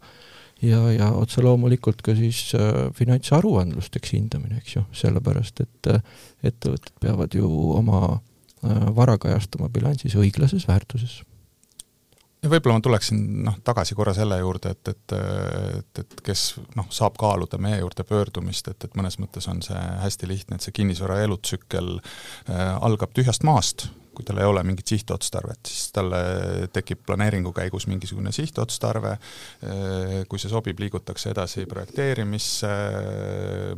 Ja, 0.64 0.80
ja 0.94 1.10
otse 1.20 1.42
loomulikult 1.44 2.00
ka 2.06 2.14
siis 2.16 2.54
äh, 2.56 2.88
finantsaruandlusteks 2.96 4.14
hindamine, 4.16 4.62
eks 4.62 4.78
ju, 4.78 4.84
sellepärast 4.96 5.60
et 5.66 5.90
äh, 5.92 6.06
ettevõtted 6.46 6.94
peavad 7.04 7.36
ju 7.36 7.50
oma 7.76 8.22
vara 8.96 9.18
kajastama 9.18 9.70
bilansis 9.70 10.16
õiglases 10.16 10.68
väärtuses. 10.68 11.22
Ja 12.44 12.50
võib-olla 12.52 12.76
ma 12.76 12.84
tuleksin 12.84 13.20
noh, 13.46 13.56
tagasi 13.64 13.96
korra 13.96 14.12
selle 14.16 14.36
juurde, 14.42 14.74
et, 14.76 14.90
et, 14.92 15.14
et, 15.80 16.00
et 16.04 16.24
kes 16.28 16.42
noh, 16.76 16.90
saab 16.92 17.16
kaaluda 17.20 17.56
meie 17.62 17.78
juurde 17.80 18.04
pöördumist, 18.08 18.68
et, 18.68 18.84
et 18.84 18.98
mõnes 19.00 19.16
mõttes 19.22 19.48
on 19.48 19.62
see 19.64 19.80
hästi 20.04 20.28
lihtne, 20.28 20.60
et 20.60 20.66
see 20.66 20.76
kinnisvara 20.76 21.22
elutsükkel 21.24 21.94
äh, 22.02 22.74
algab 22.84 23.16
tühjast 23.16 23.48
maast, 23.48 23.88
kui 24.16 24.26
tal 24.28 24.40
ei 24.42 24.48
ole 24.50 24.64
mingit 24.68 24.94
sihtotstarvet, 24.94 25.62
siis 25.68 25.92
talle 25.96 26.20
tekib 26.74 27.04
planeeringu 27.08 27.54
käigus 27.56 27.88
mingisugune 27.90 28.32
sihtotstarve, 28.36 29.16
kui 30.30 30.42
see 30.42 30.52
sobib, 30.52 30.80
liigutakse 30.80 31.32
edasi 31.34 31.66
projekteerimisse, 31.70 32.72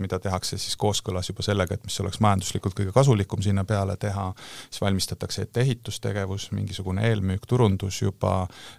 mida 0.02 0.20
tehakse 0.24 0.60
siis 0.62 0.76
kooskõlas 0.80 1.30
juba 1.32 1.46
sellega, 1.46 1.78
et 1.78 1.86
mis 1.88 2.00
oleks 2.04 2.22
majanduslikult 2.24 2.78
kõige 2.78 2.94
kasulikum 2.96 3.44
sinna 3.46 3.66
peale 3.68 3.98
teha, 4.02 4.28
siis 4.70 4.82
valmistatakse 4.84 5.46
ette 5.46 5.64
ehitustegevus, 5.66 6.50
mingisugune 6.56 7.06
eelmüük, 7.10 7.46
turundus 7.50 8.02
juba, 8.02 8.36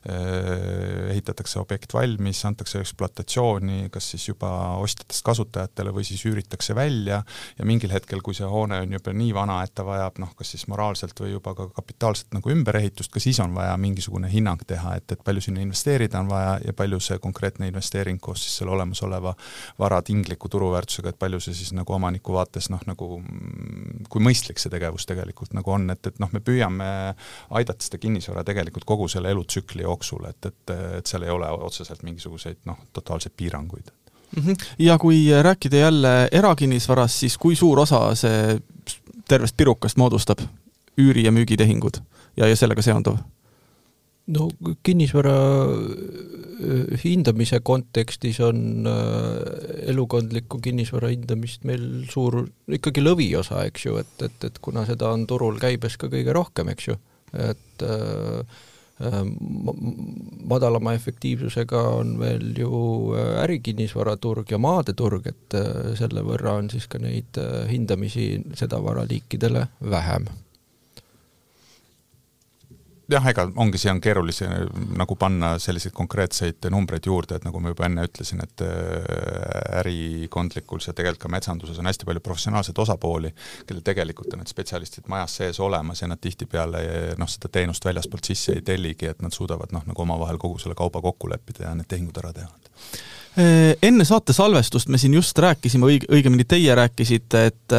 ehitatakse 0.07 1.61
objekt 1.61 1.95
valmis, 1.97 2.43
antakse 2.49 2.81
ekspluatatsiooni, 2.83 3.89
kas 3.95 4.13
siis 4.15 4.29
juba 4.31 4.51
ostjatest 4.83 5.25
kasutajatele 5.27 5.95
või 5.97 6.07
siis 6.07 6.25
üüritakse 6.29 6.75
välja 6.77 7.23
ja 7.59 7.69
mingil 7.69 7.93
hetkel, 7.95 8.23
kui 8.25 8.37
see 8.37 8.49
hoone 8.49 8.81
on 8.85 8.97
juba 8.99 9.15
nii 9.17 9.33
vana, 9.37 9.61
et 9.65 9.75
ta 9.77 9.85
vajab 9.87 10.21
noh, 10.23 10.33
kas 10.37 10.55
siis 10.55 10.67
moraalselt 10.71 11.19
või 11.21 11.35
juba 11.35 11.46
juba 11.47 11.55
ka 11.55 11.69
kapitaalset 11.75 12.35
nagu 12.35 12.51
ümberehitust, 12.51 13.11
ka 13.13 13.21
siis 13.21 13.39
on 13.41 13.55
vaja 13.55 13.77
mingisugune 13.79 14.29
hinnang 14.31 14.63
teha, 14.67 14.97
et, 14.97 15.13
et 15.13 15.23
palju 15.25 15.41
sinna 15.45 15.63
investeerida 15.63 16.21
on 16.21 16.29
vaja 16.31 16.59
ja 16.65 16.73
palju 16.77 16.99
see 17.01 17.19
konkreetne 17.23 17.69
investeering 17.69 18.19
koos 18.21 18.43
siis 18.43 18.57
selle 18.59 18.73
olemasoleva 18.75 19.35
vara 19.79 20.01
tingliku 20.03 20.49
turuväärtusega, 20.49 21.13
et 21.13 21.19
palju 21.19 21.41
see 21.41 21.55
siis 21.55 21.73
nagu 21.77 21.93
omaniku 21.95 22.35
vaates 22.35 22.71
noh, 22.71 22.83
nagu 22.87 23.21
kui 24.11 24.25
mõistlik 24.25 24.59
see 24.63 24.73
tegevus 24.73 25.07
tegelikult 25.07 25.55
nagu 25.55 25.71
on, 25.71 25.91
et, 25.95 26.07
et 26.07 26.19
noh, 26.23 26.33
me 26.33 26.43
püüame 26.43 26.91
aidata 27.51 27.87
seda 27.87 28.03
kinnisvara 28.03 28.45
tegelikult 28.47 28.89
kogu 28.89 29.09
selle 29.09 29.31
elutsükli 29.35 29.87
jooksul, 29.87 30.27
et, 30.31 30.51
et, 30.51 30.77
et 30.99 31.07
seal 31.07 31.27
ei 31.27 31.35
ole 31.35 31.51
otseselt 31.69 32.03
mingisuguseid 32.07 32.65
noh, 32.67 32.83
totaalseid 32.97 33.37
piiranguid 33.37 33.93
mhm. 34.37 34.69
ja 34.83 34.99
kui 34.99 35.29
rääkida 35.31 35.87
jälle 35.87 36.15
erakinnisvarast, 36.33 37.25
siis 37.27 37.39
kui 37.39 37.57
suur 37.57 37.87
osa 37.87 38.09
see 38.19 38.57
tervest 39.29 39.57
pirukast 39.57 39.99
moodustab? 39.99 40.43
Üüri- 40.99 41.25
ja 41.25 41.33
müügitehingud 41.33 42.01
ja, 42.37 42.47
ja 42.47 42.57
sellega 42.57 42.83
seonduv? 42.83 43.21
no 44.27 44.49
kinnisvara 44.83 45.35
äh, 45.67 46.99
hindamise 47.05 47.61
kontekstis 47.63 48.41
on 48.43 48.87
äh, 48.91 49.91
elukondliku 49.91 50.59
kinnisvara 50.63 51.13
hindamist 51.13 51.67
meil 51.69 52.07
suur 52.11 52.43
ikkagi 52.67 53.05
lõviosa, 53.05 53.63
eks 53.71 53.87
ju, 53.87 53.99
et, 54.03 54.15
et, 54.27 54.49
et 54.49 54.63
kuna 54.63 54.87
seda 54.89 55.13
on 55.15 55.27
turul 55.31 55.61
käibes 55.63 55.99
ka 56.01 56.11
kõige 56.13 56.35
rohkem, 56.35 56.73
eks 56.75 56.89
ju, 56.91 56.97
et 57.35 57.87
äh, 57.87 58.41
äh 58.97 59.21
madalama 60.49 60.95
efektiivsusega 60.97 61.83
on 61.99 62.15
veel 62.17 62.55
ju 62.57 63.13
ärikinnisvaraturg 63.43 64.55
ja 64.55 64.59
maadeturg, 64.63 65.27
et 65.29 65.57
selle 66.01 66.25
võrra 66.25 66.55
on 66.63 66.71
siis 66.73 66.89
ka 66.89 67.03
neid 67.03 67.37
hindamisi 67.69 68.31
seda 68.57 68.81
varaliikidele 68.81 69.67
vähem 69.93 70.31
jah, 73.11 73.27
ega 73.31 73.47
ongi, 73.63 73.79
siia 73.81 73.93
on 73.95 74.01
keerulisi 74.03 74.47
nagu 74.99 75.17
panna 75.19 75.53
selliseid 75.63 75.95
konkreetseid 75.97 76.69
numbreid 76.73 77.07
juurde, 77.07 77.39
et 77.39 77.47
nagu 77.47 77.61
ma 77.63 77.73
juba 77.73 77.87
enne 77.89 78.07
ütlesin, 78.09 78.43
et 78.45 78.65
äh, 78.67 79.81
ärikondlikus 79.81 80.91
ja 80.91 80.95
tegelikult 80.97 81.27
ka 81.27 81.33
metsanduses 81.33 81.79
on 81.81 81.91
hästi 81.91 82.09
palju 82.09 82.23
professionaalseid 82.25 82.79
osapooli, 82.87 83.33
kellel 83.67 83.85
tegelikult 83.87 84.35
on 84.35 84.43
need 84.43 84.53
spetsialistid 84.53 85.11
majas 85.13 85.39
sees 85.41 85.61
olemas 85.63 86.03
ja 86.03 86.11
nad 86.11 86.23
tihtipeale 86.23 86.83
noh, 87.19 87.31
seda 87.31 87.51
teenust 87.53 87.85
väljaspoolt 87.87 88.33
sisse 88.33 88.59
ei 88.59 88.65
telligi, 88.67 89.11
et 89.11 89.23
nad 89.25 89.35
suudavad 89.35 89.75
noh, 89.77 89.87
nagu 89.87 90.07
omavahel 90.07 90.41
kogu 90.43 90.59
selle 90.63 90.79
kauba 90.79 91.03
kokku 91.05 91.31
leppida 91.31 91.69
ja 91.69 91.77
need 91.79 91.89
tehingud 91.91 92.25
ära 92.25 92.35
teha 92.37 92.51
enne 93.37 94.05
saate 94.09 94.33
salvestust 94.33 94.89
me 94.89 94.99
siin 94.99 95.15
just 95.19 95.39
rääkisime, 95.39 95.89
õig-, 95.91 96.07
õigemini 96.13 96.47
teie 96.49 96.75
rääkisite, 96.75 97.45
et 97.51 97.77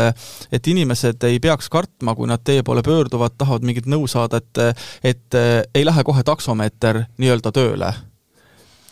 et 0.54 0.68
inimesed 0.68 1.24
ei 1.30 1.40
peaks 1.44 1.70
kartma, 1.74 2.14
kui 2.16 2.30
nad 2.30 2.44
teie 2.46 2.64
poole 2.64 2.84
pöörduvad, 2.86 3.38
tahavad 3.38 3.66
mingit 3.66 3.90
nõu 3.90 4.08
saada, 4.12 4.42
et 4.42 4.84
et 5.16 5.40
ei 5.74 5.86
lähe 5.86 6.04
kohe 6.06 6.24
taksomeeter 6.24 7.04
nii-öelda 7.18 7.52
tööle. 7.56 7.94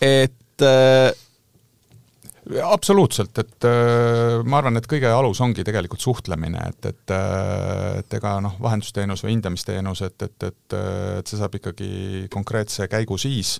et 0.01 0.65
absoluutselt, 2.63 3.37
et 3.41 3.65
äh, 3.65 4.43
ma 4.45 4.59
arvan, 4.59 4.77
et 4.77 4.87
kõige 4.89 5.09
alus 5.09 5.39
ongi 5.41 5.63
tegelikult 5.65 6.03
suhtlemine, 6.03 6.61
et, 6.69 6.89
et 6.91 7.13
äh, 7.15 7.99
et 7.99 8.15
ega 8.17 8.35
noh, 8.43 8.57
vahendusteenus 8.61 9.23
või 9.25 9.33
hindamisteenus, 9.35 10.01
et, 10.05 10.25
et, 10.27 10.47
et, 10.49 10.75
et 11.19 11.31
see 11.31 11.39
saab 11.39 11.57
ikkagi 11.57 11.89
konkreetse 12.33 12.89
käigu 12.91 13.17
siis, 13.21 13.55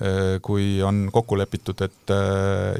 äh, 0.00 0.38
kui 0.44 0.78
on 0.86 1.08
kokku 1.12 1.38
lepitud, 1.40 1.80
et 1.84 2.14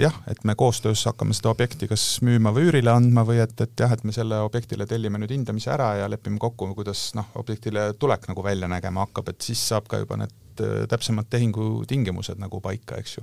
jah, 0.01 0.21
et 0.31 0.45
me 0.49 0.57
koostöös 0.59 1.05
hakkame 1.11 1.37
seda 1.37 1.53
objekti 1.53 1.89
kas 1.91 2.05
müüma 2.27 2.55
või 2.57 2.71
üürile 2.71 2.95
andma 2.95 3.25
või 3.29 3.43
et, 3.45 3.57
et 3.61 3.85
jah, 3.85 3.93
et 3.93 4.05
me 4.07 4.15
selle 4.17 4.41
objektile 4.47 4.87
tellime 4.89 5.21
nüüd 5.21 5.35
hindamise 5.35 5.75
ära 5.75 5.93
ja 6.01 6.11
lepime 6.11 6.41
kokku, 6.41 6.71
kuidas 6.79 7.11
noh, 7.19 7.33
objektile 7.41 7.91
tulek 8.01 8.31
nagu 8.31 8.45
välja 8.45 8.71
nägema 8.71 9.07
hakkab, 9.07 9.33
et 9.33 9.45
siis 9.45 9.63
saab 9.73 9.91
ka 9.91 10.01
juba 10.03 10.23
need 10.23 10.37
Äh, 10.61 10.87
täpsemad 10.89 11.25
tehingutingimused 11.31 12.39
nagu 12.41 12.61
paika, 12.61 12.99
eks 13.01 13.17
ju. 13.17 13.23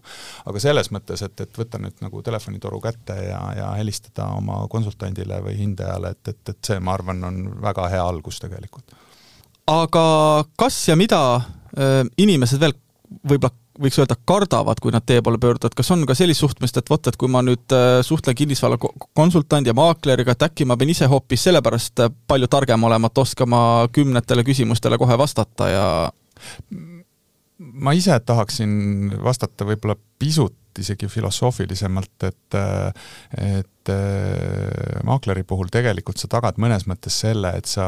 aga 0.49 0.61
selles 0.63 0.89
mõttes, 0.93 1.21
et, 1.25 1.41
et 1.43 1.59
võtta 1.59 1.79
nüüd 1.81 1.99
nagu 2.01 2.21
telefonitoru 2.23 2.79
kätte 2.81 3.17
ja, 3.27 3.39
ja 3.57 3.67
helistada 3.77 4.29
oma 4.37 4.61
konsultandile 4.71 5.39
või 5.45 5.57
hindajale, 5.59 6.13
et, 6.15 6.31
et, 6.31 6.41
et 6.53 6.69
see, 6.69 6.79
ma 6.79 6.95
arvan, 6.95 7.21
on 7.27 7.37
väga 7.61 7.89
hea 7.93 8.01
algus 8.03 8.39
tegelikult. 8.41 8.95
aga 9.69 10.03
kas 10.57 10.79
ja 10.87 10.95
mida 10.97 11.21
äh, 11.37 12.03
inimesed 12.17 12.63
veel 12.63 12.77
võib-olla 13.27 13.53
võiks 13.77 13.99
öelda, 14.01 14.15
kardavad, 14.25 14.79
kui 14.81 14.91
nad 14.95 15.05
teie 15.05 15.21
poole 15.21 15.37
pöörduvad, 15.37 15.75
kas 15.77 15.91
on 15.93 16.07
ka 16.09 16.15
sellist 16.17 16.41
suhtumist, 16.41 16.79
et 16.79 16.89
vot, 16.89 17.07
et 17.07 17.17
kui 17.19 17.29
ma 17.29 17.43
nüüd 17.45 17.75
äh, 17.75 17.99
suhtlen 18.07 18.37
kinnisvara 18.39 18.79
konsultandi 18.81 19.73
ja 19.73 19.77
maakleriga, 19.77 20.33
et 20.33 20.47
äkki 20.49 20.65
ma 20.65 20.79
pean 20.79 20.95
ise 20.95 21.09
hoopis 21.11 21.45
sellepärast 21.49 22.07
palju 22.27 22.49
targem 22.49 22.89
olema, 22.89 23.11
et 23.11 23.25
oskama 23.25 23.59
kümnetele 23.93 24.47
küsimustele 24.47 24.97
kohe 24.97 25.19
vastata 25.19 25.69
ja 25.69 25.87
ma 27.57 27.93
ise 27.97 28.19
tahaksin 28.25 29.11
vastata 29.23 29.65
võib-olla 29.65 29.97
pisut 30.19 30.55
isegi 30.79 31.09
filosoofilisemalt, 31.09 32.27
et 32.29 32.57
et 33.37 33.76
äh, 33.93 35.01
maakleri 35.07 35.43
puhul 35.47 35.71
tegelikult 35.73 36.19
sa 36.21 36.29
tagad 36.31 36.59
mõnes 36.61 36.87
mõttes 36.89 37.15
selle, 37.23 37.53
et 37.57 37.69
sa 37.69 37.87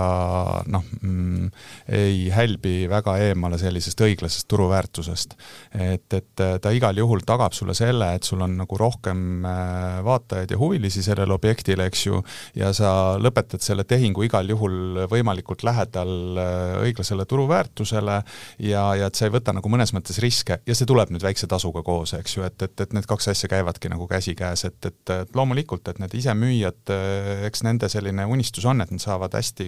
noh 0.69 0.85
mm,, 1.01 1.49
ei 1.95 2.27
hälbi 2.33 2.87
väga 2.91 3.17
eemale 3.29 3.59
sellisest 3.61 4.01
õiglasest 4.05 4.47
turuväärtusest. 4.49 5.35
et, 5.73 6.13
et 6.13 6.43
ta 6.61 6.71
igal 6.75 6.97
juhul 6.97 7.23
tagab 7.27 7.53
sulle 7.53 7.75
selle, 7.77 8.13
et 8.15 8.27
sul 8.27 8.41
on 8.45 8.57
nagu 8.61 8.79
rohkem 8.79 9.45
äh, 9.45 9.99
vaatajaid 10.05 10.51
ja 10.53 10.59
huvilisi 10.59 11.03
sellele 11.05 11.33
objektile, 11.35 11.89
eks 11.89 12.05
ju, 12.07 12.21
ja 12.57 12.71
sa 12.75 13.17
lõpetad 13.21 13.63
selle 13.63 13.85
tehingu 13.87 14.23
igal 14.27 14.49
juhul 14.49 15.05
võimalikult 15.11 15.63
lähedal 15.67 16.39
äh, 16.39 16.77
õiglasele 16.85 17.25
turuväärtusele 17.29 18.19
ja, 18.65 18.83
ja 18.99 19.09
et 19.09 19.19
sa 19.19 19.27
ei 19.27 19.33
võta 19.33 19.53
nagu 19.55 19.71
mõnes 19.71 19.93
mõttes 19.95 20.19
riske 20.23 20.59
ja 20.65 20.77
see 20.77 20.89
tuleb 20.89 21.13
nüüd 21.13 21.23
väikse 21.25 21.49
tasuga 21.49 21.83
koos, 21.85 22.13
eks 22.17 22.37
ju, 22.37 22.45
et, 22.47 22.57
et, 22.65 22.75
et 22.85 22.95
need 22.95 23.07
kaks 23.09 23.31
asja 23.33 23.49
käivadki 23.51 23.91
nagu 23.91 24.07
käsikäes, 24.09 24.65
et, 24.69 24.79
et, 24.85 25.13
et 25.15 25.35
loomulikult, 25.35 25.88
et 25.91 25.99
need 26.01 26.15
isemüüjad, 26.19 26.81
äh, 26.93 27.45
eks 27.49 27.63
nende 27.67 27.89
selline 27.91 28.25
unistus 28.29 28.65
on, 28.69 28.81
et 28.83 28.91
nad 28.93 29.03
saavad 29.03 29.35
hästi 29.37 29.67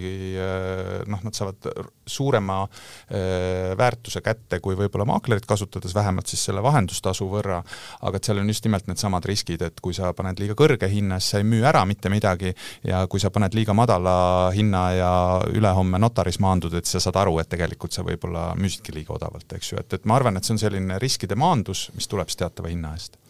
noh, 1.10 1.20
nad 1.24 1.36
saavad 1.36 1.68
suurema 2.08 2.62
väärtuse 3.78 4.22
kätte 4.24 4.58
kui 4.64 4.76
võib-olla 4.78 5.06
maaklerit 5.08 5.46
kasutades, 5.48 5.94
vähemalt 5.94 6.30
siis 6.30 6.44
selle 6.48 6.62
vahendustasu 6.64 7.26
võrra, 7.30 7.60
aga 8.02 8.18
et 8.18 8.28
seal 8.28 8.40
on 8.42 8.50
just 8.50 8.66
nimelt 8.66 8.88
needsamad 8.90 9.26
riskid, 9.28 9.62
et 9.66 9.80
kui 9.84 9.94
sa 9.96 10.12
paned 10.16 10.40
liiga 10.42 10.56
kõrge 10.58 10.88
hinna, 10.90 11.18
siis 11.20 11.36
sa 11.36 11.42
ei 11.42 11.48
müü 11.48 11.64
ära 11.68 11.84
mitte 11.88 12.12
midagi 12.12 12.52
ja 12.88 13.04
kui 13.10 13.22
sa 13.22 13.32
paned 13.34 13.54
liiga 13.56 13.76
madala 13.76 14.14
hinna 14.54 14.84
ja 14.96 15.12
ülehomme 15.52 16.00
notaris 16.02 16.40
maandud, 16.42 16.74
et 16.78 16.88
sa 16.88 17.02
saad 17.02 17.18
aru, 17.22 17.38
et 17.42 17.50
tegelikult 17.52 17.94
sa 17.94 18.06
võib-olla 18.06 18.52
müüsidki 18.58 18.94
liiga 18.96 19.16
odavalt, 19.16 19.48
eks 19.56 19.74
ju, 19.74 19.80
et, 19.82 19.98
et 19.98 20.08
ma 20.08 20.18
arvan, 20.18 20.38
et 20.38 20.46
see 20.46 20.56
on 20.56 20.62
selline 20.62 21.00
riskide 21.02 21.38
maandus, 21.38 21.88
mis 21.96 22.08
tuleb 22.10 22.30
siis 22.30 22.42
teatava 22.44 22.72
hinna 22.72 22.96
eest 22.98 23.21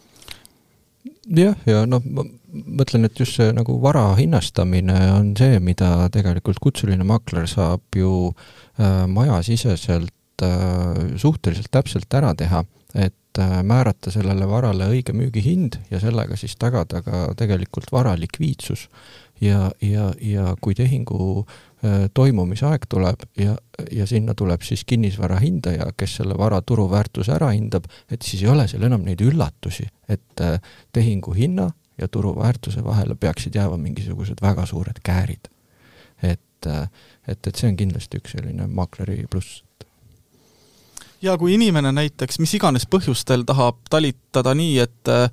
jah, 1.27 1.55
ja 1.67 1.83
noh, 1.89 2.03
ma 2.03 2.25
mõtlen, 2.53 3.07
et 3.07 3.19
just 3.19 3.39
see 3.39 3.53
nagu 3.55 3.79
vara 3.81 4.05
hinnastamine 4.17 4.97
on 5.15 5.33
see, 5.37 5.57
mida 5.63 6.09
tegelikult 6.13 6.61
kutseline 6.63 7.05
makler 7.07 7.47
saab 7.49 7.97
ju 7.97 8.29
äh, 8.29 9.03
majasiseselt 9.09 10.45
äh, 10.45 11.17
suhteliselt 11.17 11.71
täpselt 11.73 12.13
ära 12.13 12.33
teha, 12.37 12.63
et 12.93 13.41
äh, 13.41 13.59
määrata 13.65 14.13
sellele 14.13 14.47
varale 14.49 14.91
õige 14.93 15.15
müügihind 15.17 15.79
ja 15.91 16.01
sellega 16.03 16.37
siis 16.39 16.55
tagada 16.61 17.01
ka 17.05 17.25
tegelikult 17.39 17.91
vara 17.91 18.15
likviidsus. 18.19 18.89
ja, 19.41 19.71
ja, 19.81 20.13
ja 20.21 20.55
kui 20.61 20.75
tehingu 20.77 21.41
äh, 21.41 21.72
toimumisaeg 22.13 22.85
tuleb 22.89 23.25
ja, 23.37 23.55
ja 23.91 24.05
sinna 24.07 24.33
tuleb 24.33 24.61
siis 24.63 24.85
kinnisvara 24.87 25.39
hindaja, 25.39 25.89
kes 25.97 26.15
selle 26.21 26.37
vara 26.37 26.61
turuväärtuse 26.61 27.33
ära 27.35 27.49
hindab, 27.51 27.89
et 28.11 28.21
siis 28.21 28.43
ei 28.43 28.51
ole 28.53 28.67
seal 28.71 28.85
enam 28.87 29.03
neid 29.03 29.21
üllatusi, 29.21 29.87
et 30.07 30.43
äh, 30.43 30.59
tehingu 30.95 31.33
hinna 31.35 31.69
ja 31.99 32.07
turuväärtuse 32.07 32.83
vahele 32.83 33.15
peaksid 33.19 33.55
jääma 33.55 33.77
mingisugused 33.77 34.41
väga 34.41 34.65
suured 34.65 35.03
käärid. 35.03 35.51
et, 36.23 36.65
et, 37.27 37.47
et 37.47 37.55
see 37.55 37.67
on 37.67 37.75
kindlasti 37.75 38.21
üks 38.21 38.31
selline 38.37 38.67
makleri 38.71 39.25
pluss 39.29 39.63
ja 41.23 41.35
kui 41.37 41.57
inimene 41.57 41.91
näiteks 41.91 42.39
mis 42.39 42.53
iganes 42.55 42.85
põhjustel 42.87 43.43
tahab 43.47 43.81
talitada 43.91 44.53
nii, 44.55 44.79
et 44.83 45.11
äh, 45.11 45.27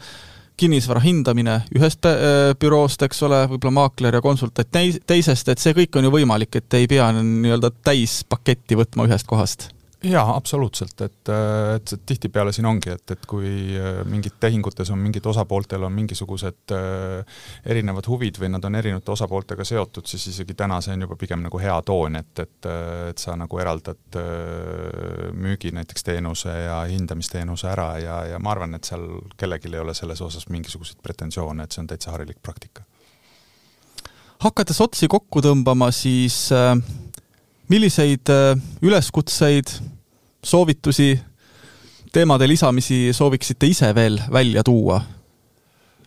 kinnisvara 0.60 1.02
hindamine 1.04 1.60
ühest 1.76 2.06
äh, 2.08 2.52
büroost, 2.60 3.02
eks 3.06 3.24
ole, 3.26 3.42
võib-olla 3.50 3.76
maakler 3.80 4.18
ja 4.18 4.24
konsultant 4.24 4.70
teisest, 5.06 5.48
et 5.48 5.62
see 5.62 5.76
kõik 5.76 5.98
on 5.98 6.08
ju 6.08 6.14
võimalik, 6.20 6.60
et 6.60 6.80
ei 6.80 6.88
pea 6.90 7.10
nii-öelda 7.16 7.72
täispaketti 7.84 8.78
võtma 8.78 9.08
ühest 9.08 9.28
kohast 9.30 9.70
jaa, 10.04 10.36
absoluutselt, 10.36 11.00
et, 11.00 11.30
et 11.74 11.92
tihtipeale 12.06 12.52
siin 12.52 12.66
ongi, 12.66 12.92
et, 12.94 13.12
et 13.12 13.26
kui 13.28 13.50
äh, 13.76 14.00
mingid 14.08 14.38
tehingutes 14.40 14.90
on 14.94 14.98
mingid 14.98 15.26
osapooltel 15.28 15.84
on 15.84 15.92
mingisugused 15.92 16.72
äh, 16.72 17.40
erinevad 17.68 18.08
huvid 18.08 18.40
või 18.40 18.48
nad 18.54 18.64
on 18.64 18.78
erinevate 18.80 19.12
osapooltega 19.12 19.64
seotud, 19.68 20.08
siis 20.08 20.30
isegi 20.32 20.56
täna 20.56 20.80
see 20.80 20.96
on 20.96 21.04
juba 21.04 21.18
pigem 21.20 21.44
nagu 21.44 21.60
hea 21.60 21.76
toon, 21.86 22.16
et, 22.22 22.32
et, 22.44 22.70
et 23.10 23.20
sa 23.20 23.36
nagu 23.36 23.60
eraldad 23.60 24.20
äh, 24.20 25.28
müügi 25.36 25.74
näiteks 25.76 26.08
teenuse 26.08 26.54
ja 26.54 26.80
hindamisteenuse 26.88 27.68
ära 27.68 27.90
ja, 28.00 28.22
ja 28.32 28.40
ma 28.40 28.54
arvan, 28.54 28.78
et 28.78 28.88
seal 28.88 29.04
kellelgi 29.36 29.68
ei 29.74 29.84
ole 29.84 29.94
selles 29.96 30.24
osas 30.24 30.48
mingisuguseid 30.48 31.02
pretensioone, 31.04 31.68
et 31.68 31.76
see 31.76 31.84
on 31.84 31.92
täitsa 31.92 32.16
harilik 32.16 32.40
praktika. 32.42 32.88
hakates 34.40 34.80
otsi 34.80 35.08
kokku 35.12 35.44
tõmbama, 35.44 35.92
siis 35.92 36.46
äh 36.56 36.72
milliseid 37.70 38.30
äh, 38.32 38.52
üleskutseid, 38.82 39.72
soovitusi, 40.42 41.14
teemade 42.12 42.48
lisamisi 42.48 43.10
sooviksite 43.14 43.70
ise 43.70 43.94
veel 43.94 44.20
välja 44.32 44.64
tuua? 44.66 45.00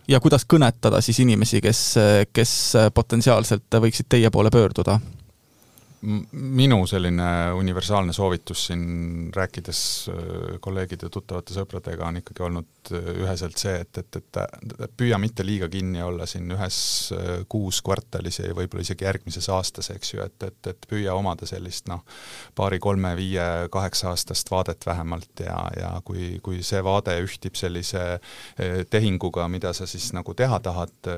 ja 0.08 0.18
kuidas 0.20 0.44
kõnetada 0.44 0.98
siis 1.00 1.16
inimesi, 1.24 1.62
kes, 1.64 1.78
kes 2.32 2.50
potentsiaalselt 2.94 3.78
võiksid 3.80 4.10
teie 4.12 4.28
poole 4.30 4.50
pöörduda? 4.52 4.98
Minu 6.32 6.84
selline 6.86 7.26
universaalne 7.56 8.12
soovitus 8.12 8.66
siin 8.66 9.30
rääkides 9.34 9.80
äh, 10.08 10.58
kolleegide, 10.60 11.08
tuttavate, 11.12 11.54
sõpradega 11.56 12.08
on 12.08 12.18
ikkagi 12.20 12.44
olnud 12.44 12.92
äh, 12.92 13.08
üheselt 13.24 13.60
see, 13.60 13.76
et, 13.80 14.00
et, 14.00 14.18
et 14.18 14.96
püüa 14.96 15.18
mitte 15.20 15.46
liiga 15.46 15.68
kinni 15.72 16.02
olla 16.04 16.26
siin 16.28 16.50
ühes 16.52 16.78
äh, 17.16 17.44
kuus 17.48 17.80
kvartalis 17.84 18.40
ja 18.42 18.52
võib-olla 18.56 18.84
isegi 18.84 19.06
järgmises 19.06 19.48
aastas, 19.54 19.90
eks 19.94 20.14
ju, 20.14 20.22
et, 20.24 20.36
et, 20.48 20.70
et 20.74 20.88
püüa 20.90 21.14
omada 21.16 21.48
sellist 21.48 21.88
noh, 21.90 22.04
paari-kolme-viie, 22.58 23.70
kaheksa 23.72 24.12
aastast 24.12 24.50
vaadet 24.52 24.86
vähemalt 24.86 25.44
ja, 25.46 25.58
ja 25.78 25.92
kui, 26.04 26.38
kui 26.44 26.62
see 26.66 26.82
vaade 26.84 27.16
ühtib 27.24 27.56
sellise 27.58 28.18
tehinguga, 28.90 29.46
mida 29.48 29.72
sa 29.76 29.86
siis 29.88 30.10
nagu 30.16 30.34
teha 30.36 30.58
tahad 30.64 31.10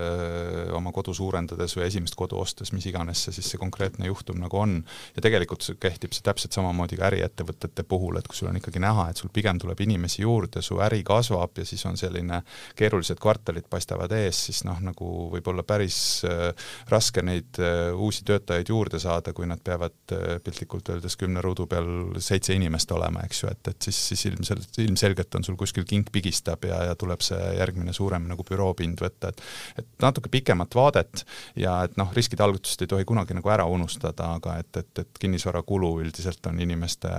oma 0.77 0.93
kodu 0.95 1.15
suurendades 1.17 1.75
või 1.77 1.87
esimest 1.89 2.17
kodu 2.19 2.39
ostes, 2.41 2.73
mis 2.77 2.87
iganes 2.89 3.27
see 3.27 3.37
siis 3.37 3.53
see 3.53 3.61
konkreetne 3.61 4.09
juhtum 4.11 4.41
nagu 4.43 4.61
on, 4.61 4.76
on. 4.77 4.85
ja 5.17 5.25
tegelikult 5.25 5.67
kehtib 5.81 6.15
see 6.15 6.25
täpselt 6.27 6.57
samamoodi 6.57 6.99
ka 6.99 7.09
äriettevõtete 7.11 7.85
puhul, 7.89 8.19
et 8.21 8.29
kui 8.29 8.39
sul 8.39 8.51
on 8.51 8.59
ikkagi 8.61 8.83
näha, 8.83 9.09
et 9.11 9.21
sul 9.21 9.33
pigem 9.35 9.61
tuleb 9.63 9.81
inimesi 9.87 10.23
juurde, 10.23 10.63
su 10.63 10.79
äri 10.85 11.03
kasvab 11.07 11.59
ja 11.59 11.67
siis 11.67 11.85
on 11.89 11.97
selline 11.99 12.43
keerulised 12.79 13.21
kvartalid 13.23 13.69
paistavad 13.71 14.13
ees, 14.17 14.45
siis 14.49 14.63
noh, 14.69 14.79
nagu 14.85 15.11
võib 15.33 15.51
olla 15.53 15.65
päris 15.67 15.99
äh, 16.29 16.51
raske 16.93 17.25
neid 17.27 17.61
äh, 17.63 17.91
uusi 17.95 18.25
töötajaid 18.29 18.73
juurde 18.73 19.01
saada, 19.03 19.35
kui 19.37 19.49
nad 19.49 19.63
peavad 19.65 20.15
äh, 20.15 20.37
piltlikult 20.45 20.93
öeldes 20.95 21.19
kümne 21.21 21.43
ruudu 21.45 21.67
peal 21.71 21.89
seitse 22.23 22.55
inimest 22.57 22.93
olema, 22.97 23.25
eks 23.27 23.43
ju, 23.43 23.53
et, 23.53 23.73
et 23.73 23.89
siis, 23.89 24.01
siis 24.13 24.27
ilmselt, 24.31 24.81
ilmselgelt 24.85 25.41
on 25.41 25.47
sul 25.47 25.59
kuskil 25.61 25.87
kink 25.89 26.13
pigistab 26.15 26.65
ja, 26.69 26.83
ja 26.91 26.99
tuleb 26.99 27.25
see 27.25 27.41
järgmine 27.59 27.95
suurem 27.97 28.29
nagu 28.31 28.45
büroopind 28.47 29.01
võtta, 29.03 29.33
et 29.33 29.45
et 29.77 29.87
natuke 30.03 30.31
pikemat 30.33 30.75
vaadet 30.75 31.25
ja 31.59 31.79
et 31.87 31.97
noh, 32.01 32.11
riskide 32.17 32.45
algutust 32.45 32.83
ei 32.83 32.91
tohi 32.91 33.07
kunagi 33.09 33.37
nagu 33.37 33.51
ära 33.53 33.67
unustada, 33.71 34.33
aga 34.39 34.59
et 34.63 34.66
et, 34.67 34.81
et, 34.83 35.03
et 35.03 35.21
kinnisvarakulu 35.23 35.93
üldiselt 36.03 36.47
on 36.51 36.61
inimeste 36.61 37.11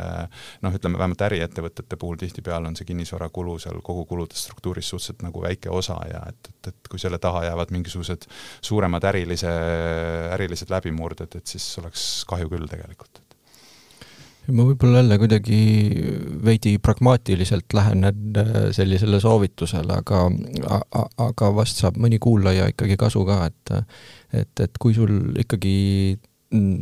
noh, 0.63 0.75
ütleme 0.75 0.99
vähemalt 0.99 1.25
äriettevõtete 1.29 1.99
puhul 1.99 2.19
tihtipeale 2.21 2.69
on 2.69 2.77
see 2.77 2.87
kinnisvarakulu 2.89 3.57
seal 3.63 3.81
kogu 3.85 4.05
kulude 4.09 4.37
struktuuris 4.37 4.89
suhteliselt 4.93 5.23
nagu 5.27 5.43
väike 5.43 5.71
osa 5.73 5.99
ja 6.11 6.23
et, 6.29 6.51
et, 6.51 6.73
et 6.73 6.91
kui 6.91 7.01
selle 7.01 7.21
taha 7.23 7.45
jäävad 7.49 7.71
mingisugused 7.75 8.27
suuremad 8.61 9.07
ärilise, 9.11 9.53
ärilised 10.35 10.73
läbimurded, 10.73 11.39
et 11.39 11.55
siis 11.55 11.69
oleks 11.81 12.09
kahju 12.29 12.51
küll 12.51 12.69
tegelikult 12.69 13.23
ma 14.55 14.63
võib-olla 14.67 15.01
jälle 15.01 15.17
kuidagi 15.19 15.57
veidi 16.45 16.77
pragmaatiliselt 16.79 17.73
lähenen 17.75 18.37
äh, 18.39 18.55
sellisele 18.75 19.19
soovitusele, 19.19 19.99
aga, 20.01 20.23
aga 21.27 21.51
vast 21.55 21.83
saab 21.83 21.99
mõni 22.01 22.19
kuulaja 22.23 22.69
ikkagi 22.71 22.97
kasu 22.99 23.25
ka, 23.27 23.43
et 23.51 23.75
et, 24.35 24.59
et 24.59 24.79
kui 24.79 24.95
sul 24.95 25.37
ikkagi 25.39 25.75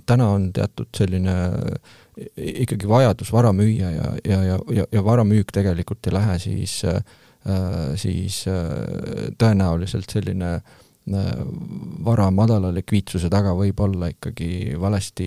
täna 0.06 0.30
on 0.30 0.50
teatud 0.54 0.90
selline 0.98 1.36
ikkagi 2.38 2.88
vajadus 2.88 3.32
vara 3.34 3.52
müüa 3.54 3.92
ja, 3.92 4.10
ja, 4.24 4.42
ja, 4.44 4.58
ja, 4.72 4.86
ja 4.92 5.04
varamüük 5.04 5.52
tegelikult 5.54 6.08
ei 6.08 6.14
lähe 6.14 6.40
siis 6.40 6.80
äh,, 6.86 7.02
siis 8.00 8.44
äh, 8.48 9.34
tõenäoliselt 9.42 10.14
selline 10.14 10.54
äh, 10.56 10.85
vara 11.06 12.32
madala 12.34 12.72
likviidsuse 12.74 13.30
taga 13.30 13.52
võib 13.54 13.80
olla 13.86 14.10
ikkagi 14.10 14.74
valesti 14.82 15.26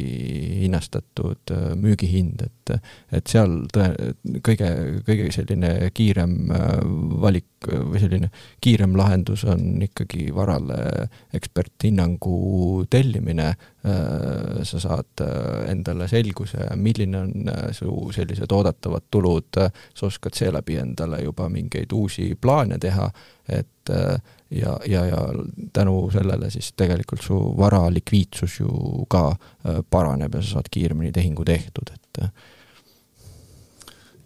hinnastatud 0.65 1.53
äh, 1.55 1.69
müügihind, 1.79 2.43
et 2.43 2.55
et 3.15 3.31
seal 3.31 3.63
tõe-, 3.73 4.11
kõige, 4.45 4.67
kõige 5.07 5.29
selline 5.33 5.71
kiirem 5.97 6.35
äh, 6.53 6.75
valik 7.23 7.47
või 7.65 8.03
selline 8.03 8.29
kiirem 8.63 8.97
lahendus 8.99 9.45
on 9.49 9.81
ikkagi 9.87 10.29
varale 10.35 11.09
eksperthinnangu 11.35 12.85
tellimine, 12.91 13.49
äh, 13.55 14.61
sa 14.69 14.83
saad 14.83 15.25
endale 15.71 16.11
selguse, 16.11 16.69
milline 16.77 17.23
on 17.23 17.51
su 17.73 17.95
sellised 18.15 18.53
oodatavad 18.53 19.09
tulud, 19.11 19.63
sa 19.95 20.11
oskad 20.11 20.37
seeläbi 20.37 20.79
endale 20.83 21.23
juba 21.25 21.49
mingeid 21.53 21.95
uusi 21.95 22.33
plaane 22.41 22.79
teha, 22.83 23.09
et 23.49 23.95
äh, 23.95 24.19
ja, 24.51 24.79
ja, 24.87 25.07
ja 25.07 25.17
tänu 25.73 26.11
sellele 26.13 26.51
siis 26.51 26.73
tegelikult 26.77 27.23
su 27.23 27.39
vara 27.59 27.87
likviidsus 27.93 28.61
ju 28.61 29.05
ka 29.11 29.31
äh, 29.31 29.83
paraneb 29.91 30.35
ja 30.35 30.43
sa 30.43 30.59
saad 30.59 30.71
kiiremini 30.71 31.13
tehingu 31.13 31.45
tehtud, 31.45 31.93
et 31.95 32.23
äh. 32.23 32.31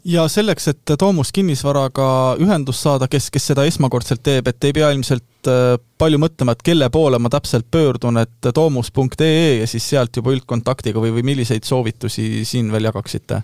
ja 0.04 0.28
selleks, 0.28 0.68
et 0.68 0.94
Toomus 0.98 1.32
kinnisvaraga 1.32 2.36
ühendust 2.42 2.86
saada, 2.86 3.08
kes, 3.10 3.30
kes 3.34 3.50
seda 3.52 3.66
esmakordselt 3.66 4.22
teeb, 4.22 4.48
et 4.48 4.64
ei 4.64 4.76
pea 4.78 4.92
ilmselt 4.94 5.50
äh, 5.50 5.74
palju 5.98 6.22
mõtlema, 6.22 6.54
et 6.54 6.62
kelle 6.70 6.90
poole 6.90 7.18
ma 7.18 7.32
täpselt 7.32 7.66
pöördun, 7.70 8.22
et 8.22 8.52
toomus.ee 8.54 9.58
ja 9.58 9.66
siis 9.66 9.90
sealt 9.90 10.16
juba 10.16 10.34
üldkontaktiga 10.36 11.02
või, 11.02 11.14
või 11.18 11.26
milliseid 11.34 11.66
soovitusi 11.66 12.44
siin 12.48 12.72
veel 12.72 12.90
jagaksite? 12.92 13.42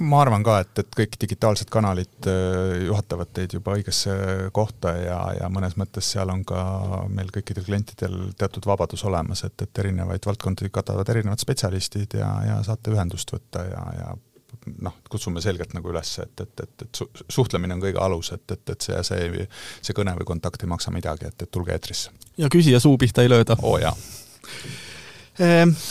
Ma 0.00 0.22
arvan 0.22 0.44
ka, 0.46 0.58
et, 0.64 0.72
et 0.80 0.96
kõik 1.02 1.16
digitaalsed 1.20 1.70
kanalid 1.72 2.28
äh, 2.30 2.84
juhatavad 2.86 3.32
teid 3.36 3.56
juba 3.58 3.76
õigesse 3.76 4.14
kohta 4.56 4.94
ja, 4.96 5.18
ja 5.40 5.50
mõnes 5.52 5.76
mõttes 5.80 6.08
seal 6.14 6.32
on 6.32 6.44
ka 6.48 6.62
meil 7.12 7.32
kõikidel 7.34 7.66
klientidel 7.66 8.18
teatud 8.38 8.66
vabadus 8.68 9.04
olemas, 9.08 9.44
et, 9.48 9.56
et 9.64 9.82
erinevaid 9.84 10.24
valdkondi 10.26 10.70
katavad 10.72 11.08
erinevad 11.12 11.42
spetsialistid 11.42 12.18
ja, 12.20 12.30
ja 12.48 12.60
saate 12.66 12.94
ühendust 12.94 13.34
võtta 13.34 13.64
ja, 13.68 13.82
ja 13.98 14.12
noh, 14.84 14.96
kutsume 15.10 15.42
selgelt 15.44 15.74
nagu 15.76 15.90
üles, 15.92 16.14
et, 16.22 16.34
et, 16.40 16.64
et, 16.64 16.86
et 16.86 17.02
su-, 17.02 17.10
suhtlemine 17.28 17.76
on 17.76 17.82
kõige 17.82 18.00
alus, 18.00 18.32
et, 18.36 18.44
et, 18.54 18.64
et 18.74 18.88
see, 18.88 19.02
see, 19.08 19.48
see 19.82 19.96
kõne 19.96 20.14
või 20.18 20.28
kontakt 20.28 20.62
ei 20.62 20.70
maksa 20.70 20.94
midagi, 20.94 21.28
et, 21.28 21.44
et 21.44 21.52
tulge 21.52 21.74
eetrisse. 21.74 22.14
ja 22.40 22.50
küsija 22.52 22.80
suu 22.80 22.96
pihta 23.00 23.26
ei 23.26 23.32
lööda. 23.32 23.58
oo 23.60 23.76
oh, 23.76 23.82
jaa 23.82 23.96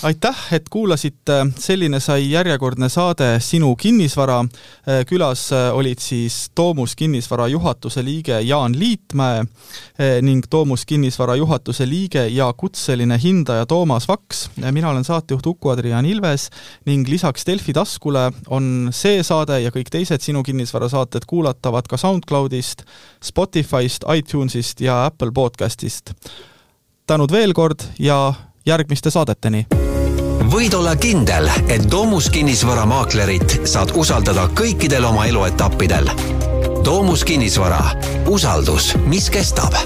aitäh, 0.04 0.38
et 0.54 0.70
kuulasite, 0.70 1.48
selline 1.58 2.00
sai 2.00 2.28
järjekordne 2.30 2.89
saade 2.89 3.39
Sinu 3.42 3.76
kinnisvara. 3.76 4.38
Ehm, 4.46 5.06
külas 5.10 5.48
äh, 5.52 5.72
olid 5.74 6.00
siis 6.00 6.52
Toomus 6.56 6.94
kinnisvara 6.96 7.48
juhatuse 7.48 8.04
liige 8.06 8.42
Jaan 8.42 8.80
Liitmäe 8.80 9.39
ehm, 9.39 10.26
ning 10.26 10.46
Toomus 10.50 10.86
kinnisvara 10.86 11.36
juhatuse 11.36 11.89
liige 11.89 12.28
ja 12.28 12.54
kutseline 12.54 13.18
hindaja 13.24 13.66
Toomas 13.66 14.08
Vaks. 14.08 14.50
mina 14.72 14.89
olen 14.89 15.04
saatejuht 15.04 15.46
Uku-Adrian 15.46 16.06
Ilves 16.06 16.50
ning 16.86 17.08
lisaks 17.08 17.46
Delfi 17.46 17.74
taskule 17.74 18.32
on 18.48 18.89
see 18.94 19.24
saade 19.24 19.60
ja 19.62 19.72
kõik 19.72 19.89
teised 19.89 20.22
Sinu 20.22 20.44
kinnisvara 20.44 20.89
saated 20.89 21.26
kuulatavad 21.28 21.89
ka 21.89 21.98
SoundCloudist, 21.98 22.86
Spotify'st, 23.24 24.06
iTunes'ist 24.16 24.82
ja 24.82 25.06
Apple 25.06 25.32
podcast'ist. 25.32 26.14
tänud 27.08 27.32
veel 27.32 27.54
kord 27.54 27.82
ja 28.00 28.34
järgmiste 28.66 29.09
saadeteni 29.09 29.66
võid 30.51 30.74
olla 30.76 30.95
kindel, 30.99 31.47
et 31.72 31.86
Domus 31.91 32.28
kinnisvaramaaklerit 32.34 33.62
saad 33.70 33.93
usaldada 33.95 34.49
kõikidel 34.57 35.05
oma 35.07 35.28
eluetappidel. 35.30 36.12
Domus 36.84 37.24
kinnisvara, 37.24 37.84
usaldus, 38.28 38.95
mis 39.07 39.30
kestab 39.32 39.78